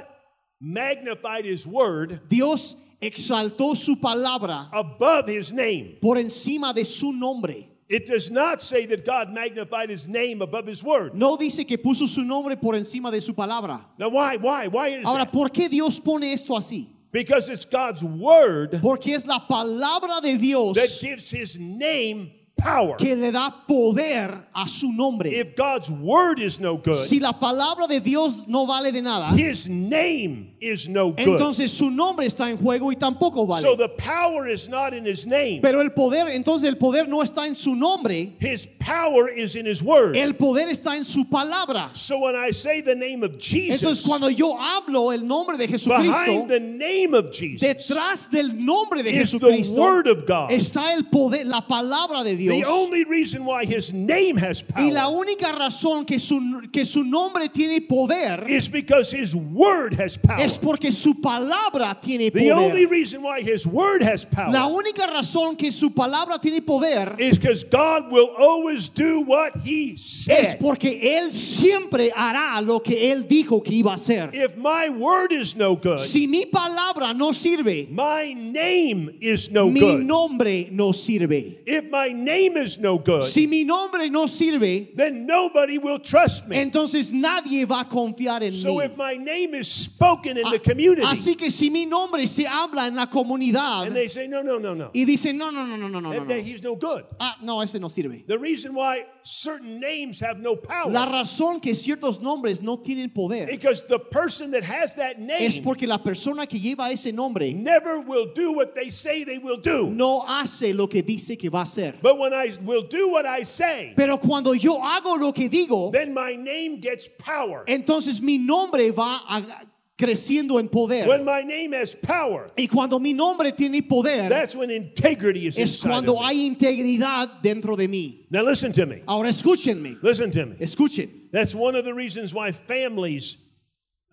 magnified 0.61 1.45
his 1.45 1.65
word 1.67 2.21
Dios 2.29 2.75
exaltó 3.01 3.75
su 3.75 3.95
palabra 3.95 4.69
above 4.71 5.29
his 5.29 5.51
name. 5.51 5.97
por 6.01 6.17
encima 6.17 6.73
de 6.73 6.85
su 6.85 7.11
nombre. 7.11 7.67
It 7.87 8.05
does 8.05 8.29
not 8.29 8.61
say 8.61 8.85
that 8.85 9.03
God 9.03 9.31
magnified 9.33 9.89
his 9.89 10.07
name 10.07 10.43
above 10.43 10.67
his 10.67 10.83
word. 10.83 11.15
No 11.15 11.37
dice 11.37 11.67
que 11.67 11.75
puso 11.77 12.07
su 12.07 12.23
nombre 12.23 12.55
por 12.55 12.75
encima 12.75 13.09
de 13.09 13.19
su 13.19 13.33
palabra. 13.33 13.81
Now 13.97 14.09
why? 14.09 14.37
Why? 14.37 14.67
Why 14.67 14.89
is 14.89 15.07
Ahora, 15.07 15.25
that? 15.25 15.31
¿por 15.33 15.49
qué 15.49 15.67
Dios 15.67 15.99
pone 15.99 16.31
esto 16.31 16.53
así? 16.55 16.87
Because 17.11 17.49
it's 17.49 17.65
God's 17.65 18.03
word 18.03 18.79
Porque 18.83 19.07
es 19.15 19.25
la 19.25 19.39
palabra 19.39 20.21
de 20.21 20.37
Dios 20.37 20.75
that 20.75 20.89
gives 21.01 21.31
his 21.31 21.57
name 21.57 22.29
power. 22.59 22.97
que 22.97 23.15
le 23.15 23.31
da 23.31 23.49
poder 23.67 24.45
a 24.53 24.67
su 24.67 24.91
nombre. 24.91 25.29
If 25.31 25.55
God's 25.55 25.89
word 25.89 26.39
is 26.39 26.59
no 26.59 26.77
good, 26.77 27.05
Si 27.07 27.19
la 27.19 27.33
palabra 27.33 27.87
de 27.87 27.99
Dios 27.99 28.47
no 28.47 28.65
vale 28.65 28.91
de 28.91 29.01
nada, 29.01 29.35
his 29.35 29.67
name 29.67 30.53
is 30.59 30.87
no 30.87 31.11
good. 31.11 31.19
entonces 31.19 31.71
su 31.71 31.89
nombre 31.89 32.25
está 32.25 32.49
en 32.49 32.57
juego 32.57 32.91
y 32.91 32.95
tampoco 32.95 33.45
So 33.59 33.75
vale. 33.75 33.77
the 33.77 33.89
power 33.89 34.47
is 34.47 34.67
not 34.69 34.93
in 34.93 35.05
his 35.05 35.25
name. 35.25 35.59
Pero 35.61 35.81
el 35.81 35.91
poder, 35.91 36.27
entonces 36.29 36.67
el 36.67 36.77
poder 36.77 37.07
no 37.07 37.21
está 37.21 37.47
en 37.47 37.55
su 37.55 37.75
nombre, 37.75 38.33
His 38.39 38.65
power 38.79 39.29
is 39.29 39.55
in 39.55 39.65
his 39.65 39.81
word. 39.81 40.15
el 40.15 40.33
poder 40.35 40.69
está 40.69 40.95
en 40.97 41.05
su 41.05 41.25
palabra. 41.25 41.91
So 41.95 42.19
when 42.19 42.35
I 42.35 42.51
say 42.51 42.81
the 42.81 42.95
name 42.95 43.23
of 43.23 43.31
Entonces 43.33 43.79
Jesus, 43.79 44.05
cuando 44.05 44.29
yo 44.29 44.57
hablo 44.57 45.11
el 45.13 45.25
nombre 45.25 45.57
de 45.57 45.67
Jesucristo, 45.67 46.47
the 46.47 46.59
name 46.59 47.13
of 47.13 47.31
Jesus 47.31 47.61
detrás 47.61 48.29
del 48.29 48.53
nombre 48.53 49.03
de 49.03 49.09
is 49.11 49.31
the 49.31 49.39
Jesucristo 49.39 49.75
word 49.79 50.07
of 50.07 50.25
God. 50.25 50.51
está 50.51 50.93
el 50.93 51.03
poder, 51.05 51.45
la 51.45 51.61
palabra 51.61 52.23
de 52.23 52.35
The 52.35 52.48
Dios. 52.57 52.69
only 52.69 53.03
reason 53.05 53.45
why 53.45 53.65
his 53.65 53.93
name 53.93 54.37
has 54.37 54.61
power 54.61 54.83
Y 54.85 54.91
la 54.91 55.07
única 55.09 55.51
razón 55.51 56.05
que 56.05 56.19
su, 56.19 56.39
que 56.71 56.85
su 56.85 57.03
nombre 57.03 57.49
tiene 57.49 57.81
poder 57.81 58.49
is 58.49 58.67
because 58.67 59.11
his 59.11 59.35
word 59.35 59.95
has 59.99 60.17
power. 60.17 60.41
es 60.41 60.57
porque 60.57 60.91
su 60.91 61.15
palabra 61.21 61.99
tiene 62.01 62.31
poder. 62.31 62.45
The 62.45 62.51
only 62.51 62.85
reason 62.85 63.21
why 63.21 63.41
his 63.41 63.65
word 63.65 64.01
has 64.01 64.25
power 64.25 64.51
La 64.51 64.67
única 64.67 65.07
razón 65.07 65.57
que 65.57 65.71
su 65.71 65.91
palabra 65.91 66.39
tiene 66.39 66.61
poder 66.61 67.15
is 67.19 67.37
because 67.37 67.63
God 67.63 68.11
will 68.11 68.29
always 68.37 68.87
do 68.89 69.21
what 69.21 69.55
he 69.63 69.95
es 70.29 70.55
porque 70.55 71.17
Él 71.19 71.31
siempre 71.31 72.11
hará 72.15 72.61
lo 72.61 72.79
que 72.81 73.11
Él 73.11 73.27
dijo 73.27 73.61
que 73.63 73.73
iba 73.73 73.91
a 73.91 73.95
hacer. 73.95 74.29
If 74.33 74.55
my 74.57 74.89
word 74.89 75.31
is 75.31 75.55
no 75.55 75.75
good, 75.75 75.99
Si 76.01 76.27
mi 76.27 76.45
palabra 76.45 77.13
no 77.15 77.31
sirve, 77.31 77.87
my 77.89 78.33
name 78.33 79.17
is 79.19 79.51
no 79.51 79.69
mi 79.69 79.79
good. 79.79 80.03
nombre 80.05 80.67
no 80.71 80.91
sirve. 80.91 81.59
If 81.65 81.89
my 81.89 82.09
name 82.11 82.38
is 82.47 82.77
no 82.79 82.97
good, 82.97 83.25
Si 83.25 83.47
mi 83.47 83.63
nombre 83.63 84.09
no 84.09 84.25
sirve, 84.25 84.95
then 84.95 85.25
nobody 85.25 85.77
will 85.77 85.99
trust 85.99 86.47
me. 86.47 86.57
entonces 86.57 87.11
nadie 87.11 87.65
va 87.65 87.81
a 87.81 87.85
confiar 87.85 88.41
en 88.43 88.51
So 88.53 88.75
mí. 88.75 88.85
if 88.85 88.97
my 88.97 89.15
name 89.15 89.53
is 89.55 89.67
spoken 89.71 90.37
in 90.37 90.49
the 90.49 90.59
community 90.59 91.01
Así 91.03 91.37
que 91.37 91.49
si 91.51 91.69
mi 91.69 91.85
nombre 91.85 92.25
se 92.27 92.45
habla 92.45 92.87
en 92.87 92.95
la 92.95 93.07
comunidad 93.07 93.87
and 93.87 93.95
they 93.95 94.07
say, 94.07 94.27
no, 94.27 94.41
no, 94.41 94.57
no, 94.57 94.73
no, 94.73 94.89
y 94.93 95.05
dicen, 95.05 95.37
no, 95.37 95.49
no, 95.49 95.65
no, 95.65 95.75
no, 95.75 95.87
no, 95.87 95.99
no, 95.99 96.11
no. 96.11 96.33
he's 96.35 96.63
no 96.63 96.75
good. 96.75 97.03
Ah, 97.19 97.35
no, 97.41 97.61
ese 97.61 97.79
no 97.79 97.87
sirve. 97.87 98.25
The 98.27 98.37
reason 98.37 98.73
why 98.73 99.05
certain 99.23 99.79
names 99.79 100.19
have 100.19 100.39
no 100.39 100.55
power 100.55 100.91
La 100.91 101.05
razón 101.05 101.61
que 101.61 101.73
ciertos 101.75 102.19
nombres 102.21 102.61
no 102.61 102.77
tienen 102.77 103.13
poder 103.13 103.47
because 103.47 103.83
the 103.87 103.99
person 103.99 104.51
that 104.51 104.63
has 104.63 104.95
that 104.95 105.19
name 105.19 105.41
es 105.45 105.59
porque 105.59 105.87
la 105.87 105.97
persona 105.97 106.45
que 106.47 106.59
lleva 106.59 106.91
ese 106.91 107.11
nombre 107.13 107.53
never 107.53 107.99
will 107.99 108.31
do 108.33 108.51
what 108.53 108.73
they 108.75 108.89
say 108.89 109.23
they 109.23 109.37
will 109.37 109.57
do. 109.57 109.89
no 109.89 110.23
hace 110.27 110.73
lo 110.73 110.87
que 110.87 111.01
dice 111.03 111.37
que 111.37 111.49
va 111.49 111.59
a 111.59 111.63
hacer. 111.63 111.95
But 112.01 112.17
when 112.17 112.28
I 112.33 112.51
will 112.63 112.83
do 112.83 113.09
what 113.09 113.25
I 113.25 113.43
say, 113.43 113.93
Pero 113.95 114.17
cuando 114.17 114.53
yo 114.53 114.79
hago 114.81 115.19
lo 115.19 115.31
que 115.31 115.49
digo, 115.49 115.91
then 115.91 116.13
my 116.13 116.35
name 116.35 116.79
gets 116.79 117.07
power. 117.17 117.63
entonces 117.67 118.21
mi 118.21 118.37
nombre 118.37 118.91
va 118.91 119.21
a- 119.27 119.65
creciendo 119.97 120.59
en 120.59 120.69
poder. 120.69 121.05
When 121.07 121.25
my 121.25 121.41
name 121.41 121.73
has 121.73 121.93
power, 121.93 122.47
Y 122.57 122.67
cuando 122.67 122.99
mi 122.99 123.11
nombre 123.11 123.51
tiene 123.51 123.81
poder, 123.81 124.29
that's 124.29 124.55
when 124.55 124.71
integrity 124.71 125.45
is 125.47 125.57
es 125.57 125.81
cuando 125.83 126.15
hay 126.21 126.45
integridad 126.49 127.41
dentro 127.41 127.75
de 127.75 127.87
mí. 127.89 128.25
Now 128.29 128.43
listen 128.43 128.71
to 128.71 128.85
me. 128.85 129.01
Ahora 129.07 129.27
escúchenme, 129.29 129.97
Listen 130.01 130.31
to 130.31 130.45
me. 130.45 130.55
escuchen. 130.61 131.09
That's 131.33 131.53
one 131.53 131.75
of 131.75 131.83
the 131.83 131.93
reasons 131.93 132.33
why 132.33 132.53
families 132.53 133.35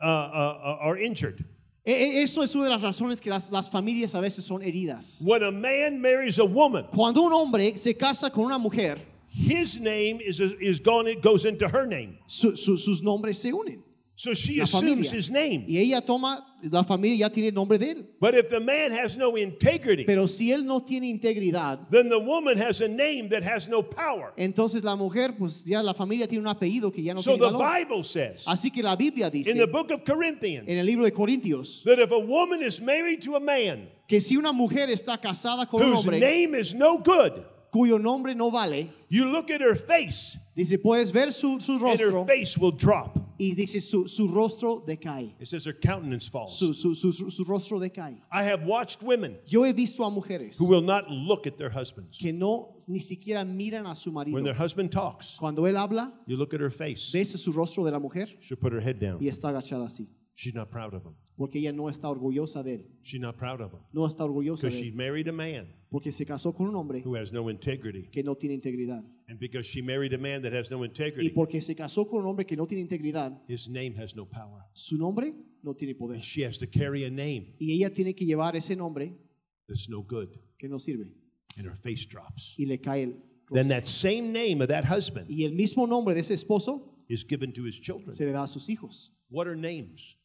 uh, 0.03 0.05
uh, 0.07 0.79
are 0.81 0.99
injured. 0.99 1.45
E- 1.87 1.93
e- 1.93 2.23
Eso 2.25 2.43
es 2.43 2.53
una 2.57 2.65
de 2.65 2.71
las 2.71 2.83
razones 2.83 3.21
que 3.21 3.31
las, 3.31 3.51
las 3.53 3.71
familias 3.71 4.15
a 4.17 4.21
veces 4.21 4.45
son 4.45 4.61
heridas. 4.61 5.21
When 5.25 5.43
a 5.45 5.53
man 5.53 6.01
marries 6.01 6.39
a 6.41 6.45
woman, 6.45 6.89
Cuando 6.93 7.23
un 7.23 7.33
hombre 7.33 7.79
se 7.79 7.95
casa 7.95 8.29
con 8.31 8.45
una 8.45 8.59
mujer, 8.59 8.99
his 9.33 9.79
name 9.79 10.19
is, 10.21 10.41
is 10.41 10.81
gone, 10.83 11.09
it 11.09 11.23
goes 11.23 11.45
into 11.45 11.69
her 11.69 11.87
name. 11.87 12.19
su- 12.27 12.57
su- 12.57 12.77
sus 12.77 13.03
nombres 13.03 13.39
se 13.39 13.53
unen. 13.53 13.83
So 14.19 14.33
she 14.33 14.59
La 14.61 14.65
familia. 14.65 15.11
his 15.11 15.31
name. 15.31 15.67
Y 15.69 15.77
ella 15.77 16.01
toma, 16.01 16.43
la 16.63 16.85
familia 16.85 17.19
ya 17.19 17.29
tiene 17.29 17.49
el 17.49 17.55
nombre 17.55 17.77
de 17.77 17.91
él. 17.91 18.07
But 18.19 18.35
if 18.35 18.49
the 18.49 18.61
man 18.61 18.91
has 18.91 19.15
no 19.15 19.37
integrity, 19.37 20.05
Pero 20.07 20.27
si 20.27 20.51
él 20.53 20.65
no 20.65 20.81
tiene 20.81 21.07
integridad, 21.07 21.91
then 21.91 22.09
the 22.09 22.19
woman 22.19 22.57
has 22.57 22.81
a 22.81 22.89
name 22.89 23.29
that 23.29 23.43
has 23.43 23.69
no 23.69 23.83
power. 23.83 24.33
entonces 24.39 24.83
la 24.83 24.97
mujer, 24.97 25.35
pues 25.39 25.65
ya 25.67 25.83
la 25.83 25.93
familia 25.93 26.27
tiene 26.27 26.41
un 26.41 26.49
apellido 26.49 26.91
que 26.91 27.03
ya 27.03 27.13
no 27.13 27.21
So 27.21 27.37
tiene 27.37 27.47
the 27.47 27.59
valor. 27.59 27.79
Bible 27.79 28.05
says 28.05 28.45
Así 28.47 28.73
que 28.73 28.83
la 28.83 28.97
Biblia 28.97 29.29
dice 29.29 29.51
in 29.51 29.59
the 29.59 29.67
book 29.67 29.91
of 29.91 30.03
Corinthians 30.03 30.67
en 30.67 30.79
el 30.79 30.87
libro 30.87 31.05
de 31.05 31.11
Corintios 31.13 31.83
that 31.85 31.99
if 31.99 32.11
a 32.11 32.19
woman 32.19 32.63
is 32.63 32.81
married 32.81 33.21
to 33.21 33.37
a 33.37 33.41
man 33.41 33.87
que 34.09 34.19
si 34.23 34.39
una 34.39 34.51
mujer 34.51 34.89
está 34.89 35.21
casada 35.21 35.69
con 35.69 35.83
un 35.83 35.91
whose 35.91 36.07
hombre 36.07 36.19
name 36.21 36.55
is 36.55 36.75
no 36.75 36.97
good, 36.97 37.45
cuyo 37.71 37.99
nombre 37.99 38.35
no 38.35 38.51
vale, 38.51 38.89
you 39.11 39.27
look 39.27 39.51
at 39.51 39.61
her 39.61 39.75
face 39.75 40.39
dice, 40.57 40.79
puedes 40.83 41.13
ver 41.13 41.31
su, 41.33 41.61
su 41.61 41.79
rostro, 41.79 42.07
and 42.07 42.31
her 42.31 42.35
face 42.35 42.57
will 42.57 42.73
drop. 42.73 43.19
Y 43.39 43.55
dice, 43.55 43.81
su, 43.81 44.07
su 44.09 44.29
rostro 44.29 44.83
decae. 44.87 45.35
It 45.41 45.47
says 45.49 45.65
her 45.67 45.73
countenance 45.75 46.29
falls. 46.29 46.59
Su, 46.59 46.73
su, 46.73 46.95
su, 46.95 47.13
su 47.13 47.45
rostro 47.45 47.79
decae. 47.79 48.21
I 48.33 48.43
have 48.45 48.65
watched 48.65 49.03
women 49.03 49.37
Yo 49.47 49.63
he 49.65 49.73
visto 49.73 50.03
a 50.05 50.11
mujeres 50.11 50.57
who 50.59 50.67
will 50.67 50.83
not 50.83 51.11
look 51.11 51.47
at 51.47 51.57
their 51.57 51.71
husbands. 51.71 52.19
que 52.19 52.33
no 52.33 52.77
ni 52.89 52.99
siquiera 53.01 53.45
miran 53.45 53.87
a 53.87 53.95
su 53.95 54.11
marido. 54.13 54.35
When 54.35 54.45
their 54.45 54.55
husband 54.55 54.91
talks, 54.91 55.37
Cuando 55.39 55.63
él 55.67 55.77
habla, 55.77 56.13
you 56.27 56.37
look 56.37 56.55
at 56.55 56.61
her 56.61 56.71
face. 56.71 57.11
ves 57.13 57.31
su 57.41 57.53
rostro 57.53 57.85
de 57.85 57.91
la 57.91 57.99
mujer 57.99 58.29
She'll 58.41 58.57
put 58.59 58.73
her 58.73 58.81
head 58.81 58.99
down. 59.01 59.19
y 59.21 59.29
está 59.29 59.49
agachada 59.51 59.87
así, 59.87 60.07
She's 60.39 60.55
not 60.55 60.71
proud 60.71 60.93
of 60.95 61.03
him. 61.05 61.15
porque 61.37 61.59
ella 61.59 61.73
no 61.73 61.89
está 61.89 62.09
orgullosa 62.11 62.63
de 62.63 62.75
él. 62.75 62.87
She's 63.03 63.21
not 63.21 63.37
proud 63.37 63.61
of 63.63 63.73
him. 63.73 63.81
No 63.93 64.07
está 64.07 64.25
orgullosa 64.25 64.67
Because 64.69 64.77
de 64.77 64.83
she 64.83 64.89
él, 64.91 64.95
married 64.95 65.29
a 65.29 65.33
man 65.33 65.67
porque 65.91 66.13
se 66.13 66.25
casó 66.27 66.55
con 66.55 66.67
un 66.69 66.75
hombre 66.77 67.01
who 67.05 67.17
has 67.17 67.33
no 67.33 67.49
integrity. 67.49 68.09
que 68.13 68.23
no 68.23 68.35
tiene 68.37 68.55
integridad. 68.55 69.03
And 69.29 69.39
because 69.41 69.67
she 69.67 69.81
married 69.83 70.13
a 70.13 70.19
man 70.19 70.43
that 70.43 70.53
has 70.53 70.71
no 70.71 70.79
Y 70.83 70.87
integrity, 70.89 71.31
porque 71.31 71.61
se 71.63 71.75
casó 71.75 72.07
con 72.07 72.21
un 72.21 72.27
hombre 72.27 72.45
que 72.45 72.55
no 72.57 72.67
tiene 72.67 72.83
integridad, 72.83 73.41
his 73.49 73.69
name 73.69 73.95
has 73.99 74.15
no 74.15 74.27
power. 74.27 74.63
su 74.75 74.97
nombre 74.99 75.33
no 75.63 75.75
tiene 75.75 75.95
poder. 75.95 76.21
She 76.23 76.43
has 76.45 76.59
to 76.59 76.67
carry 76.67 77.05
a 77.05 77.11
name 77.11 77.55
Y 77.59 77.73
ella 77.73 77.91
tiene 77.93 78.15
que 78.15 78.27
llevar 78.27 78.55
ese 78.57 78.77
nombre 78.77 79.17
that's 79.69 79.89
no 79.89 80.03
good. 80.03 80.29
que 80.59 80.69
no 80.69 80.79
sirve 80.79 81.07
And 81.57 81.67
her 81.67 81.77
face 81.77 82.05
drops. 82.07 82.55
y 82.59 82.67
le 82.67 82.79
cae 82.79 83.05
el 83.05 83.15
Then 83.53 83.69
that 83.69 83.87
same 83.87 84.33
name 84.33 84.61
of 84.61 84.69
that 84.69 84.85
husband 84.85 85.31
Y 85.31 85.45
el 85.45 85.53
mismo 85.55 85.87
nombre 85.89 86.15
de 86.15 86.21
ese 86.21 86.35
esposo 86.35 86.93
is 87.09 87.25
given 87.25 87.53
to 87.55 87.65
his 87.65 87.81
children. 87.81 88.13
se 88.13 88.27
le 88.27 88.33
da 88.33 88.43
a 88.43 88.47
sus 88.49 88.69
hijos. 88.69 89.13
What 89.31 89.47
are 89.47 89.57
names? 89.57 90.17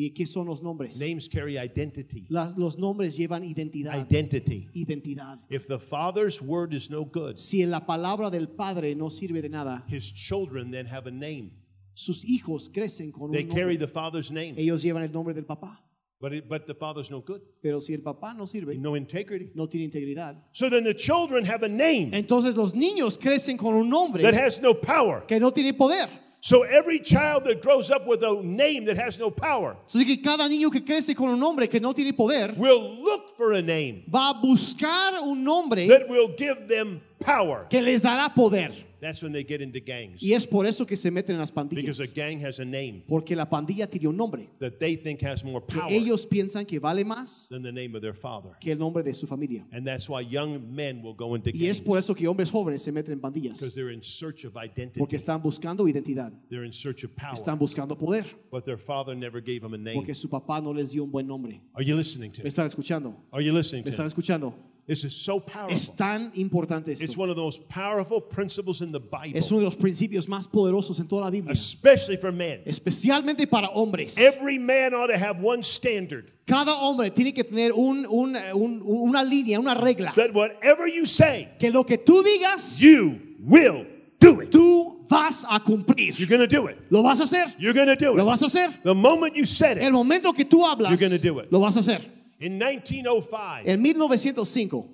¿Y 0.00 0.10
qué 0.14 0.26
son 0.26 0.46
los 0.46 0.62
nombres? 0.62 0.96
Names 1.00 1.28
carry 1.28 1.58
identity. 1.58 2.24
Las- 2.28 2.56
los 2.56 2.78
nombres 2.78 3.16
llevan 3.16 3.42
identidad. 3.42 3.94
Identity. 4.00 4.68
Identidad. 4.72 5.40
If 5.50 5.66
the 5.66 5.80
father's 5.80 6.40
word 6.40 6.72
is 6.72 6.88
no 6.88 7.04
good, 7.04 7.36
Si 7.36 7.66
la 7.66 7.84
palabra 7.84 8.30
del 8.30 8.46
Padre 8.48 8.94
no 8.94 9.10
sirve 9.10 9.42
de 9.42 9.48
nada, 9.48 9.84
his 9.88 10.12
children 10.12 10.70
then 10.70 10.86
have 10.86 11.08
a 11.08 11.10
name. 11.10 11.50
Sus 11.94 12.24
hijos 12.24 12.70
crecen 12.72 13.10
con 13.10 13.32
They 13.32 13.42
un 13.42 13.48
carry 13.50 13.76
nombre. 13.76 13.78
the 13.78 13.88
father's 13.88 14.30
name, 14.30 14.54
Ellos 14.56 14.82
llevan 14.84 15.02
el 15.02 15.10
nombre 15.10 15.34
del 15.34 15.44
papá. 15.46 15.80
but, 16.20 16.32
it, 16.32 16.48
but 16.48 16.64
the 16.66 16.74
father's 16.74 17.10
no 17.10 17.20
good, 17.20 17.40
Pero 17.60 17.80
si 17.80 17.92
el 17.92 18.00
papá 18.02 18.32
no 18.36 18.46
sirve, 18.46 18.78
no 18.78 18.94
integrity. 18.94 19.50
no 19.56 19.66
tiene 19.66 19.86
integridad. 19.90 20.36
So 20.52 20.70
then 20.70 20.84
the 20.84 20.94
children 20.94 21.44
have 21.44 21.64
a 21.64 21.68
name 21.68 22.12
Entonces 22.12 22.54
los 22.54 22.72
niños 22.72 23.18
crecen 23.18 23.56
con 23.56 23.74
un 23.74 23.88
nombre 23.88 24.22
that 24.22 24.34
has 24.34 24.60
no 24.62 24.74
power. 24.74 25.24
que 25.26 25.40
no 25.40 25.50
tiene 25.52 25.74
poder. 25.74 26.08
So 26.40 26.62
every 26.62 27.00
child 27.00 27.44
that 27.44 27.60
grows 27.62 27.90
up 27.90 28.06
with 28.06 28.22
a 28.22 28.40
name 28.42 28.84
that 28.84 28.96
has 28.96 29.18
no 29.18 29.30
power 29.30 29.76
Así 29.88 30.06
que 30.06 30.22
cada 30.22 30.48
niño 30.48 30.70
que 30.70 30.80
crece 30.84 31.14
con 31.14 31.30
un 31.30 31.40
nombre 31.40 31.68
que 31.68 31.80
no 31.80 31.92
tiene 31.92 32.12
poder 32.12 32.54
will 32.56 33.02
look 33.02 33.36
for 33.36 33.54
a 33.54 33.62
name 33.62 34.04
va 34.08 34.30
a 34.30 34.34
buscar 34.34 35.20
un 35.22 35.42
nombre 35.42 35.88
that 35.88 36.08
will 36.08 36.28
give 36.36 36.68
them 36.68 37.00
power. 37.18 37.66
que 37.68 37.80
les 37.80 38.02
dará 38.02 38.32
poder. 38.32 38.70
That's 39.00 39.22
when 39.22 39.32
they 39.32 39.44
get 39.44 39.60
into 39.60 39.78
gangs. 39.80 40.22
Y 40.22 40.32
es 40.32 40.46
por 40.46 40.66
eso 40.66 40.84
que 40.86 40.96
se 40.96 41.10
meten 41.10 41.34
en 41.36 41.40
las 41.40 41.52
pandillas. 41.52 41.98
Because 41.98 42.00
a 42.00 42.06
gang 42.06 42.40
has 42.44 42.58
a 42.58 42.64
name 42.64 43.04
Porque 43.06 43.36
la 43.36 43.48
pandilla 43.48 43.86
tiene 43.88 44.08
un 44.08 44.16
nombre 44.16 44.48
that 44.58 44.78
they 44.78 44.96
think 44.96 45.22
has 45.22 45.44
more 45.44 45.64
que 45.64 45.78
power 45.78 45.92
ellos 45.92 46.26
piensan 46.26 46.66
que 46.66 46.78
vale 46.80 47.04
más 47.04 47.46
than 47.48 47.62
the 47.62 47.70
name 47.72 47.94
of 47.94 48.02
their 48.02 48.14
father. 48.14 48.50
que 48.60 48.72
el 48.72 48.78
nombre 48.78 49.02
de 49.02 49.12
su 49.14 49.26
familia. 49.26 49.64
And 49.72 49.86
that's 49.86 50.08
why 50.08 50.20
young 50.22 50.74
men 50.74 51.02
will 51.02 51.14
go 51.14 51.34
into 51.36 51.50
Y 51.50 51.66
es 51.66 51.78
gangs 51.78 51.80
por 51.80 51.98
eso 51.98 52.14
que 52.14 52.26
hombres 52.26 52.50
jóvenes 52.50 52.82
se 52.82 52.90
meten 52.90 53.12
en 53.12 53.20
pandillas. 53.20 53.58
because 53.58 53.74
they're 53.74 53.92
in 53.92 54.02
search 54.02 54.44
of 54.44 54.56
identity. 54.56 54.98
Porque 54.98 55.16
están 55.16 55.40
buscando 55.42 55.86
identidad. 55.88 56.32
They're 56.50 56.64
in 56.64 56.72
search 56.72 57.04
of 57.04 57.14
power. 57.14 57.34
Están 57.34 57.58
buscando 57.58 57.96
poder. 57.96 58.24
But 58.50 58.64
their 58.64 58.78
father 58.78 59.14
never 59.14 59.40
gave 59.40 59.60
them 59.60 59.74
a 59.74 59.78
name. 59.78 59.94
Porque 59.94 60.14
su 60.14 60.28
papá 60.28 60.60
no 60.60 60.72
les 60.72 60.90
dio 60.90 61.04
un 61.04 61.10
buen 61.10 61.26
nombre. 61.26 61.60
Are 61.74 61.84
you 61.84 61.94
listening 61.96 62.32
to 62.32 62.42
¿Me 62.42 62.48
están 62.48 62.66
escuchando? 62.66 63.14
Are 63.32 63.44
you 63.44 63.52
listening 63.52 63.80
¿Me 63.84 63.84
to 63.84 63.90
están 63.90 64.04
me? 64.06 64.08
escuchando? 64.08 64.54
This 64.88 65.04
is 65.04 65.14
so 65.14 65.38
powerful. 65.38 65.74
Es 65.74 65.94
tan 65.94 66.32
importante 66.34 66.92
It's 66.92 67.14
one 67.14 67.28
of 67.28 67.36
the 67.36 67.42
most 67.42 67.68
powerful 67.68 68.22
principles 68.22 68.80
in 68.80 68.90
the 68.90 68.98
Bible. 68.98 69.38
Es 69.38 69.50
uno 69.50 69.60
de 69.60 69.66
los 69.66 69.76
principios 69.76 70.26
más 70.28 70.48
poderosos 70.48 70.98
en 70.98 71.06
toda 71.06 71.24
la 71.24 71.30
Biblia. 71.30 71.52
especially 71.52 72.16
for 72.16 72.32
men. 72.32 72.60
Especialmente 72.64 73.46
para 73.46 73.68
hombres. 73.68 74.16
Every 74.16 74.58
man 74.58 74.94
ought 74.94 75.08
to 75.08 75.18
have 75.18 75.40
one 75.42 75.62
standard 75.62 76.32
Cada 76.46 76.72
hombre 76.72 77.10
tiene 77.10 77.34
que 77.34 77.44
tener 77.44 77.72
un- 77.74 78.06
un- 78.06 78.34
un- 78.54 78.80
una 78.82 79.22
línea, 79.22 79.58
una 79.60 79.74
regla. 79.74 80.14
that 80.16 80.32
whatever 80.32 80.86
you 80.88 81.04
say, 81.04 81.48
Que 81.60 81.70
lo 81.70 81.84
que 81.84 81.98
tú 81.98 82.22
digas, 82.24 82.80
you 82.80 83.20
will 83.44 83.86
do 84.18 84.40
it. 84.40 84.50
tú 84.50 85.06
vas 85.06 85.44
a 85.46 85.60
cumplir. 85.60 86.14
You're 86.18 86.26
going 86.26 86.40
to 86.40 86.46
do 86.46 86.66
it. 86.68 86.78
¿Lo 86.88 87.02
vas 87.02 87.20
a 87.20 87.24
hacer? 87.24 87.54
You're 87.58 87.74
going 87.74 87.88
to 87.88 87.96
do 87.96 88.14
¿Lo 88.14 88.22
it. 88.22 88.26
vas 88.26 88.40
a 88.42 88.46
hacer? 88.46 88.72
The 88.82 88.94
moment 88.94 89.36
you 89.36 89.44
said 89.44 89.76
El 89.76 89.88
it, 89.88 89.92
momento 89.92 90.32
que 90.32 90.46
tú 90.46 90.64
hablas, 90.64 90.88
You're 90.90 90.96
gonna 91.10 91.18
do 91.18 91.40
it. 91.40 91.52
lo 91.52 91.60
vas 91.60 91.76
a 91.76 91.80
hacer. 91.80 92.00
In 92.40 92.58
1905, 92.58 93.66
En 93.66 93.82
1905 93.82 94.84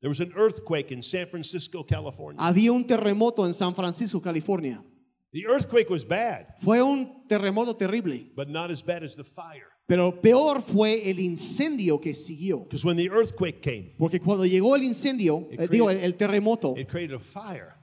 there 0.00 0.08
was 0.10 0.20
an 0.20 0.32
earthquake 0.36 0.90
in 0.92 1.02
San 1.02 1.26
Francisco, 1.26 1.82
California. 1.82 2.40
había 2.40 2.72
un 2.72 2.84
terremoto 2.86 3.44
en 3.46 3.54
San 3.54 3.74
Francisco, 3.74 4.20
California. 4.20 4.82
The 5.32 5.46
earthquake 5.46 5.90
was 5.90 6.04
bad, 6.04 6.46
Fue 6.60 6.80
un 6.82 7.26
terremoto 7.28 7.76
terrible, 7.76 8.30
but 8.36 8.48
not 8.48 8.70
as 8.70 8.82
bad 8.82 9.02
as 9.02 9.14
the 9.16 9.24
fire. 9.24 9.66
pero 9.88 10.12
peor 10.12 10.60
fue 10.62 11.02
el 11.10 11.18
incendio 11.18 12.00
que 12.00 12.14
siguió. 12.14 12.64
Because 12.64 12.84
when 12.84 12.96
the 12.96 13.08
earthquake 13.10 13.60
came, 13.60 13.94
Porque 13.98 14.20
cuando 14.20 14.44
llegó 14.44 14.74
el 14.76 14.82
incendio, 14.84 15.48
It 15.50 15.60
eh, 15.60 15.66
digo, 15.68 15.90
el, 15.90 15.96
created- 15.98 16.04
el 16.04 16.12
terremoto 16.16 16.74
it 16.78 16.88
created 16.88 17.14
a 17.16 17.18
fire. 17.18 17.74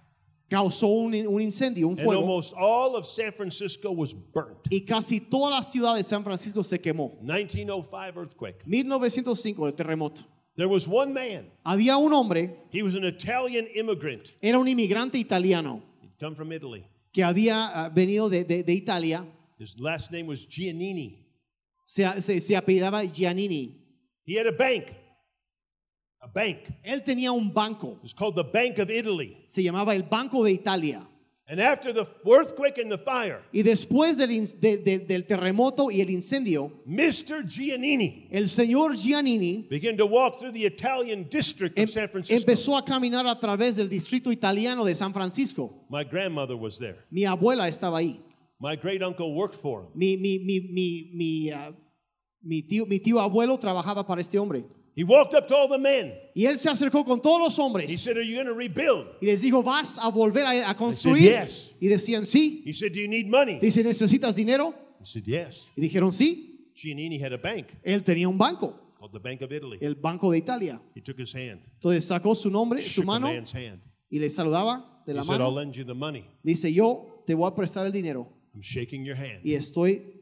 Causó 0.52 0.88
un, 0.88 1.14
un 1.28 1.42
incendio, 1.42 1.88
un 1.88 1.94
And 1.98 2.04
fuego, 2.04 2.20
almost 2.22 2.54
all 2.58 2.96
of 2.98 3.06
San 3.08 3.32
Francisco 3.32 3.90
was 3.94 4.14
burnt. 4.14 4.58
y 4.70 4.82
casi 4.82 5.22
toda 5.22 5.50
la 5.50 5.62
ciudad 5.64 5.96
de 5.96 6.04
San 6.04 6.24
Francisco 6.26 6.62
se 6.62 6.78
quemó. 6.78 7.18
1905 7.22 8.20
earthquake. 8.20 8.62
1905, 8.68 9.66
el 9.68 9.74
terremoto. 9.74 10.22
There 10.58 10.68
was 10.68 10.86
one 10.88 11.14
man. 11.14 11.50
Había 11.66 11.98
un 11.98 12.12
hombre, 12.12 12.58
He 12.70 12.84
was 12.84 12.96
an 12.96 13.06
Italian 13.06 13.68
immigrant. 13.74 14.34
era 14.42 14.60
un 14.60 14.68
inmigrante 14.68 15.16
italiano 15.18 15.82
He'd 16.02 16.20
come 16.20 16.36
from 16.36 16.52
Italy. 16.52 16.84
que 17.14 17.24
había 17.24 17.72
ah, 17.74 17.90
venido 17.90 18.30
de, 18.30 18.44
de- 18.44 18.64
de 18.64 18.74
Italia, 18.74 19.26
His 19.58 19.80
last 19.80 20.12
name 20.12 20.28
was 20.28 20.46
Giannini. 20.46 21.18
se, 21.86 22.04
se, 22.22 22.40
se 22.42 22.56
apellidaba 22.58 23.04
Giannini. 23.06 23.78
He 24.26 24.36
had 24.36 24.48
a 24.48 24.52
bank. 24.52 24.94
A 26.24 26.28
bank. 26.28 26.70
Él 26.84 27.02
tenía 27.04 27.32
un 27.32 27.52
banco, 27.52 27.94
It 27.98 28.04
was 28.04 28.14
called 28.14 28.36
the 28.36 28.44
Bank 28.44 28.78
of 28.80 28.90
Italy. 28.92 29.38
se 29.48 29.64
llamaba 29.64 29.96
el 29.96 30.04
Banco 30.04 30.44
de 30.44 30.52
Italia. 30.52 31.08
And 31.48 31.60
after 31.60 31.92
the 31.92 32.06
earthquake 32.26 32.78
and 32.78 32.90
the 32.90 32.98
fire, 32.98 33.42
Y 33.52 33.62
después 33.64 34.16
del, 34.16 34.30
de- 34.62 34.78
de- 34.78 35.00
del 35.00 35.26
terremoto 35.26 35.92
y 35.92 36.00
el 36.00 36.10
incendio, 36.12 36.72
Mr. 36.86 37.44
Giannini 37.46 38.28
el 38.32 38.48
señor 38.48 38.96
Giannini 38.96 39.68
began 39.70 39.98
to 39.98 40.06
walk 40.06 40.38
through 40.40 40.54
the 40.54 40.66
Italian 40.66 41.28
district 41.30 41.78
em- 41.78 41.84
of 41.86 41.90
San 41.90 42.08
Francisco. 42.08 42.40
empezó 42.40 42.78
a 42.78 42.86
caminar 42.86 43.26
a 43.28 43.38
través 43.38 43.76
del 43.76 43.90
distrito 43.90 44.32
italiano 44.32 44.86
de 44.86 44.96
San 44.96 45.12
Francisco. 45.12 45.74
My 45.90 46.04
grandmother 46.06 46.56
was 46.56 46.78
there. 46.78 47.00
Mi 47.10 47.24
abuela 47.26 47.68
estaba 47.68 47.98
ahí. 47.98 48.22
My 48.60 48.76
great 48.78 49.02
uncle 49.02 49.34
worked 49.34 49.56
for 49.60 49.82
him. 49.82 49.88
Mi, 49.96 50.16
mi, 50.18 50.38
mi, 50.40 50.60
mi, 50.72 51.12
mi, 51.16 51.50
ah, 51.52 51.74
mi 52.44 52.62
tío, 52.62 52.86
mi 52.86 53.00
tío 53.00 53.20
abuelo 53.20 53.58
trabajaba 53.60 54.06
para 54.08 54.22
este 54.22 54.38
hombre. 54.40 54.64
He 54.96 55.04
walked 55.06 55.34
up 55.34 55.48
to 55.48 55.56
all 55.56 55.70
the 55.70 55.78
men. 55.78 56.14
Y 56.36 56.46
él 56.46 56.58
se 56.58 56.70
acercó 56.70 57.06
con 57.06 57.22
todos 57.22 57.40
los 57.40 57.58
He 57.58 57.62
hombres 57.62 58.02
said, 58.02 58.18
Are 58.18 58.24
you 58.26 58.36
going 58.36 58.48
to 58.48 58.54
rebuild? 58.54 59.08
y 59.22 59.28
les 59.28 59.42
dijo, 59.42 59.64
¿vas 59.64 59.98
a 59.98 60.10
volver 60.10 60.46
a, 60.46 60.70
a 60.70 60.76
construir? 60.76 61.24
"Yes." 61.24 61.72
Y 61.80 61.88
decían, 61.88 62.26
sí. 62.26 62.62
He 62.66 62.74
said, 62.74 62.92
Do 62.94 63.00
you 63.00 63.08
need 63.08 63.28
money? 63.28 63.60
Dice, 63.60 63.84
¿necesitas 63.84 64.36
dinero? 64.36 64.74
He 65.00 65.06
said, 65.06 65.24
Yes. 65.24 65.68
Y 65.78 65.82
dijeron, 65.82 66.12
sí. 66.12 66.72
Giannini 66.76 67.20
had 67.22 67.32
a 67.34 67.38
bank 67.38 67.68
Él 67.84 68.04
tenía 68.04 68.28
un 68.28 68.38
banco, 68.38 68.74
called 69.00 69.12
the 69.14 69.20
Bank 69.20 69.42
of 69.42 69.52
Italy. 69.52 69.78
el 69.82 69.96
Banco 69.96 70.32
de 70.32 70.38
Italia. 70.40 70.82
He 70.96 71.02
took 71.02 71.20
his 71.20 71.34
hand, 71.34 71.62
Entonces 71.76 72.06
sacó 72.06 72.34
su 72.36 72.50
nombre, 72.50 72.82
su 72.82 73.04
mano 73.04 73.28
hand. 73.28 73.82
y 74.10 74.20
le 74.20 74.30
saludaba 74.30 75.04
de 75.06 75.12
He 75.14 75.16
la 75.16 75.24
said, 75.24 75.34
I'll 75.36 75.52
mano. 75.52 75.60
lend 75.60 75.74
you 75.76 75.86
the 75.86 75.94
money. 75.94 76.26
Dice, 76.44 76.72
yo 76.74 77.24
te 77.28 77.34
voy 77.34 77.48
a 77.50 77.56
prestar 77.56 77.86
el 77.86 77.92
dinero 77.92 78.28
I'm 78.54 78.62
shaking 78.62 79.06
your 79.06 79.16
hand. 79.16 79.40
y 79.46 79.54
estoy 79.54 80.22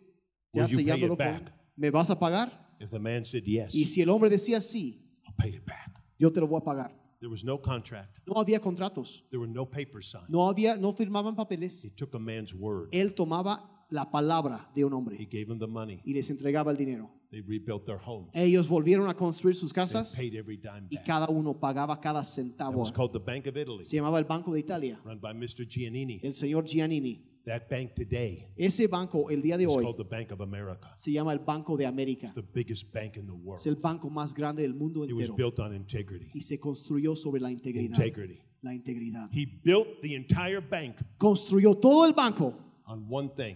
ya 0.54 0.64
Will 0.64 0.70
you 0.72 0.78
pay 0.78 0.86
sellándolo 0.86 1.14
it 1.14 1.18
con- 1.20 1.28
back? 1.28 1.54
¿Me 1.76 1.90
vas 1.92 2.10
a 2.10 2.20
pagar? 2.20 2.69
If 2.80 2.92
the 2.92 3.00
man 3.00 3.26
said 3.26 3.44
yes, 3.46 3.74
Y 3.76 3.86
si 3.86 4.02
el 4.02 4.10
hombre 4.10 4.30
decía 4.30 4.62
sí, 4.62 5.02
I'll 5.28 5.34
pay 5.38 5.56
it 5.56 5.66
back. 5.66 6.02
yo 6.18 6.32
te 6.32 6.40
lo 6.40 6.48
voy 6.48 6.60
a 6.62 6.64
pagar. 6.64 6.92
There 7.20 7.30
was 7.30 7.44
no 7.44 7.58
contract. 7.62 8.18
No 8.26 8.36
había 8.42 8.60
contratos, 8.62 9.26
There 9.30 9.40
were 9.40 9.52
no 9.52 9.66
papers 9.66 10.08
signed. 10.10 10.30
no 10.30 10.48
había, 10.48 10.78
no 10.78 10.94
firmaban 10.94 11.36
papeles. 11.36 11.84
He 11.84 11.90
took 11.90 12.14
a 12.16 12.20
man's 12.20 12.54
word. 12.56 12.88
Él 12.94 13.14
tomaba 13.14 13.86
la 13.90 14.10
palabra 14.10 14.70
de 14.74 14.86
un 14.86 14.92
He 14.92 14.96
hombre 14.96 15.18
gave 15.30 15.50
him 15.52 15.60
the 15.60 15.68
money. 15.68 16.00
y 16.06 16.14
les 16.14 16.30
entregaba 16.30 16.72
el 16.72 16.78
dinero. 16.78 17.10
They 17.32 17.42
rebuilt 17.42 17.86
their 17.86 18.00
homes. 18.04 18.30
Ellos 18.34 18.68
volvieron 18.70 19.08
a 19.10 19.14
construir 19.16 19.54
sus 19.56 19.72
They 19.74 19.82
casas 19.82 20.16
paid 20.16 20.34
every 20.36 20.56
dime 20.58 20.88
y 20.90 20.96
back. 20.96 21.06
cada 21.06 21.28
uno 21.30 21.54
pagaba 21.60 22.00
cada 22.00 22.22
It 22.22 22.26
centavo. 22.28 22.78
was 22.80 22.92
called 22.92 23.12
the 23.12 23.20
Bank 23.20 23.46
of 23.48 23.58
Italy, 23.58 23.84
Se 23.84 23.98
llamaba 23.98 24.18
el 24.18 24.26
Banco 24.26 24.54
de 24.54 24.62
Italia, 24.62 25.00
run 25.04 25.20
by 25.20 25.34
Mr. 25.34 25.68
Giannini. 25.68 26.22
el 26.24 26.34
señor 26.34 26.64
Giannini. 26.66 27.22
That 27.46 27.64
bank 27.70 27.94
today 27.96 28.46
Ese 28.58 28.88
banco, 28.88 29.30
el 29.30 29.42
día 29.42 29.58
de 29.58 29.64
is 29.64 29.70
hoy, 29.70 29.84
called 29.84 29.98
the 29.98 30.04
Bank 30.04 30.32
of 30.32 30.42
America. 30.42 30.92
se 30.96 31.12
llama 31.12 31.32
el 31.34 31.40
Banco 31.40 31.78
de 31.78 31.86
América. 31.86 32.32
The 32.34 32.42
biggest 32.54 32.92
bank 32.94 33.16
in 33.18 33.26
the 33.26 33.32
world. 33.34 33.60
Es 33.60 33.66
el 33.68 33.76
banco 33.76 34.10
más 34.10 34.34
grande 34.34 34.62
del 34.62 34.74
mundo 34.76 35.06
It 35.06 35.14
was 35.14 35.30
entero 35.30 35.36
built 35.36 35.60
on 35.60 35.74
integrity. 35.74 36.30
y 36.34 36.42
se 36.42 36.60
construyó 36.60 37.16
sobre 37.16 37.42
la 37.42 37.50
integridad. 37.52 37.96
Integrity. 37.98 38.40
La 38.62 38.74
integridad. 38.74 39.30
He 39.32 39.46
built 39.64 40.02
the 40.02 40.14
entire 40.16 40.60
bank 40.60 40.96
Construyó 41.18 41.76
todo 41.78 42.06
el 42.06 42.14
banco 42.14 42.54
on 42.86 43.06
one 43.10 43.30
thing 43.36 43.56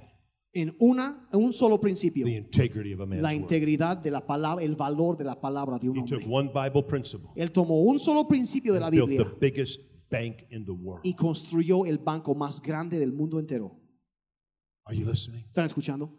en 0.55 0.75
una, 0.79 1.27
en 1.33 1.43
un 1.43 1.51
solo 1.51 1.79
principio. 1.79 2.25
the 2.25 2.35
integrity 2.37 2.93
of 2.93 2.99
a 3.01 3.03
La 3.03 3.07
man's 3.09 3.23
word. 3.23 3.31
integridad 3.41 3.97
de 3.97 4.11
la 4.11 4.25
palabra, 4.25 4.63
el 4.63 4.75
valor 4.75 5.17
de 5.17 5.23
la 5.25 5.39
palabra 5.41 5.77
de 5.79 5.89
un 5.89 5.97
He 5.97 6.03
took 6.05 6.21
hombre. 6.21 6.31
one 6.33 6.49
Bible 6.53 6.83
principle, 6.83 7.29
Él 7.35 7.51
tomó 7.51 7.81
un 7.81 7.99
solo 7.99 8.27
principio 8.27 8.71
de 8.73 8.79
la 8.79 8.89
built 8.89 9.05
the 9.09 9.17
Biblia 9.17 9.37
biggest 9.41 9.81
bank 10.13 10.43
in 10.51 10.63
the 10.65 10.71
world. 10.71 11.01
y 11.05 11.13
construyó 11.15 11.85
el 11.85 11.97
banco 11.97 12.35
más 12.35 12.61
grande 12.61 12.99
del 12.99 13.11
mundo 13.11 13.39
entero. 13.39 13.79
Are 14.85 14.95
you 14.97 15.05
listening? 15.05 15.43
¿Están 15.47 15.65
escuchando? 15.65 16.11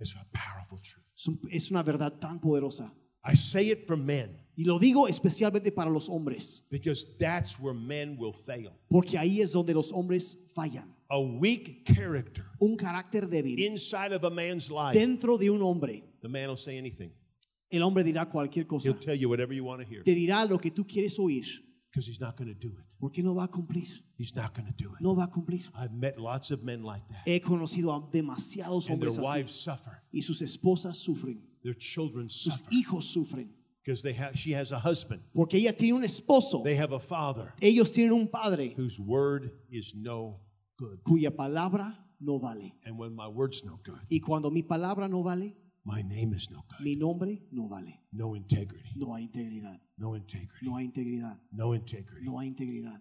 It's 0.00 0.14
a 0.14 0.26
powerful 0.32 0.78
truth. 0.80 1.04
Es, 1.16 1.26
un- 1.26 1.40
es 1.50 1.70
una 1.70 1.82
verdad 1.82 2.18
tan 2.18 2.40
poderosa. 2.40 2.92
I 3.24 3.34
say 3.36 3.70
it 3.70 3.86
for 3.86 3.96
men 3.96 4.36
Y 4.56 4.64
lo 4.64 4.78
digo 4.78 5.06
especialmente 5.08 5.70
para 5.72 5.90
los 5.90 6.08
hombres, 6.08 6.64
because 6.70 7.16
that's 7.18 7.58
where 7.60 7.74
men 7.76 8.16
will 8.18 8.32
fail. 8.32 8.72
porque 8.88 9.16
ahí 9.18 9.40
es 9.40 9.52
donde 9.52 9.72
los 9.74 9.92
hombres 9.92 10.38
fallan. 10.54 10.94
A 11.10 11.18
weak 11.18 11.84
character 11.84 12.44
Un 12.60 12.76
carácter 12.76 13.28
débil 13.28 13.58
inside 13.58 14.12
of 14.14 14.24
a 14.24 14.30
man's 14.30 14.68
life, 14.70 14.92
dentro 14.98 15.38
de 15.38 15.50
un 15.50 15.62
hombre. 15.62 16.04
the 16.22 16.28
man 16.28 16.48
will 16.48 16.56
say 16.58 16.76
anything. 16.78 17.10
El 17.70 17.82
hombre 17.82 18.02
dirá 18.04 18.26
cualquier 18.28 18.64
He'll 18.64 18.94
cosa. 18.94 18.94
tell 18.98 19.16
you 19.18 19.28
whatever 19.28 19.54
you 19.54 19.64
want 19.64 19.80
to 19.82 19.88
hear 19.88 20.02
Te 20.04 20.14
dirá 20.14 20.44
lo 20.48 20.58
que 20.58 20.70
tú 20.70 20.86
quieres 20.86 21.18
oír, 21.18 21.46
because 21.90 22.06
he's 22.06 22.20
not 22.20 22.36
going 22.36 22.48
to 22.48 22.54
do 22.54 22.68
it. 22.78 22.84
porque 23.00 23.22
no 23.22 23.34
va 23.34 23.44
a 23.44 23.48
cumplir. 23.48 23.88
He's 24.16 24.34
not 24.36 24.54
going 24.54 24.66
to 24.66 24.72
do 24.76 24.90
it. 24.94 25.00
No 25.00 25.14
va 25.14 25.24
a 25.24 25.28
cumplir. 25.28 25.64
I've 25.74 25.92
met 25.92 26.18
lots 26.18 26.50
of 26.50 26.62
men 26.62 26.82
like 26.82 27.02
that. 27.08 27.22
He 27.26 27.40
conocido 27.40 27.92
a 27.96 28.10
demasiados 28.10 28.88
And 28.90 29.00
their 29.00 29.08
hombres 29.10 29.18
así 29.18 29.22
wives 29.24 29.52
suffer. 29.54 30.02
y 30.12 30.20
sus 30.20 30.40
esposas 30.42 30.96
sufren, 30.96 31.40
Their 31.62 31.74
children 31.74 32.28
sus 32.28 32.54
suffer 32.54 32.70
hijos 32.70 33.04
sufren, 33.12 33.48
because 33.84 34.02
they 34.02 34.12
have 34.12 34.36
she 34.36 34.52
has 34.52 34.70
a 34.72 34.78
husband. 34.78 35.22
porque 35.34 35.54
ella 35.54 35.72
tiene 35.72 35.94
un 35.96 36.04
esposo, 36.04 36.62
They 36.62 36.76
have 36.76 36.92
a 36.92 37.00
father 37.00 37.52
ellos 37.60 37.90
tienen 37.92 38.12
un 38.12 38.28
padre 38.28 38.74
whose 38.76 39.00
word 39.00 39.50
is 39.70 39.94
no 39.94 40.40
good. 40.76 41.00
cuya 41.04 41.30
palabra 41.34 41.96
no 42.20 42.38
vale. 42.38 42.74
And 42.84 42.98
when 42.98 43.14
my 43.14 43.28
word's 43.28 43.64
no 43.64 43.80
good, 43.84 44.00
Y 44.10 44.20
cuando 44.20 44.50
mi 44.50 44.62
palabra 44.62 45.08
no 45.08 45.22
vale, 45.22 45.56
my 45.88 46.02
name 46.02 46.34
is 46.36 46.50
no 46.50 46.64
good. 46.68 46.80
mi 46.84 46.94
nombre 46.96 47.40
no 47.50 47.66
vale. 47.68 48.00
No 48.12 48.34
integrity. 48.36 48.90
No 48.96 49.14
hay 49.14 49.24
integridad, 49.24 49.80
No 49.96 50.14
integrity. 50.14 50.66
no 50.66 50.76
hay 50.76 50.84
integridad, 50.84 51.38
No 51.50 51.72
integrity. 51.74 52.24
no 52.24 52.38
hay 52.38 52.48
integridad. 52.48 53.00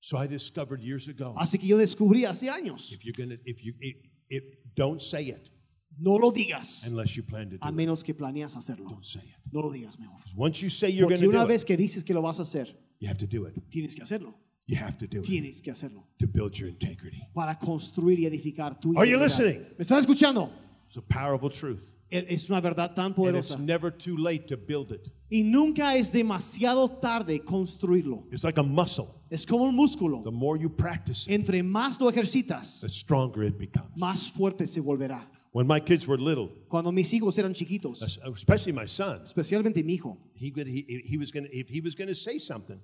So 0.00 0.16
I 0.16 0.28
discovered 0.28 0.80
years 0.80 1.08
ago 1.08 1.34
Así 1.36 1.58
que 1.58 1.66
yo 1.66 1.76
descubrí 1.76 2.24
hace 2.24 2.48
años 2.48 2.92
if 2.92 3.04
you're 3.04 3.12
gonna 3.16 3.38
if 3.44 3.60
you 3.64 3.74
if, 3.80 3.96
If, 4.30 4.44
don't 4.76 5.00
say 5.00 5.28
it 5.30 5.50
No 5.98 6.16
lo 6.18 6.30
digas 6.30 6.86
unless 6.86 7.16
you 7.16 7.24
plan 7.24 7.50
to 7.50 7.56
do 7.56 7.64
a 7.64 7.70
it. 7.70 7.74
menos 7.74 8.04
que 8.04 8.14
planeas 8.14 8.54
hacerlo. 8.54 8.88
Don't 8.88 9.04
say 9.04 9.22
it. 9.22 9.52
No 9.52 9.60
lo 9.62 9.70
digas 9.72 9.98
mejor. 9.98 10.20
Once 10.36 10.62
you 10.62 10.70
say 10.70 10.90
you're 10.92 11.08
Porque 11.08 11.26
una 11.26 11.40
do 11.42 11.48
vez 11.48 11.62
it, 11.62 11.66
que 11.66 11.76
dices 11.76 12.04
que 12.04 12.14
lo 12.14 12.22
vas 12.22 12.38
a 12.38 12.42
hacer, 12.42 12.68
you 13.00 13.08
have 13.08 13.18
to 13.18 13.26
do 13.26 13.46
it. 13.48 13.54
tienes 13.70 13.94
que 13.96 14.02
hacerlo. 14.02 14.34
You 14.66 14.76
have 14.76 14.96
to 14.98 15.06
do 15.08 15.18
it 15.20 15.24
Tienes 15.24 15.60
que 15.62 15.72
hacerlo 15.72 16.06
to 16.18 16.26
build 16.28 16.52
your 16.54 16.68
integrity. 16.68 17.20
para 17.34 17.58
construir 17.58 18.20
y 18.20 18.26
edificar 18.26 18.78
tu 18.78 18.90
Are 18.96 19.08
you 19.08 19.16
integridad. 19.16 19.24
listening? 19.24 19.66
¿Me 19.78 19.82
están 19.82 19.98
escuchando? 19.98 20.50
It's 20.88 20.96
a 20.96 21.02
powerful 21.02 21.50
truth. 21.50 21.94
Es 22.10 22.48
una 22.48 22.62
verdad 22.62 22.94
tan 22.94 23.06
And 23.06 23.14
poderosa. 23.14 23.52
it's 23.54 23.58
never 23.58 23.90
too 23.90 24.16
late 24.16 24.48
to 24.48 24.56
build 24.56 24.90
it. 24.90 25.10
Y 25.30 25.42
nunca 25.42 25.94
es 25.96 26.10
demasiado 26.10 26.88
tarde 27.00 27.40
construirlo. 27.44 28.24
It's 28.32 28.42
like 28.44 28.58
a 28.58 28.62
muscle. 28.62 29.22
Es 29.30 29.44
como 29.44 29.64
un 29.64 29.74
músculo. 29.76 30.22
The 30.24 30.30
more 30.30 30.56
you 30.58 30.70
practice 30.70 31.26
it, 31.28 31.34
Entre 31.34 31.62
más 31.62 32.00
lo 32.00 32.10
ejercitas, 32.10 32.80
the 32.80 32.88
stronger 32.88 33.42
it 33.44 33.58
becomes. 33.58 33.90
más 33.96 34.30
fuerte 34.30 34.66
se 34.66 34.80
volverá. 34.80 35.26
When 35.52 35.66
my 35.66 35.80
kids 35.80 36.06
were 36.06 36.16
little, 36.18 36.48
Cuando 36.70 36.90
mis 36.92 37.12
hijos 37.12 37.36
eran 37.38 37.52
chiquitos, 37.52 38.00
especially 38.34 38.72
my 38.72 38.86
son, 38.86 39.20
especialmente 39.24 39.84
mi 39.84 39.94
hijo, 39.94 40.16
he, 40.34 40.50
he, 40.54 41.02
he 41.04 41.18
was 41.18 41.30
going 41.30 41.44
to, 41.44 41.54
if 41.54 41.68
he 41.68 41.80
was 41.80 41.94
going 41.94 42.08
to 42.08 42.14
say 42.14 42.38
something, 42.38 42.80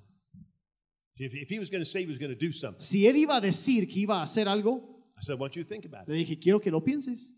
if, 1.16 1.32
if 1.34 1.48
he 1.48 1.58
was 1.58 1.70
going 1.70 1.82
to 1.82 1.88
say 1.88 2.00
he 2.00 2.06
was 2.06 2.18
going 2.18 2.30
to 2.30 2.36
do 2.38 2.52
something, 2.52 2.80
si 2.80 3.06
él 3.06 3.16
iba 3.16 3.36
a 3.36 3.40
decir 3.40 3.88
que 3.88 4.02
iba 4.06 4.20
a 4.20 4.24
hacer 4.24 4.46
algo, 4.48 4.82
I 5.16 5.20
said, 5.22 5.34
I 5.34 5.36
want 5.40 5.56
you 5.56 5.62
think 5.62 5.84
about 5.86 6.08
le 6.08 6.14
it 6.16 6.26
dije, 6.26 6.40
quiero 6.42 6.58
que 6.58 6.70
lo 6.72 6.80
pienses, 6.80 7.30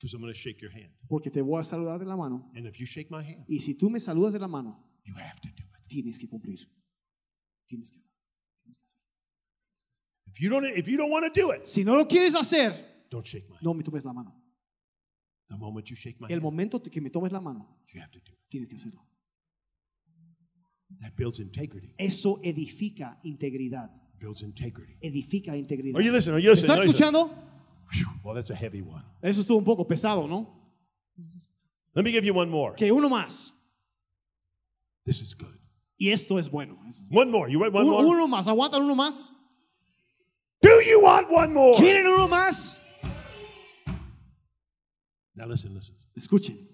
because 0.00 0.14
I'm 0.14 0.20
going 0.22 0.32
to 0.32 0.38
shake 0.38 0.62
your 0.62 0.70
hand. 0.72 0.90
porque 1.08 1.30
te 1.30 1.42
voy 1.42 1.60
a 1.60 1.64
saludar 1.64 1.98
de 1.98 2.06
la 2.06 2.16
mano. 2.16 2.50
And 2.56 2.66
if 2.66 2.78
you 2.80 2.86
shake 2.86 3.10
my 3.10 3.22
hand, 3.22 3.44
Y 3.48 3.58
si 3.60 3.74
tú 3.74 3.90
me 3.90 4.00
saludas 4.00 4.32
de 4.32 4.38
la 4.38 4.48
mano, 4.48 4.82
you 5.04 5.14
have 5.14 5.38
to 5.42 5.48
do 5.48 5.62
it. 5.62 5.88
tienes 5.88 6.18
que 6.18 6.26
cumplir. 6.28 6.58
Tienes 7.68 7.90
que, 7.90 8.00
tienes 8.62 8.78
que 8.78 8.84
hacer. 8.84 8.98
If 10.26 10.40
you 10.40 10.48
don't, 10.50 10.64
if 10.64 10.88
you 10.88 10.96
don't 10.96 11.10
want 11.10 11.24
to 11.32 11.40
do 11.40 11.52
it, 11.52 11.66
Si 11.66 11.84
no 11.84 11.96
lo 11.96 12.06
quieres 12.06 12.34
hacer, 12.34 13.04
don't 13.10 13.26
shake 13.26 13.48
my 13.48 13.56
hand. 13.56 13.62
no 13.64 13.74
me 13.74 13.82
tomes 13.82 14.04
la 14.04 14.12
mano. 14.12 14.34
The 15.48 15.56
moment 15.56 15.88
you 15.90 15.96
shake 15.96 16.20
my 16.20 16.28
El 16.28 16.36
hand, 16.36 16.42
momento 16.42 16.80
que 16.80 17.00
me 17.00 17.10
tomes 17.10 17.32
la 17.32 17.40
mano, 17.40 17.66
you 17.92 18.00
have 18.00 18.10
to 18.12 18.20
do 18.20 18.32
it. 18.32 18.38
tienes 18.48 18.68
que 18.68 18.76
hacerlo. 18.76 19.04
That 21.02 21.14
builds 21.16 21.38
integrity. 21.40 21.94
Eso 21.98 22.40
edifica 22.42 23.18
integridad. 23.22 23.90
Builds 24.18 24.42
integrity. 24.42 24.96
Edifica 25.00 25.56
integridad. 25.56 25.96
Are 25.96 26.04
you 26.04 26.12
listening? 26.12 26.34
Are 26.36 26.42
you 26.42 26.50
¿Me 26.50 26.54
listening? 26.54 26.70
¿Está 26.70 26.76
No, 26.76 26.82
listen. 26.82 26.90
escuchando? 26.90 27.59
Well, 28.22 28.34
that's 28.34 28.50
a 28.50 28.54
heavy 28.54 28.82
one. 28.82 29.02
Eso 29.22 29.40
estuvo 29.42 29.58
un 29.58 29.64
poco 29.64 29.84
pesado, 29.84 30.28
¿no? 30.28 30.46
Let 31.94 32.04
me 32.04 32.12
give 32.12 32.24
you 32.24 32.32
one 32.34 32.48
more. 32.50 32.74
Que 32.74 32.90
uno 32.92 33.08
más. 33.08 33.52
This 35.04 35.20
is 35.20 35.34
good. 35.34 35.58
Y 35.98 36.10
esto 36.12 36.38
es 36.38 36.48
bueno. 36.48 36.78
One 37.10 37.30
more. 37.30 37.48
You 37.50 37.58
want 37.60 37.72
one 37.74 37.84
Uno, 37.86 38.02
more? 38.02 38.06
uno 38.16 38.26
más. 38.28 38.46
¿Aguantan 38.46 38.82
uno 38.82 38.94
más? 38.94 39.30
Do 40.62 40.80
you 40.80 41.00
want 41.02 41.28
one 41.30 41.52
more? 41.52 41.76
¿Quieren 41.78 42.06
uno 42.06 42.28
más? 42.28 42.76
Now 45.34 45.46
listen, 45.46 45.74
listen. 45.74 45.94
Escuchen. 46.16 46.68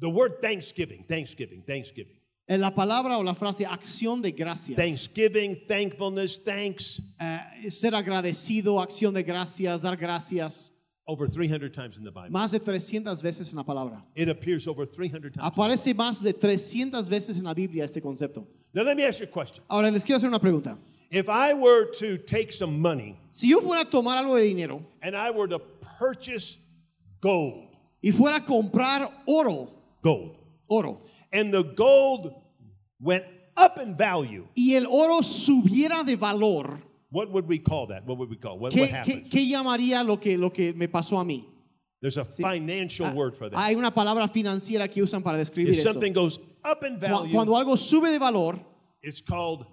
The 0.00 0.08
word 0.08 0.40
Thanksgiving, 0.40 1.04
Thanksgiving, 1.08 1.62
Thanksgiving. 1.66 2.16
En 2.50 2.62
la 2.62 2.74
palabra 2.74 3.18
o 3.18 3.22
la 3.22 3.34
frase 3.34 3.66
acción 3.66 4.22
de 4.22 4.32
gracias. 4.32 4.76
Thanksgiving, 4.76 5.66
thankfulness, 5.66 6.42
thanks, 6.42 7.02
Eh, 7.20 7.68
ser 7.70 7.94
agradecido, 7.94 8.80
acción 8.80 9.12
de 9.12 9.22
gracias, 9.22 9.82
dar 9.82 9.96
gracias. 9.96 10.70
over 11.06 11.26
300 11.28 11.70
times 11.70 11.96
in 11.98 12.04
the 12.04 12.10
Bible. 12.10 12.30
Más 12.30 12.50
de 12.52 12.58
300 12.60 13.22
veces 13.22 13.50
en 13.50 13.56
la 13.56 13.64
palabra. 13.64 14.02
It 14.14 14.28
appears 14.28 14.66
over 14.66 14.86
300 14.86 15.32
times. 15.32 15.42
Aparece 15.44 15.94
más 15.94 16.22
de 16.22 16.32
300 16.32 17.08
veces 17.08 17.38
en 17.38 17.44
la 17.44 17.54
Biblia 17.54 17.84
este 17.84 18.00
concepto. 18.00 18.46
Now 18.74 18.82
let 18.84 18.96
me 18.96 19.04
ask 19.04 19.20
you 19.20 19.24
a 19.26 19.30
question. 19.30 19.62
Ahora 19.68 19.90
les 19.90 20.02
quiero 20.04 20.16
hacer 20.18 20.28
una 20.28 20.38
pregunta. 20.38 20.76
If 21.10 21.28
I 21.30 21.54
were 21.54 21.86
to 22.00 22.18
take 22.18 22.52
some 22.52 22.80
money 22.80 23.16
Si 23.32 23.48
yo 23.48 23.60
fuera 23.60 23.82
a 23.82 23.84
tomar 23.90 24.18
algo 24.18 24.36
de 24.36 24.42
dinero 24.44 24.82
and 25.02 25.14
I 25.16 25.30
were 25.30 25.48
to 25.48 25.58
purchase 25.98 26.58
gold, 27.20 27.68
y 28.02 28.10
fuera 28.12 28.36
a 28.36 28.44
comprar 28.44 29.10
oro, 29.26 29.70
gold, 30.02 30.36
oro, 30.68 31.00
and 31.32 31.52
the 31.52 31.62
gold 31.62 32.32
went 33.00 33.24
up 33.56 33.78
in 33.78 33.96
value, 33.96 34.46
y 34.56 34.74
el 34.74 34.86
oro 34.86 35.20
subiera 35.22 36.04
de 36.04 36.16
valor, 36.16 36.80
what 37.10 37.30
would 37.30 37.46
we 37.46 37.58
call 37.58 37.86
that? 37.88 38.04
What 38.06 38.18
would 38.18 38.30
we 38.30 38.36
call? 38.36 38.58
What, 38.58 38.72
what 38.74 38.88
¿qué, 38.88 39.02
qué- 39.04 39.28
qué 39.28 39.48
llamaría 39.48 40.04
lo 40.06 40.18
que, 40.18 40.36
lo 40.38 40.50
que 40.52 40.72
me 40.74 40.88
pasó 40.88 41.18
a 41.18 41.24
mí? 41.24 41.44
There's 42.00 42.16
a 42.16 42.24
financial 42.24 43.06
Ah, 43.08 43.12
word 43.12 43.34
for 43.34 43.48
that. 43.50 43.58
Hay 43.58 43.74
una 43.74 43.92
palabra 43.92 44.28
financiera 44.28 44.88
que 44.88 45.02
usan 45.02 45.20
para 45.22 45.36
describir 45.36 45.72
If 45.74 45.80
eso. 45.80 45.92
something 45.92 46.12
goes 46.12 46.38
up 46.64 46.84
in 46.84 46.94
Cu- 46.94 47.00
value, 47.00 47.32
Cuando 47.32 47.56
algo 47.56 47.76
sube 47.76 48.08
de 48.10 48.18
valor, 48.20 48.56
it's 49.02 49.20
called 49.20 49.66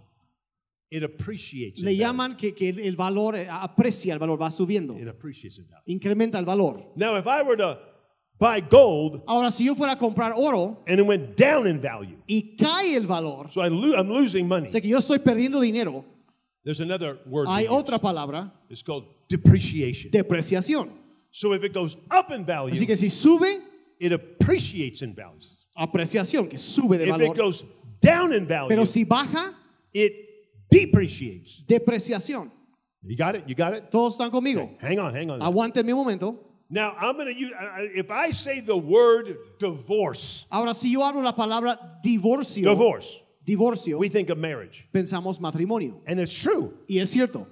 it 0.90 1.04
appreciates. 1.04 1.82
in 1.82 1.86
le 1.86 1.92
value. 1.92 2.00
llaman 2.04 2.36
que, 2.36 2.56
que 2.56 2.70
el 2.70 2.96
valor 2.96 3.36
eh, 3.36 3.48
aprecia 3.48 4.12
el 4.14 4.18
valor, 4.20 4.42
va 4.42 4.50
subiendo, 4.50 4.98
It 5.00 5.08
appreciates 5.08 5.60
in 5.60 5.66
value. 5.68 5.84
incrementa 5.86 6.40
el 6.40 6.46
valor. 6.46 6.84
Now, 6.96 7.16
if 7.16 7.28
I 7.28 7.44
were 7.44 7.58
to 7.58 7.78
buy 8.40 8.60
gold 8.62 9.22
Ahora, 9.28 9.50
si 9.52 9.66
yo 9.66 9.76
fuera 9.76 9.94
a 9.94 9.98
comprar 9.98 10.34
oro 10.36 10.84
and 10.88 11.00
it 11.00 11.06
went 11.06 11.36
down 11.38 11.68
in 11.68 11.80
value, 11.80 12.18
y 12.28 12.56
cae 12.58 12.96
el 12.96 13.08
valor, 13.08 13.50
so 13.52 13.62
I 13.62 13.70
lo- 13.70 13.96
I'm 13.98 14.10
losing 14.10 14.48
money. 14.48 14.68
sé 14.68 14.82
que 14.82 14.90
yo 14.90 14.98
estoy 15.00 15.20
perdiendo 15.20 15.60
dinero, 15.62 16.04
There's 16.64 16.80
another 16.82 17.20
word. 17.28 17.48
we 17.48 17.54
hay 17.54 17.64
use. 17.66 17.72
otra 17.72 18.00
palabra, 18.00 18.52
It's 18.70 18.82
called 18.84 19.06
depreciation. 19.30 20.12
depreciación. 20.12 20.90
So 21.32 21.54
if 21.54 21.64
it 21.64 21.74
goes 21.74 21.96
up 22.12 22.32
in 22.32 22.46
value, 22.46 22.74
Así 22.74 22.86
que 22.88 22.96
si 22.98 23.10
sube, 23.10 23.62
it 24.00 24.12
appreciates 24.12 25.02
in 25.02 25.14
value. 25.14 25.40
apreciación, 25.78 26.50
que 26.50 26.58
sube 26.58 26.98
de 26.98 27.04
If 27.08 27.16
it 27.16 27.20
valor. 27.20 27.36
goes 27.36 27.64
down 28.02 28.34
in 28.34 28.46
value, 28.48 28.70
Pero 28.70 28.86
si 28.86 29.04
baja, 29.04 29.54
it 29.94 30.14
depreciates. 30.70 31.64
depreciación. 31.68 32.52
You 33.04 33.16
got 33.16 33.36
it? 33.36 33.44
You 33.48 33.54
got 33.56 33.74
it? 33.76 33.92
¿Todos 33.92 34.14
están 34.18 34.32
conmigo? 34.32 34.76
Hang 34.82 34.98
on, 35.00 35.14
hang 35.14 35.30
on. 35.30 35.40
Aguántenme 35.42 35.94
un 35.94 36.00
momento. 36.00 36.40
Now, 36.70 36.96
I'm 37.00 37.16
going 37.16 37.28
to 37.28 37.34
use, 37.40 37.52
if 37.94 38.10
I 38.10 38.32
say 38.32 38.60
the 38.60 38.76
word 38.76 39.38
divorce, 39.60 40.46
Ahora, 40.52 40.74
si 40.74 40.92
yo 40.92 41.02
hablo 41.02 41.24
la 41.24 41.34
palabra 41.34 42.02
divorcio, 42.04 42.64
divorce, 42.70 43.22
divorcio, 43.46 43.98
we 44.00 44.10
think 44.10 44.30
of 44.30 44.38
marriage. 44.38 44.88
pensamos 44.94 45.40
matrimonio. 45.40 46.02
And 46.08 46.20
it's 46.20 46.34
true. 46.34 46.74
Y 46.90 47.00
es 47.00 47.12
cierto. 47.12 47.48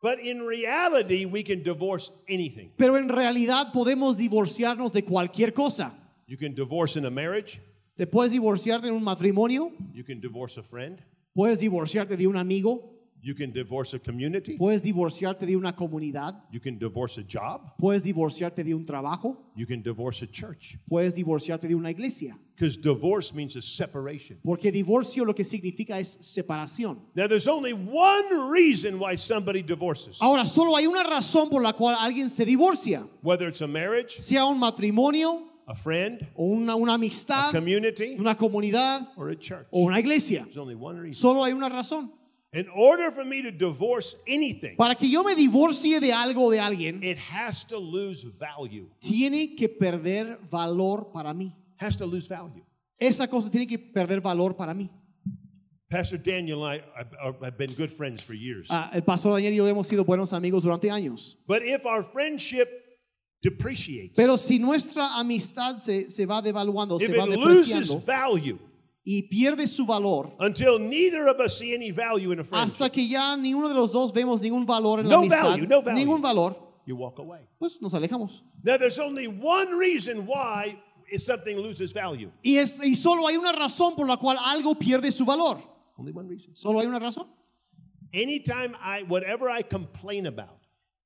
But 0.00 0.20
in 0.20 0.42
reality, 0.42 1.24
we 1.24 1.42
can 1.42 1.62
divorce 1.62 2.12
anything. 2.28 2.70
Pero 2.76 2.96
en 2.96 3.08
realidad 3.08 3.72
podemos 3.72 4.16
divorciarnos 4.18 4.92
de 4.92 5.02
cualquier 5.02 5.52
cosa. 5.52 5.92
You 6.26 6.36
can 6.36 6.54
divorce 6.54 6.96
in 6.96 7.04
a 7.06 7.10
marriage, 7.10 7.60
Te 7.96 8.06
puedes 8.06 8.32
divorciar 8.32 8.82
de 8.82 8.90
un 8.90 9.02
matrimonio, 9.04 9.72
you 9.92 10.04
can 10.04 10.20
divorce 10.20 10.58
a 10.58 10.62
friend, 10.62 11.00
puedes 11.34 11.60
divorciarte 11.60 12.16
de 12.16 12.26
un 12.26 12.36
amigo, 12.36 12.93
you 13.24 13.34
can 13.34 13.50
divorce 13.52 13.94
a 13.94 13.98
community, 13.98 14.58
puedes 14.58 14.82
divorciarte 14.82 15.46
de 15.46 15.56
una 15.56 15.74
comunidad, 15.74 16.34
you 16.52 16.60
can 16.60 16.78
divorce 16.78 17.16
a 17.18 17.24
job, 17.24 17.72
puedes 17.78 18.02
divorciarte 18.02 18.62
de 18.62 18.74
un 18.74 18.84
trabajo, 18.84 19.38
you 19.56 19.66
can 19.66 19.82
divorce 19.82 20.22
a 20.22 20.26
church. 20.26 20.76
puedes 20.88 21.14
divorciarte 21.14 21.66
de 21.66 21.74
una 21.74 21.90
iglesia. 21.90 22.36
Because 22.54 22.76
divorce 22.76 23.32
means 23.34 23.56
a 23.56 23.62
separation. 23.62 24.38
Porque 24.44 24.70
divorcio 24.70 25.24
lo 25.24 25.34
que 25.34 25.42
significa 25.42 25.98
es 25.98 26.18
separación. 26.20 26.98
Now, 27.16 27.26
there's 27.26 27.48
only 27.48 27.72
one 27.72 28.50
reason 28.50 29.00
why 29.00 29.16
somebody 29.16 29.62
divorces, 29.62 30.18
Ahora, 30.20 30.44
solo 30.44 30.76
hay 30.76 30.86
una 30.86 31.02
razón 31.02 31.48
por 31.48 31.62
la 31.62 31.72
cual 31.72 31.96
alguien 31.98 32.28
se 32.30 32.44
divorcia, 32.44 33.08
whether 33.22 33.48
it's 33.48 33.62
a 33.62 33.66
marriage, 33.66 34.20
sea 34.20 34.44
un 34.44 34.58
matrimonio 34.60 35.48
a 35.66 35.74
friend, 35.74 36.28
o 36.36 36.44
una, 36.44 36.76
una 36.76 36.92
a 36.92 36.94
amistad, 36.96 37.50
community, 37.50 38.16
una 38.18 38.36
comunidad 38.36 39.08
or 39.16 39.30
a 39.30 39.36
church. 39.36 39.66
o 39.70 39.80
una 39.86 39.98
iglesia. 39.98 40.42
There's 40.44 40.58
only 40.58 40.74
one 40.74 40.98
reason. 40.98 41.14
Solo 41.20 41.42
hay 41.42 41.54
una 41.54 41.70
razón. 41.70 42.10
In 42.54 42.68
order 42.72 43.10
for 43.10 43.24
me 43.24 43.42
to 43.42 43.50
divorce 43.50 44.16
anything, 44.28 44.76
Para 44.76 44.94
que 44.94 45.08
yo 45.08 45.24
me 45.24 45.34
divorcie 45.34 45.98
de 46.00 46.12
algo 46.12 46.46
o 46.46 46.50
de 46.50 46.60
alguien, 46.60 47.02
it 47.02 47.18
has 47.18 47.64
to 47.64 47.78
lose 47.78 48.24
value. 48.24 48.88
tiene 49.00 49.56
que 49.56 49.68
perder 49.68 50.38
valor 50.48 51.10
para 51.12 51.34
mí. 51.34 51.52
Has 51.80 51.96
to 51.96 52.06
lose 52.06 52.28
value. 52.28 52.62
Esa 52.96 53.26
cosa 53.26 53.50
tiene 53.50 53.66
que 53.66 53.76
perder 53.76 54.20
valor 54.20 54.54
para 54.56 54.72
mí. 54.72 54.88
Pastor 55.90 56.18
Daniel 56.18 56.64
and 56.64 56.80
I 56.80 57.04
have- 57.42 57.58
been 57.58 57.74
good 57.74 57.90
friends 57.90 58.22
for 58.22 58.34
years. 58.34 58.68
Ah, 58.70 58.88
el 58.94 59.02
pastor 59.02 59.32
Daniel 59.32 59.52
y 59.52 59.56
yo 59.56 59.66
hemos 59.66 59.88
sido 59.88 60.04
buenos 60.04 60.32
amigos 60.32 60.62
durante 60.62 60.88
años. 60.90 61.36
But 61.48 61.62
if 61.64 61.84
our 61.84 62.04
friendship 62.04 62.68
depreciates, 63.42 64.14
Pero 64.16 64.36
si 64.36 64.60
nuestra 64.60 65.18
amistad 65.18 65.78
se, 65.78 66.08
se 66.08 66.24
va 66.24 66.40
devaluando, 66.40 67.00
if 67.00 67.08
se 67.10 67.16
va 67.16 67.24
it 67.24 67.36
loses 67.36 67.90
value 68.06 68.58
y 69.04 69.22
pierde 69.28 69.66
su 69.66 69.84
valor, 69.84 70.34
until 70.40 70.78
neither 70.78 71.28
of 71.28 71.38
us 71.38 71.58
see 71.58 71.74
any 71.74 71.90
value 71.90 72.32
in 72.32 72.38
a 72.38 72.42
hasta 72.42 72.56
friendship, 72.88 72.92
que 72.94 73.06
ya 73.08 73.36
ni 73.36 73.52
uno 73.52 73.68
de 73.68 73.74
los 73.74 73.92
dos 73.92 74.12
vemos 74.12 74.40
ningún 74.40 74.64
valor 74.64 75.00
en 75.00 75.08
la 75.08 75.14
No 75.16 75.20
amistad, 75.20 75.42
value, 75.42 75.66
no 75.66 75.82
value. 75.82 75.94
ningún 76.04 76.22
valor, 76.22 76.56
you 76.86 76.96
walk 76.96 77.18
away. 77.18 77.40
pues 77.58 77.80
nos 77.82 77.92
alejamos. 77.92 78.42
Now, 78.62 78.78
there's 78.78 78.98
only 78.98 79.26
one 79.26 79.76
reason 79.78 80.26
why 80.26 80.78
if 81.12 81.22
something 81.22 81.56
loses 81.58 81.92
value. 81.92 82.30
Y, 82.42 82.56
es, 82.56 82.80
y 82.82 82.94
solo 82.94 83.26
hay 83.26 83.36
una 83.36 83.52
razón 83.52 83.94
por 83.94 84.06
la 84.06 84.16
cual 84.16 84.38
algo 84.42 84.74
pierde 84.74 85.12
su 85.12 85.24
valor. 85.26 85.58
Only 85.98 86.12
one 86.12 86.28
reason. 86.28 86.54
Solo 86.56 86.80
hay 86.80 86.86
una 86.86 86.98
razón. 86.98 87.26
Anytime 88.14 88.74
I, 88.80 89.02
whatever 89.08 89.48
I 89.50 89.62
complain 89.62 90.26
about, 90.26 90.60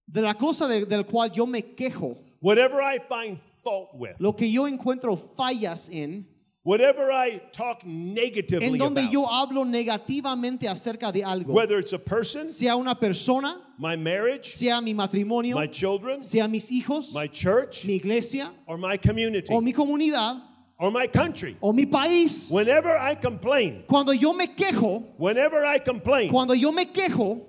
De 0.07 0.23
la 0.23 0.35
cosa 0.35 0.69
de- 0.69 0.87
del 0.87 1.05
cual 1.05 1.31
yo 1.33 1.47
me 1.47 1.63
quejo, 1.75 2.17
whatever 2.41 2.81
I 2.81 2.99
find 2.99 3.39
fault 3.65 3.91
with, 3.95 4.13
lo 4.19 4.35
que 4.37 4.51
yo 4.51 4.67
encuentro 4.69 5.17
fallas 5.17 5.89
en, 5.91 6.27
whatever 6.65 7.11
I 7.11 7.41
talk 7.53 7.85
negatively 7.85 8.67
en 8.67 8.79
donde 8.79 9.01
about, 9.01 9.13
yo 9.13 9.27
hablo 9.27 9.65
negativamente 9.65 10.69
acerca 10.69 11.13
de 11.13 11.23
algo, 11.23 11.53
whether 11.53 11.79
it's 11.79 11.93
a 11.93 11.99
person, 11.99 12.49
sea 12.49 12.77
una 12.77 12.95
persona, 12.95 13.61
my 13.79 13.97
marriage, 13.97 14.55
sea 14.55 14.81
mi 14.81 14.93
matrimonio, 14.93 15.55
my 15.55 15.67
children, 15.67 16.23
sea 16.23 16.47
mis 16.49 16.71
hijos, 16.71 17.15
my 17.15 17.27
church, 17.27 17.85
mi 17.85 17.95
iglesia, 17.95 18.53
or 18.67 18.77
my 18.77 18.97
community, 18.97 19.53
o 19.53 19.61
mi 19.61 19.73
comunidad, 19.73 20.43
or 20.79 20.91
my 20.91 21.07
country, 21.07 21.57
o 21.63 21.73
mi 21.73 21.87
país, 21.87 22.51
whenever 22.51 22.97
I 22.97 23.15
complain, 23.15 23.85
cuando 23.89 24.13
yo 24.13 24.33
me 24.33 24.49
quejo, 24.49 25.05
whenever 25.17 25.65
I 25.65 25.79
complain, 25.79 26.31
cuando 26.31 26.55
yo 26.55 26.73
me 26.73 26.87
quejo, 26.87 27.41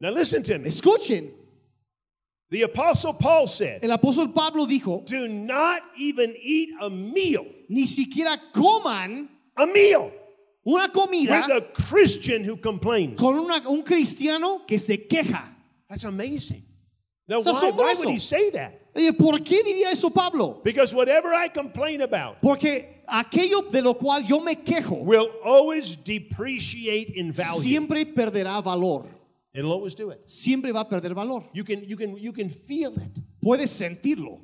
now 0.00 0.10
listen 0.10 0.42
to 0.42 0.58
me. 0.58 0.68
escuchen, 0.68 1.30
The 2.50 2.62
Apostle 2.62 3.12
Paul 3.14 3.46
said, 3.46 3.84
el 3.84 3.90
apóstol 3.90 4.34
Pablo 4.34 4.66
dijo, 4.66 5.04
Do 5.04 5.28
not 5.28 5.82
even 5.98 6.34
eat 6.40 6.70
a 6.80 6.88
meal, 6.88 7.44
ni 7.68 7.84
siquiera 7.84 8.38
coman 8.54 9.28
a 9.56 9.66
meal, 9.66 10.10
una 10.64 10.88
comida 10.88 11.44
with 11.46 11.56
a 11.56 11.60
Christian 11.74 12.44
who 12.44 12.56
complains. 12.56 13.18
con 13.18 13.38
una- 13.38 13.68
un 13.68 13.82
cristiano 13.82 14.62
que 14.66 14.78
se 14.78 14.96
queja. 14.96 15.42
That's 15.90 16.04
amazing. 16.04 16.62
Now, 17.28 17.40
why, 17.42 17.70
why 17.70 17.94
would 17.94 18.08
he 18.08 18.18
say 18.18 18.48
that? 18.50 18.72
¿por 19.18 19.38
qué 19.40 19.62
diría 19.62 19.92
eso 19.92 20.08
Pablo? 20.08 20.60
Because 20.64 20.94
whatever 20.94 21.32
I 21.34 21.48
complain 21.48 22.00
about 22.00 22.40
Porque 22.40 23.02
aquello 23.06 23.70
de 23.70 23.82
lo 23.82 23.94
cual 23.94 24.26
yo 24.26 24.40
me 24.40 24.54
quejo 24.54 25.04
will 25.04 25.28
always 25.44 25.96
depreciate 25.96 27.10
in 27.10 27.30
value. 27.32 27.60
siempre 27.62 28.06
perderá 28.06 28.62
valor. 28.64 29.04
It'll 29.58 29.72
always 29.72 29.96
do 29.96 30.10
it. 30.10 30.22
Siempre 30.26 30.70
va 30.70 30.82
a 30.82 30.88
perder 30.88 31.12
valor. 31.14 31.42
You 31.52 31.64
can, 31.64 31.84
you 31.84 31.96
can, 31.96 32.16
you 32.16 32.32
can 32.32 32.48
feel 32.48 32.92
it. 32.96 33.18
Puedes 33.42 33.70
sentirlo. 33.70 34.38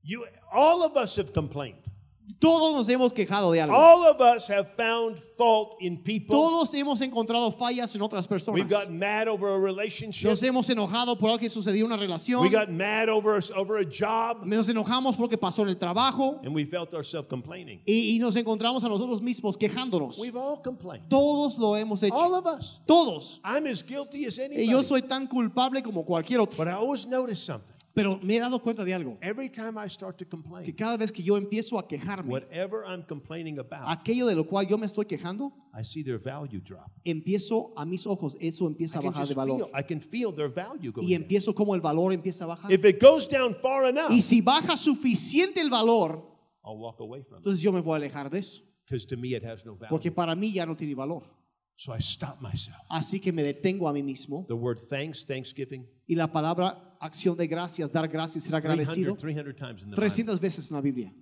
You, 0.00 0.24
all 0.52 0.84
of 0.84 0.96
us 0.96 1.16
have 1.16 1.32
complained. 1.32 1.79
Todos 2.38 2.72
nos 2.74 2.88
hemos 2.88 3.12
quejado 3.12 3.52
de 3.52 3.60
algo. 3.60 3.74
All 3.74 4.06
of 4.06 4.20
us 4.20 4.48
have 4.48 4.68
found 4.76 5.18
fault 5.36 5.76
in 5.80 5.96
people. 6.02 6.34
Todos 6.36 6.72
hemos 6.74 7.00
encontrado 7.00 7.50
fallas 7.52 7.94
en 7.94 8.02
otras 8.02 8.26
personas. 8.26 8.54
We've 8.54 8.68
got 8.68 8.90
mad 8.90 9.28
over 9.28 9.48
a 9.48 9.58
relationship. 9.58 10.28
Nos 10.28 10.42
hemos 10.42 10.68
enojado 10.70 11.18
por 11.18 11.30
algo 11.30 11.38
que 11.38 11.48
sucedió 11.48 11.86
en 11.86 11.92
una 11.92 11.96
relación. 11.96 12.42
We 12.42 12.50
got 12.50 12.68
mad 12.70 13.08
over 13.08 13.40
over 13.56 13.78
a 13.78 13.84
job. 13.84 14.44
Nos 14.46 14.68
enojamos 14.68 15.16
porque 15.16 15.36
pasó 15.38 15.62
en 15.62 15.70
el 15.70 15.76
trabajo. 15.76 16.40
And 16.44 16.54
we 16.54 16.64
felt 16.64 16.94
ourselves 16.94 17.28
complaining. 17.28 17.80
Y, 17.86 18.16
y 18.16 18.18
nos 18.18 18.36
encontramos 18.36 18.84
a 18.84 18.88
nosotros 18.88 19.20
mismos 19.20 19.56
quejándonos. 19.56 20.18
We've 20.18 20.36
all 20.36 20.60
complained. 20.62 21.08
Todos 21.08 21.58
lo 21.58 21.76
hemos 21.76 22.02
hecho. 22.02 22.14
All 22.14 22.34
of 22.34 22.46
us. 22.46 22.80
Todos. 22.86 23.40
I'm 23.44 23.66
as 23.66 23.82
guilty 23.82 24.26
as 24.26 24.38
Y 24.38 24.42
anybody. 24.42 24.66
yo 24.68 24.82
soy 24.82 25.02
tan 25.02 25.26
culpable 25.26 25.82
como 25.82 26.04
cualquier 26.04 26.40
otro. 26.40 26.56
But 26.56 26.68
I 26.68 26.72
always 26.72 27.06
notice 27.06 27.40
something. 27.42 27.74
Pero 27.92 28.18
me 28.22 28.36
he 28.36 28.40
dado 28.40 28.60
cuenta 28.62 28.84
de 28.84 28.94
algo. 28.94 29.18
Every 29.20 29.50
time 29.50 29.72
I 29.76 29.88
start 29.88 30.16
to 30.18 30.24
Que 30.24 30.30
complain, 30.30 30.72
cada 30.76 30.96
vez 30.96 31.10
que 31.10 31.22
yo 31.24 31.36
empiezo 31.36 31.76
a 31.78 31.88
quejarme, 31.88 32.30
whatever 32.30 32.84
I'm 32.86 33.02
complaining 33.02 33.58
about, 33.58 33.88
aquello 33.88 34.26
de 34.26 34.34
lo 34.36 34.44
cual 34.46 34.66
yo 34.68 34.78
me 34.78 34.86
estoy 34.86 35.06
quejando, 35.06 35.52
I 35.74 35.82
see 35.82 36.04
their 36.04 36.18
value 36.18 36.60
drop. 36.60 36.90
empiezo 37.04 37.72
a 37.76 37.84
mis 37.84 38.06
ojos, 38.06 38.36
eso 38.40 38.66
empieza 38.68 38.98
I 38.98 39.00
a 39.00 39.02
can, 39.02 39.12
bajar 39.12 39.26
de 39.28 39.34
valor. 39.34 39.58
feel, 39.58 39.70
I 39.74 39.82
can 39.82 40.00
feel 40.00 40.32
their 40.34 40.48
value 40.48 40.92
going 40.92 41.06
Y 41.08 41.12
down. 41.14 41.22
empiezo 41.22 41.52
como 41.54 41.74
el 41.74 41.80
valor 41.80 42.12
empieza 42.12 42.44
a 42.44 42.48
bajar. 42.48 42.70
If 42.70 42.84
it 42.84 43.00
goes 43.02 43.28
down 43.28 43.54
far 43.56 43.84
enough, 43.86 44.10
Y 44.10 44.22
si 44.22 44.40
baja 44.40 44.76
suficiente 44.76 45.60
el 45.60 45.68
valor, 45.70 46.24
I'll 46.64 46.76
walk 46.78 47.00
away 47.00 47.22
from 47.22 47.38
it. 47.38 47.44
entonces 47.46 47.60
yo 47.60 47.72
me 47.72 47.80
voy 47.80 47.94
a 47.94 47.96
alejar 47.96 48.30
de 48.30 48.38
eso. 48.38 48.62
Because 48.86 49.06
to 49.06 49.16
me, 49.16 49.34
it 49.34 49.44
has 49.44 49.64
no 49.64 49.74
value. 49.74 49.88
Porque 49.90 50.12
para 50.12 50.34
mí 50.36 50.52
ya 50.52 50.64
no 50.66 50.76
tiene 50.76 50.94
valor. 50.94 51.22
So 51.76 51.92
I 51.94 51.98
stop 51.98 52.40
myself. 52.40 52.76
Así 52.88 53.18
que 53.20 53.32
me 53.32 53.42
detengo 53.42 53.88
a 53.88 53.92
mí 53.92 54.02
mismo. 54.02 54.44
The 54.46 54.54
word 54.54 54.78
thanks, 54.88 55.24
thanksgiving, 55.24 55.86
Y 56.06 56.14
la 56.14 56.26
palabra 56.30 56.89
acción 57.00 57.36
de 57.36 57.46
gracias, 57.46 57.90
dar 57.90 58.06
gracias, 58.08 58.44
ser 58.44 58.54
agradecido, 58.54 59.16
300, 59.16 59.54
300 59.54 59.56
times 59.56 59.82
in 59.82 59.90
the 59.90 59.96
Bible. 59.96 59.96
300 59.96 60.40
veces 60.40 60.70
en 60.70 60.76
la 60.76 60.80
Biblia. 60.82 61.12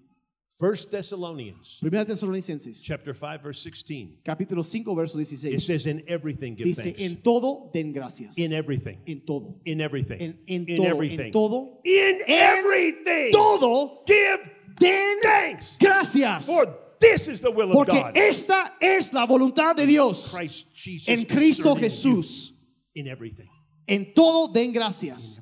First 0.59 0.91
Thessalonians, 0.91 1.79
Primera 1.81 2.05
Tesalonicenses, 2.05 2.83
chapter 2.83 3.15
5, 3.15 3.41
verse 3.45 3.61
16. 3.63 4.19
capítulo 4.25 4.65
5, 4.65 4.93
verso 4.97 5.17
It 5.21 5.27
16. 5.29 5.61
says, 5.61 5.87
in 5.87 6.03
everything 6.09 6.57
give 6.57 6.65
Dice, 6.67 6.83
thanks. 6.83 7.01
en 7.01 7.23
todo 7.23 7.71
den 7.73 7.93
gracias. 7.93 8.37
In 8.37 8.53
everything. 8.53 8.99
En 9.07 9.21
todo. 9.25 9.61
In 9.65 9.81
everything. 9.81 10.19
En, 10.21 10.39
en 10.49 10.65
in 10.69 10.77
todo. 10.79 10.89
everything. 10.89 11.27
En 11.27 11.33
todo. 11.33 11.81
In 11.85 12.21
everything. 12.27 13.31
Todo 13.33 14.03
Give 14.05 14.39
den 14.81 15.21
thanks. 15.23 15.77
gracias. 15.79 16.47
For 16.47 16.67
this 16.99 17.29
is 17.29 17.41
the 17.41 17.51
will 17.53 17.71
of 17.71 17.75
Porque 17.75 17.93
God. 17.93 18.17
esta 18.17 18.73
es 18.81 19.13
la 19.13 19.27
voluntad 19.27 19.77
de 19.77 19.87
Dios 19.87 20.35
Christ 20.35 20.67
Jesus. 20.75 21.09
en 21.09 21.25
Cristo 21.25 21.75
concerning 21.77 21.91
Jesús. 21.91 22.49
you. 22.51 23.03
In 23.03 23.07
everything. 23.07 23.49
En 23.87 24.13
todo 24.13 24.53
den 24.53 24.73
gracias. 24.73 25.41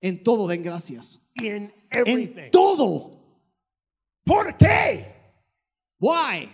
En 0.00 0.22
todo 0.22 0.46
den 0.48 0.62
gracias. 0.62 1.20
In 1.34 1.72
En 1.90 2.06
everything. 2.08 2.50
todo. 2.50 3.18
¿Por 4.24 4.56
qué? 4.56 5.12
Why? 6.00 6.48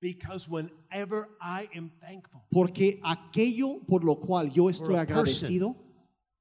Because 0.00 0.48
whenever 0.48 1.28
I 1.40 1.68
am 1.76 1.90
thankful, 2.00 2.40
Porque 2.50 2.98
aquello 3.04 3.80
por 3.86 4.02
lo 4.02 4.16
cual 4.18 4.50
yo 4.50 4.70
estoy 4.70 4.96
agradecido, 4.96 5.76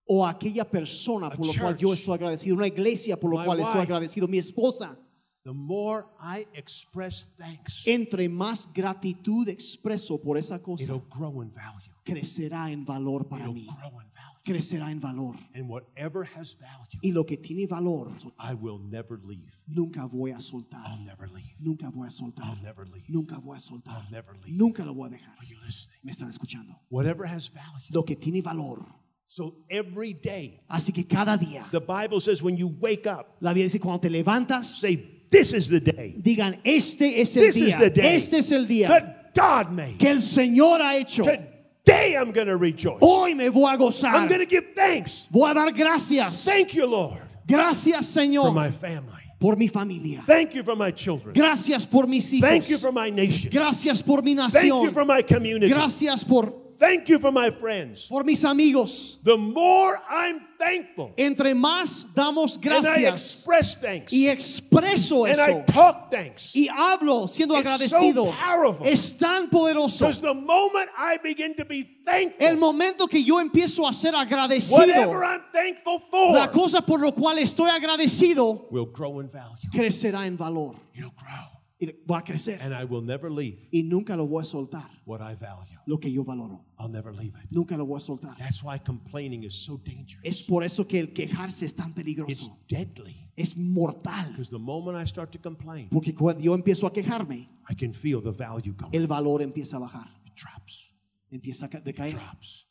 o 0.07 0.25
aquella 0.25 0.63
persona 0.65 1.29
por 1.29 1.45
lo 1.45 1.53
cual 1.53 1.77
yo 1.77 1.93
estoy 1.93 2.15
agradecido, 2.15 2.55
una 2.55 2.67
iglesia 2.67 3.17
por 3.17 3.29
lo 3.31 3.43
cual 3.43 3.59
estoy 3.59 3.81
agradecido, 3.81 4.27
mi 4.29 4.37
esposa, 4.37 4.97
the 5.43 5.51
more 5.51 6.05
I 6.21 6.47
express 6.53 7.29
thanks, 7.37 7.83
entre 7.85 8.29
más 8.29 8.71
gratitud 8.73 9.47
expreso 9.49 10.17
por 10.21 10.37
esa 10.37 10.59
cosa, 10.59 10.83
it'll 10.85 11.03
grow 11.09 11.41
in 11.43 11.51
value. 11.51 11.91
crecerá 12.05 12.71
en 12.71 12.85
valor 12.85 13.27
para 13.27 13.43
It'll 13.43 13.53
mí. 13.53 13.67
grow 13.67 13.99
in. 14.01 14.08
Crecerá 14.49 14.91
en 14.91 14.99
valor. 14.99 15.35
And 15.53 15.69
whatever 15.69 16.23
has 16.23 16.55
value, 16.55 16.99
Y 17.03 17.11
lo 17.11 17.23
que 17.25 17.37
tiene 17.37 17.67
valor, 17.67 18.11
I 18.39 18.53
will 18.53 18.79
never 18.79 19.19
leave. 19.23 19.51
nunca 19.67 20.05
voy 20.07 20.31
a 20.31 20.39
soltar. 20.39 20.81
I'll 20.85 21.05
never 21.05 21.27
leave. 21.27 21.53
Nunca 21.59 21.89
voy 21.89 22.07
a 22.07 22.09
soltar. 22.09 22.45
I'll 22.45 22.61
never 22.63 22.85
leave. 22.85 23.05
Nunca 23.07 23.37
voy 23.39 23.57
a 23.57 23.59
soltar. 23.59 23.93
I'll 23.93 24.11
never 24.11 24.33
leave. 24.43 24.57
Nunca 24.57 24.83
lo 24.83 24.93
voy 24.93 25.07
a 25.07 25.11
dejar. 25.11 25.35
Are 25.39 25.45
you 25.47 25.57
listening? 25.63 25.97
Me 26.03 26.11
están 26.11 26.29
escuchando. 26.29 26.75
Whatever 26.89 27.25
has 27.27 27.47
value. 27.47 27.85
Lo 27.91 28.03
que 28.03 28.15
tiene 28.15 28.41
valor. 28.41 28.85
So 29.27 29.57
every 29.69 30.13
day, 30.13 30.61
Así 30.67 30.91
que 30.91 31.03
cada 31.05 31.37
día, 31.37 31.69
the 31.71 31.79
Bible 31.79 32.19
says 32.19 32.41
when 32.41 32.57
you 32.57 32.67
wake 32.67 33.05
up, 33.05 33.37
la 33.41 33.51
Biblia 33.53 33.65
dice 33.69 33.79
cuando 33.79 33.99
te 33.99 34.09
levantas, 34.09 34.65
say, 34.79 35.27
This 35.29 35.53
is 35.53 35.67
the 35.69 35.79
day 35.79 36.15
digan, 36.19 36.59
este 36.63 37.21
es 37.21 37.37
el 37.37 37.43
This 37.43 37.55
is 37.57 37.77
the 37.77 37.91
day 37.91 38.15
Este 38.15 38.39
es 38.39 38.51
el 38.51 38.65
día 38.65 38.87
that 38.87 39.35
God 39.35 39.71
made. 39.71 39.99
que 39.99 40.09
el 40.09 40.21
Señor 40.21 40.81
ha 40.81 40.95
hecho. 40.95 41.21
Today 41.21 41.48
I'm 41.89 42.31
going 42.31 42.47
to 42.47 42.57
rejoice. 42.57 42.99
Hoy 43.01 43.33
me 43.33 43.49
voy 43.49 43.73
a 43.73 44.07
I'm 44.07 44.27
going 44.27 44.39
to 44.39 44.45
give 44.45 44.73
thanks. 44.75 45.27
Voy 45.31 45.49
a 45.49 45.53
dar 45.53 45.71
gracias. 45.71 46.43
Thank 46.43 46.73
you, 46.73 46.85
Lord, 46.85 47.21
Gracias, 47.47 48.07
Señor. 48.07 48.45
for 48.45 48.51
my 48.53 48.71
family. 48.71 49.19
por 49.39 49.55
mi 49.55 49.67
familia. 49.67 50.23
Thank 50.27 50.53
you 50.53 50.63
for 50.63 50.75
my 50.75 50.91
children. 50.91 51.33
Gracias 51.33 51.85
por 51.85 52.07
mis 52.07 52.31
hijos. 52.33 52.41
Thank 52.41 52.69
you 52.69 52.77
for 52.77 52.91
my 52.91 53.09
nation. 53.09 53.49
Gracias 53.51 54.01
por 54.01 54.21
mi 54.21 54.35
nación. 54.35 54.51
Thank 54.51 54.83
you 54.83 54.91
for 54.91 55.05
my 55.05 55.21
community. 55.23 55.69
Gracias 55.73 56.23
por, 56.23 56.53
Thank 56.79 57.09
you 57.09 57.19
for 57.19 57.31
my 57.31 57.49
friends. 57.51 58.05
por 58.07 58.23
mis 58.23 58.41
amigos. 58.45 59.17
The 59.23 59.35
more 59.35 59.99
I'm 60.09 60.41
thankful 60.57 61.13
Entre 61.17 61.53
más 61.53 62.05
damos 62.13 62.55
and 62.55 62.65
I 62.65 62.81
gracias 62.81 63.35
express 63.35 63.75
thanks 63.75 64.13
y 64.13 64.27
expreso 64.29 65.25
and 65.29 65.39
I 65.41 65.51
eso 65.51 65.63
talk 65.67 66.09
thanks, 66.09 66.53
y 66.55 66.67
hablo 66.69 67.27
siendo 67.27 67.57
It's 67.59 67.65
agradecido, 67.67 68.25
so 68.25 68.31
powerful. 68.31 68.87
es 68.87 69.17
tan 69.17 69.49
poderoso. 69.49 69.99
because 69.99 70.21
the 70.21 70.33
moment 70.33 70.89
I 70.97 71.17
begin 71.21 71.53
to 71.55 71.65
be 71.65 71.83
thankful. 72.05 72.47
El 72.47 72.55
momento 72.57 73.07
que 73.07 73.21
yo 73.23 73.39
empiezo 73.39 73.85
a 73.87 73.91
ser 73.93 74.13
agradecido, 74.15 74.77
whatever 74.79 75.23
I'm 75.25 75.41
thankful 75.51 75.99
for. 76.09 76.33
la 76.33 76.47
cosa 76.49 76.81
por 76.81 76.99
lo 76.99 77.11
cual 77.13 77.39
estoy 77.39 77.69
agradecido 77.69 78.69
will 78.71 78.85
grow 78.85 79.19
in 79.19 79.27
value. 79.29 79.69
crecerá 79.73 80.25
en 80.25 80.37
valor 80.37 80.75
It'll 80.95 81.11
grow. 81.11 81.58
Y 81.81 81.87
va 82.09 82.19
a 82.19 82.23
crecer 82.23 82.61
And 82.61 82.73
I 82.73 82.83
will 82.83 83.03
never 83.05 83.31
leave 83.31 83.69
y 83.71 83.83
nunca 83.83 84.15
lo 84.15 84.27
voy 84.27 84.41
a 84.41 84.45
soltar 84.45 84.89
what 85.05 85.21
I 85.21 85.35
value. 85.35 85.79
lo 85.85 85.97
que 85.99 86.11
yo 86.11 86.23
valoro 86.25 86.65
I'll 86.77 86.91
never 86.91 87.13
leave 87.13 87.37
it. 87.41 87.49
nunca 87.51 87.77
lo 87.77 87.85
voy 87.85 87.97
a 87.97 87.99
soltar 88.01 88.37
That's 88.37 88.61
why 88.63 88.79
complaining 88.79 89.43
is 89.43 89.53
so 89.55 89.77
dangerous. 89.77 90.19
es 90.23 90.43
por 90.43 90.63
eso 90.65 90.85
que 90.85 90.99
el 90.99 91.13
quejarse 91.13 91.65
es 91.65 91.73
tan 91.73 91.87
It's 91.91 91.95
peligroso 91.95 92.59
deadly. 92.67 93.31
es 93.37 93.55
mortal 93.55 94.31
Because 94.31 94.49
the 94.49 94.59
moment 94.59 94.97
I 94.97 95.07
start 95.07 95.31
to 95.31 95.39
complain, 95.41 95.87
porque 95.89 96.13
cuando 96.13 96.41
yo 96.43 96.53
empiezo 96.53 96.85
a 96.85 96.91
quejarme 96.91 97.47
I 97.69 97.75
can 97.75 97.93
feel 97.93 98.21
the 98.21 98.31
value 98.31 98.73
going. 98.73 98.93
el 98.93 99.07
valor 99.07 99.41
empieza 99.41 99.77
a 99.77 99.79
bajar 99.79 100.07
It 100.25 100.33
drops. 100.35 100.91
empieza 101.31 101.67
a 101.67 101.69
ca- 101.69 101.77
It 101.77 101.85
decaer 101.85 102.11
drops. 102.11 102.67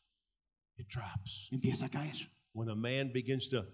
It 0.77 0.87
drops. 0.87 1.47
empieza 1.51 1.87
a 1.87 1.89
caer 1.89 2.31
When 2.53 2.69
a 2.69 2.75
man 2.75 3.11
begins 3.11 3.49
to 3.49 3.65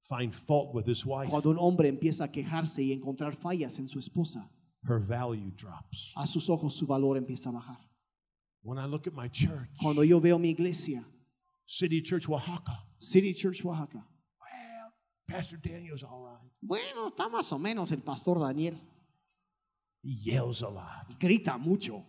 find 0.00 0.34
fault 0.34 0.74
with 0.74 0.86
his 0.88 1.04
wife, 1.06 1.30
cuando 1.30 1.50
un 1.50 1.58
hombre 1.58 1.88
empieza 1.88 2.24
a 2.24 2.30
quejarse 2.32 2.82
y 2.82 2.92
encontrar 2.92 3.34
fallas 3.36 3.78
en 3.78 3.88
su 3.88 3.98
esposa 3.98 4.50
her 4.86 4.98
value 5.00 5.50
drops. 5.56 6.12
a 6.16 6.26
sus 6.26 6.48
ojos 6.48 6.74
su 6.74 6.86
valor 6.86 7.16
empieza 7.16 7.48
a 7.48 7.52
bajar 7.52 7.78
When 8.62 8.78
I 8.78 8.86
look 8.86 9.06
at 9.06 9.12
my 9.12 9.28
church, 9.28 9.68
cuando 9.80 10.02
yo 10.02 10.20
veo 10.20 10.38
mi 10.38 10.50
iglesia 10.50 11.04
City 11.66 12.00
Church 12.02 12.28
Oaxaca, 12.28 12.78
City 12.98 13.32
Church 13.34 13.62
Oaxaca 13.64 13.98
well, 14.40 14.92
Pastor 15.28 15.58
Daniel's 15.58 16.02
all 16.02 16.22
right. 16.24 16.50
bueno 16.62 17.08
está 17.08 17.28
más 17.30 17.52
o 17.52 17.58
menos 17.58 17.92
el 17.92 18.00
pastor 18.02 18.38
Daniel 18.40 18.78
He 20.02 20.10
yells 20.22 20.62
a 20.62 20.68
lot. 20.68 21.18
grita 21.18 21.58
mucho 21.58 22.04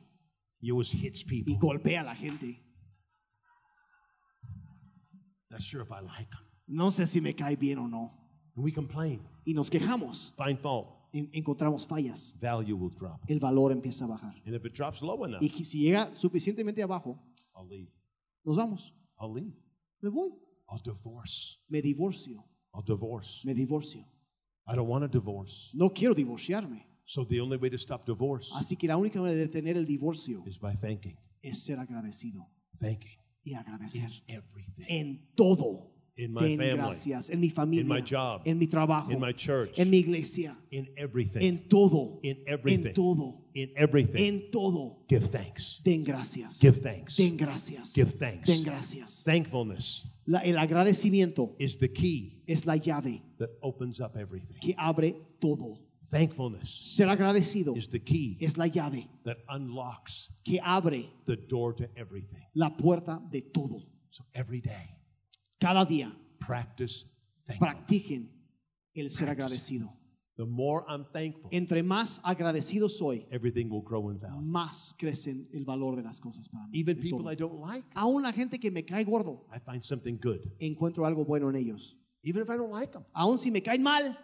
He 0.61 0.71
always 0.71 0.91
hits 0.93 1.23
y 1.23 1.43
people. 1.43 1.57
golpea 1.59 2.01
a 2.01 2.03
la 2.05 2.15
gente 2.15 2.61
Not 5.51 5.61
sure 5.61 5.81
if 5.81 5.91
I 5.91 5.99
like 6.01 6.33
him. 6.33 6.45
no 6.67 6.89
sé 6.89 7.07
si 7.07 7.21
me 7.21 7.33
cae 7.33 7.55
bien 7.55 7.77
o 7.79 7.87
no 7.87 8.11
and 8.55 8.63
we 8.63 8.71
complain, 8.71 9.19
y 9.45 9.53
nos 9.53 9.69
quejamos, 9.69 10.31
find 10.37 10.57
fault, 10.59 10.87
encontramos 11.33 11.85
fallas, 11.87 12.35
value 12.39 12.75
will 12.75 12.93
drop. 12.95 13.19
el 13.29 13.39
valor 13.39 13.71
empieza 13.71 14.05
a 14.05 14.07
bajar. 14.07 14.35
And 14.45 14.55
if 14.55 14.65
it 14.65 14.73
drops 14.73 15.01
low 15.01 15.25
enough, 15.25 15.41
Y 15.41 15.49
que 15.49 15.63
si 15.63 15.79
llega 15.79 16.13
suficientemente 16.15 16.81
abajo, 16.83 17.19
I'll 17.55 17.67
leave. 17.67 17.91
nos 18.43 18.55
vamos. 18.57 18.93
I'll 19.19 19.33
leave. 19.33 19.55
Me 20.01 20.09
voy. 20.09 20.31
I'll 20.69 20.81
divorce. 20.83 21.57
Me 21.69 21.81
divorcio. 21.81 22.43
I'll 22.73 22.83
divorce. 22.85 23.45
Me 23.45 23.53
divorcio. 23.53 24.05
I 24.67 24.75
don't 24.75 24.87
want 24.89 25.03
to 25.03 25.07
divorce. 25.19 25.69
No 25.73 25.89
quiero 25.91 26.13
divorciarme. 26.15 26.87
So 27.05 27.23
the 27.23 27.39
only 27.39 27.57
way 27.57 27.69
to 27.69 27.77
stop 27.77 28.03
divorce 28.05 28.49
Así 28.55 28.75
que 28.75 28.87
la 28.87 28.97
única 28.97 29.19
manera 29.21 29.37
de 29.37 29.47
detener 29.47 29.77
el 29.77 29.85
divorcio 29.85 30.43
is 30.47 30.59
by 30.59 30.75
thanking, 30.75 31.15
es 31.43 31.59
ser 31.63 31.77
agradecido 31.79 32.47
thanking 32.79 33.19
y 33.43 33.53
agradecer 33.53 34.09
in 34.27 34.35
everything. 34.35 34.85
en 34.87 35.29
todo. 35.35 35.91
In 36.17 36.31
my 36.31 36.41
Den 36.47 36.57
family, 36.57 36.75
gracias 36.77 37.29
en 37.29 37.41
mi 37.41 37.49
familia, 37.49 37.81
in 37.81 37.87
my 37.89 37.99
job, 38.01 38.41
en 38.45 38.57
mi 38.57 38.67
trabajo, 38.67 39.11
in 39.11 39.19
my 39.19 39.33
church, 39.33 39.77
en 39.77 39.89
mi 39.89 39.97
iglesia, 39.97 40.55
in 40.71 40.87
everything, 40.95 41.41
en 41.41 41.67
todo, 41.67 42.19
in 42.23 42.37
en 42.37 42.53
everything, 42.53 42.93
todo, 42.93 43.43
in 43.53 43.69
everything. 43.75 44.23
en 44.25 44.49
todo. 44.49 45.03
Give 45.09 45.27
thanks. 45.27 45.81
Den 45.83 46.05
gracias. 46.05 46.57
Give 46.61 46.71
thanks. 46.79 47.17
Den 47.17 47.35
gracias. 47.35 47.93
Give 47.93 48.09
thanks. 48.09 48.47
Den 48.47 48.63
gracias. 48.63 49.23
Thankfulness 49.25 50.07
La- 50.25 50.39
el 50.39 50.55
agradecimiento 50.57 51.53
is 51.59 51.77
the 51.77 51.89
key 51.91 52.41
es 52.47 52.65
la 52.65 52.75
llave 52.77 53.21
that 53.37 53.49
opens 53.61 53.99
up 53.99 54.15
everything. 54.15 54.55
que 54.61 54.73
abre 54.77 55.15
todo. 55.41 55.79
Thankfulness 56.09 56.69
Ser 56.95 57.07
agradecido 57.09 57.75
is 57.75 57.89
the 57.89 57.99
key 57.99 58.37
es 58.39 58.55
la 58.57 58.67
llave 58.67 59.05
that 59.25 59.39
unlocks 59.49 60.29
que 60.45 60.61
abre 60.63 61.09
the 61.25 61.35
door 61.35 61.73
to 61.73 61.89
everything. 61.97 62.41
la 62.53 62.69
puerta 62.69 63.19
de 63.29 63.41
todo. 63.41 63.81
So 64.11 64.23
every 64.33 64.61
day, 64.61 64.94
Cada 65.59 65.85
día 65.85 66.15
practice 66.39 67.05
practiquen 67.59 68.31
el 68.93 69.09
ser 69.09 69.29
agradecido. 69.29 69.93
The 70.37 70.45
more 70.45 70.83
I'm 70.89 71.05
thankful, 71.13 71.47
Entre 71.51 71.81
más 71.81 72.19
agradecido 72.21 72.89
soy, 72.89 73.25
everything 73.31 73.69
will 73.69 73.81
grow 73.83 74.09
in 74.11 74.19
value. 74.19 74.41
más 74.41 74.93
crecen 74.97 75.47
el 75.53 75.63
valor 75.63 75.95
de 75.95 76.03
las 76.03 76.19
cosas 76.19 76.49
para 76.49 76.67
mí. 76.67 76.77
Even 76.77 76.97
people. 76.99 77.31
I 77.31 77.35
don't 77.37 77.61
like, 77.61 77.87
Aún 77.95 78.21
la 78.21 78.33
gente 78.33 78.59
que 78.59 78.69
me 78.69 78.83
cae 78.83 79.05
gordo, 79.05 79.47
I 79.55 79.59
find 79.59 79.81
something 79.81 80.17
good. 80.21 80.41
encuentro 80.59 81.05
algo 81.05 81.23
bueno 81.23 81.49
en 81.49 81.55
ellos. 81.55 81.97
Even 82.21 82.41
if 82.41 82.49
I 82.49 82.57
don't 82.57 82.71
like 82.73 82.91
them, 82.91 83.05
Aún 83.13 83.37
si 83.37 83.49
me 83.49 83.61
caen 83.61 83.81
mal, 83.81 84.17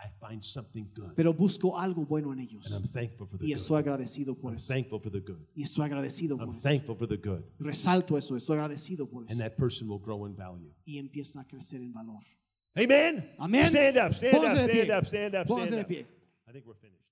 I 0.00 0.08
find 0.20 0.42
something 0.42 0.84
good. 0.94 1.14
pero 1.16 1.34
busco 1.34 1.76
algo 1.78 2.06
bueno 2.06 2.32
en 2.32 2.38
ellos. 2.38 2.64
And 2.66 2.74
I'm 2.84 2.88
thankful 2.92 3.26
for 3.26 3.38
the 3.38 3.46
Y 3.46 3.52
estoy 3.52 3.82
good. 3.82 3.88
agradecido 3.88 4.34
por 4.36 4.52
I'm 4.52 4.56
eso. 4.56 4.72
thankful 4.72 5.00
for 5.00 5.10
the 5.10 5.20
good. 5.20 5.40
Y 5.56 5.64
estoy 5.64 5.84
agradecido 5.86 6.36
por 6.36 6.46
I'm 6.48 6.56
eso. 6.56 6.68
thankful 6.68 6.96
for 6.96 7.08
the 7.08 7.16
good. 7.16 7.42
Resalto 7.58 8.16
eso, 8.16 8.36
estoy 8.36 8.58
agradecido 8.58 9.08
por 9.08 9.24
eso. 9.24 9.32
And 9.32 9.40
that 9.40 9.56
person 9.56 9.88
will 9.88 9.98
grow 10.00 10.24
in 10.26 10.36
value. 10.36 10.72
Y 10.84 10.98
empieza 10.98 11.40
a 11.40 11.44
crecer 11.44 11.80
en 11.82 11.92
valor. 11.92 12.22
Amen. 12.76 13.34
Amén. 13.38 13.66
Stand 13.66 13.96
up, 13.98 14.14
stand 14.14 14.36
Póngase 14.36 14.62
up, 14.64 14.70
stand 14.70 14.90
up, 14.92 15.06
stand 15.06 15.34
up, 15.34 15.46
stand 15.46 15.70
de 15.70 15.80
up. 16.00 16.06
I 16.46 16.52
think 16.52 16.64
we're 16.64 16.74
finished. 16.76 17.07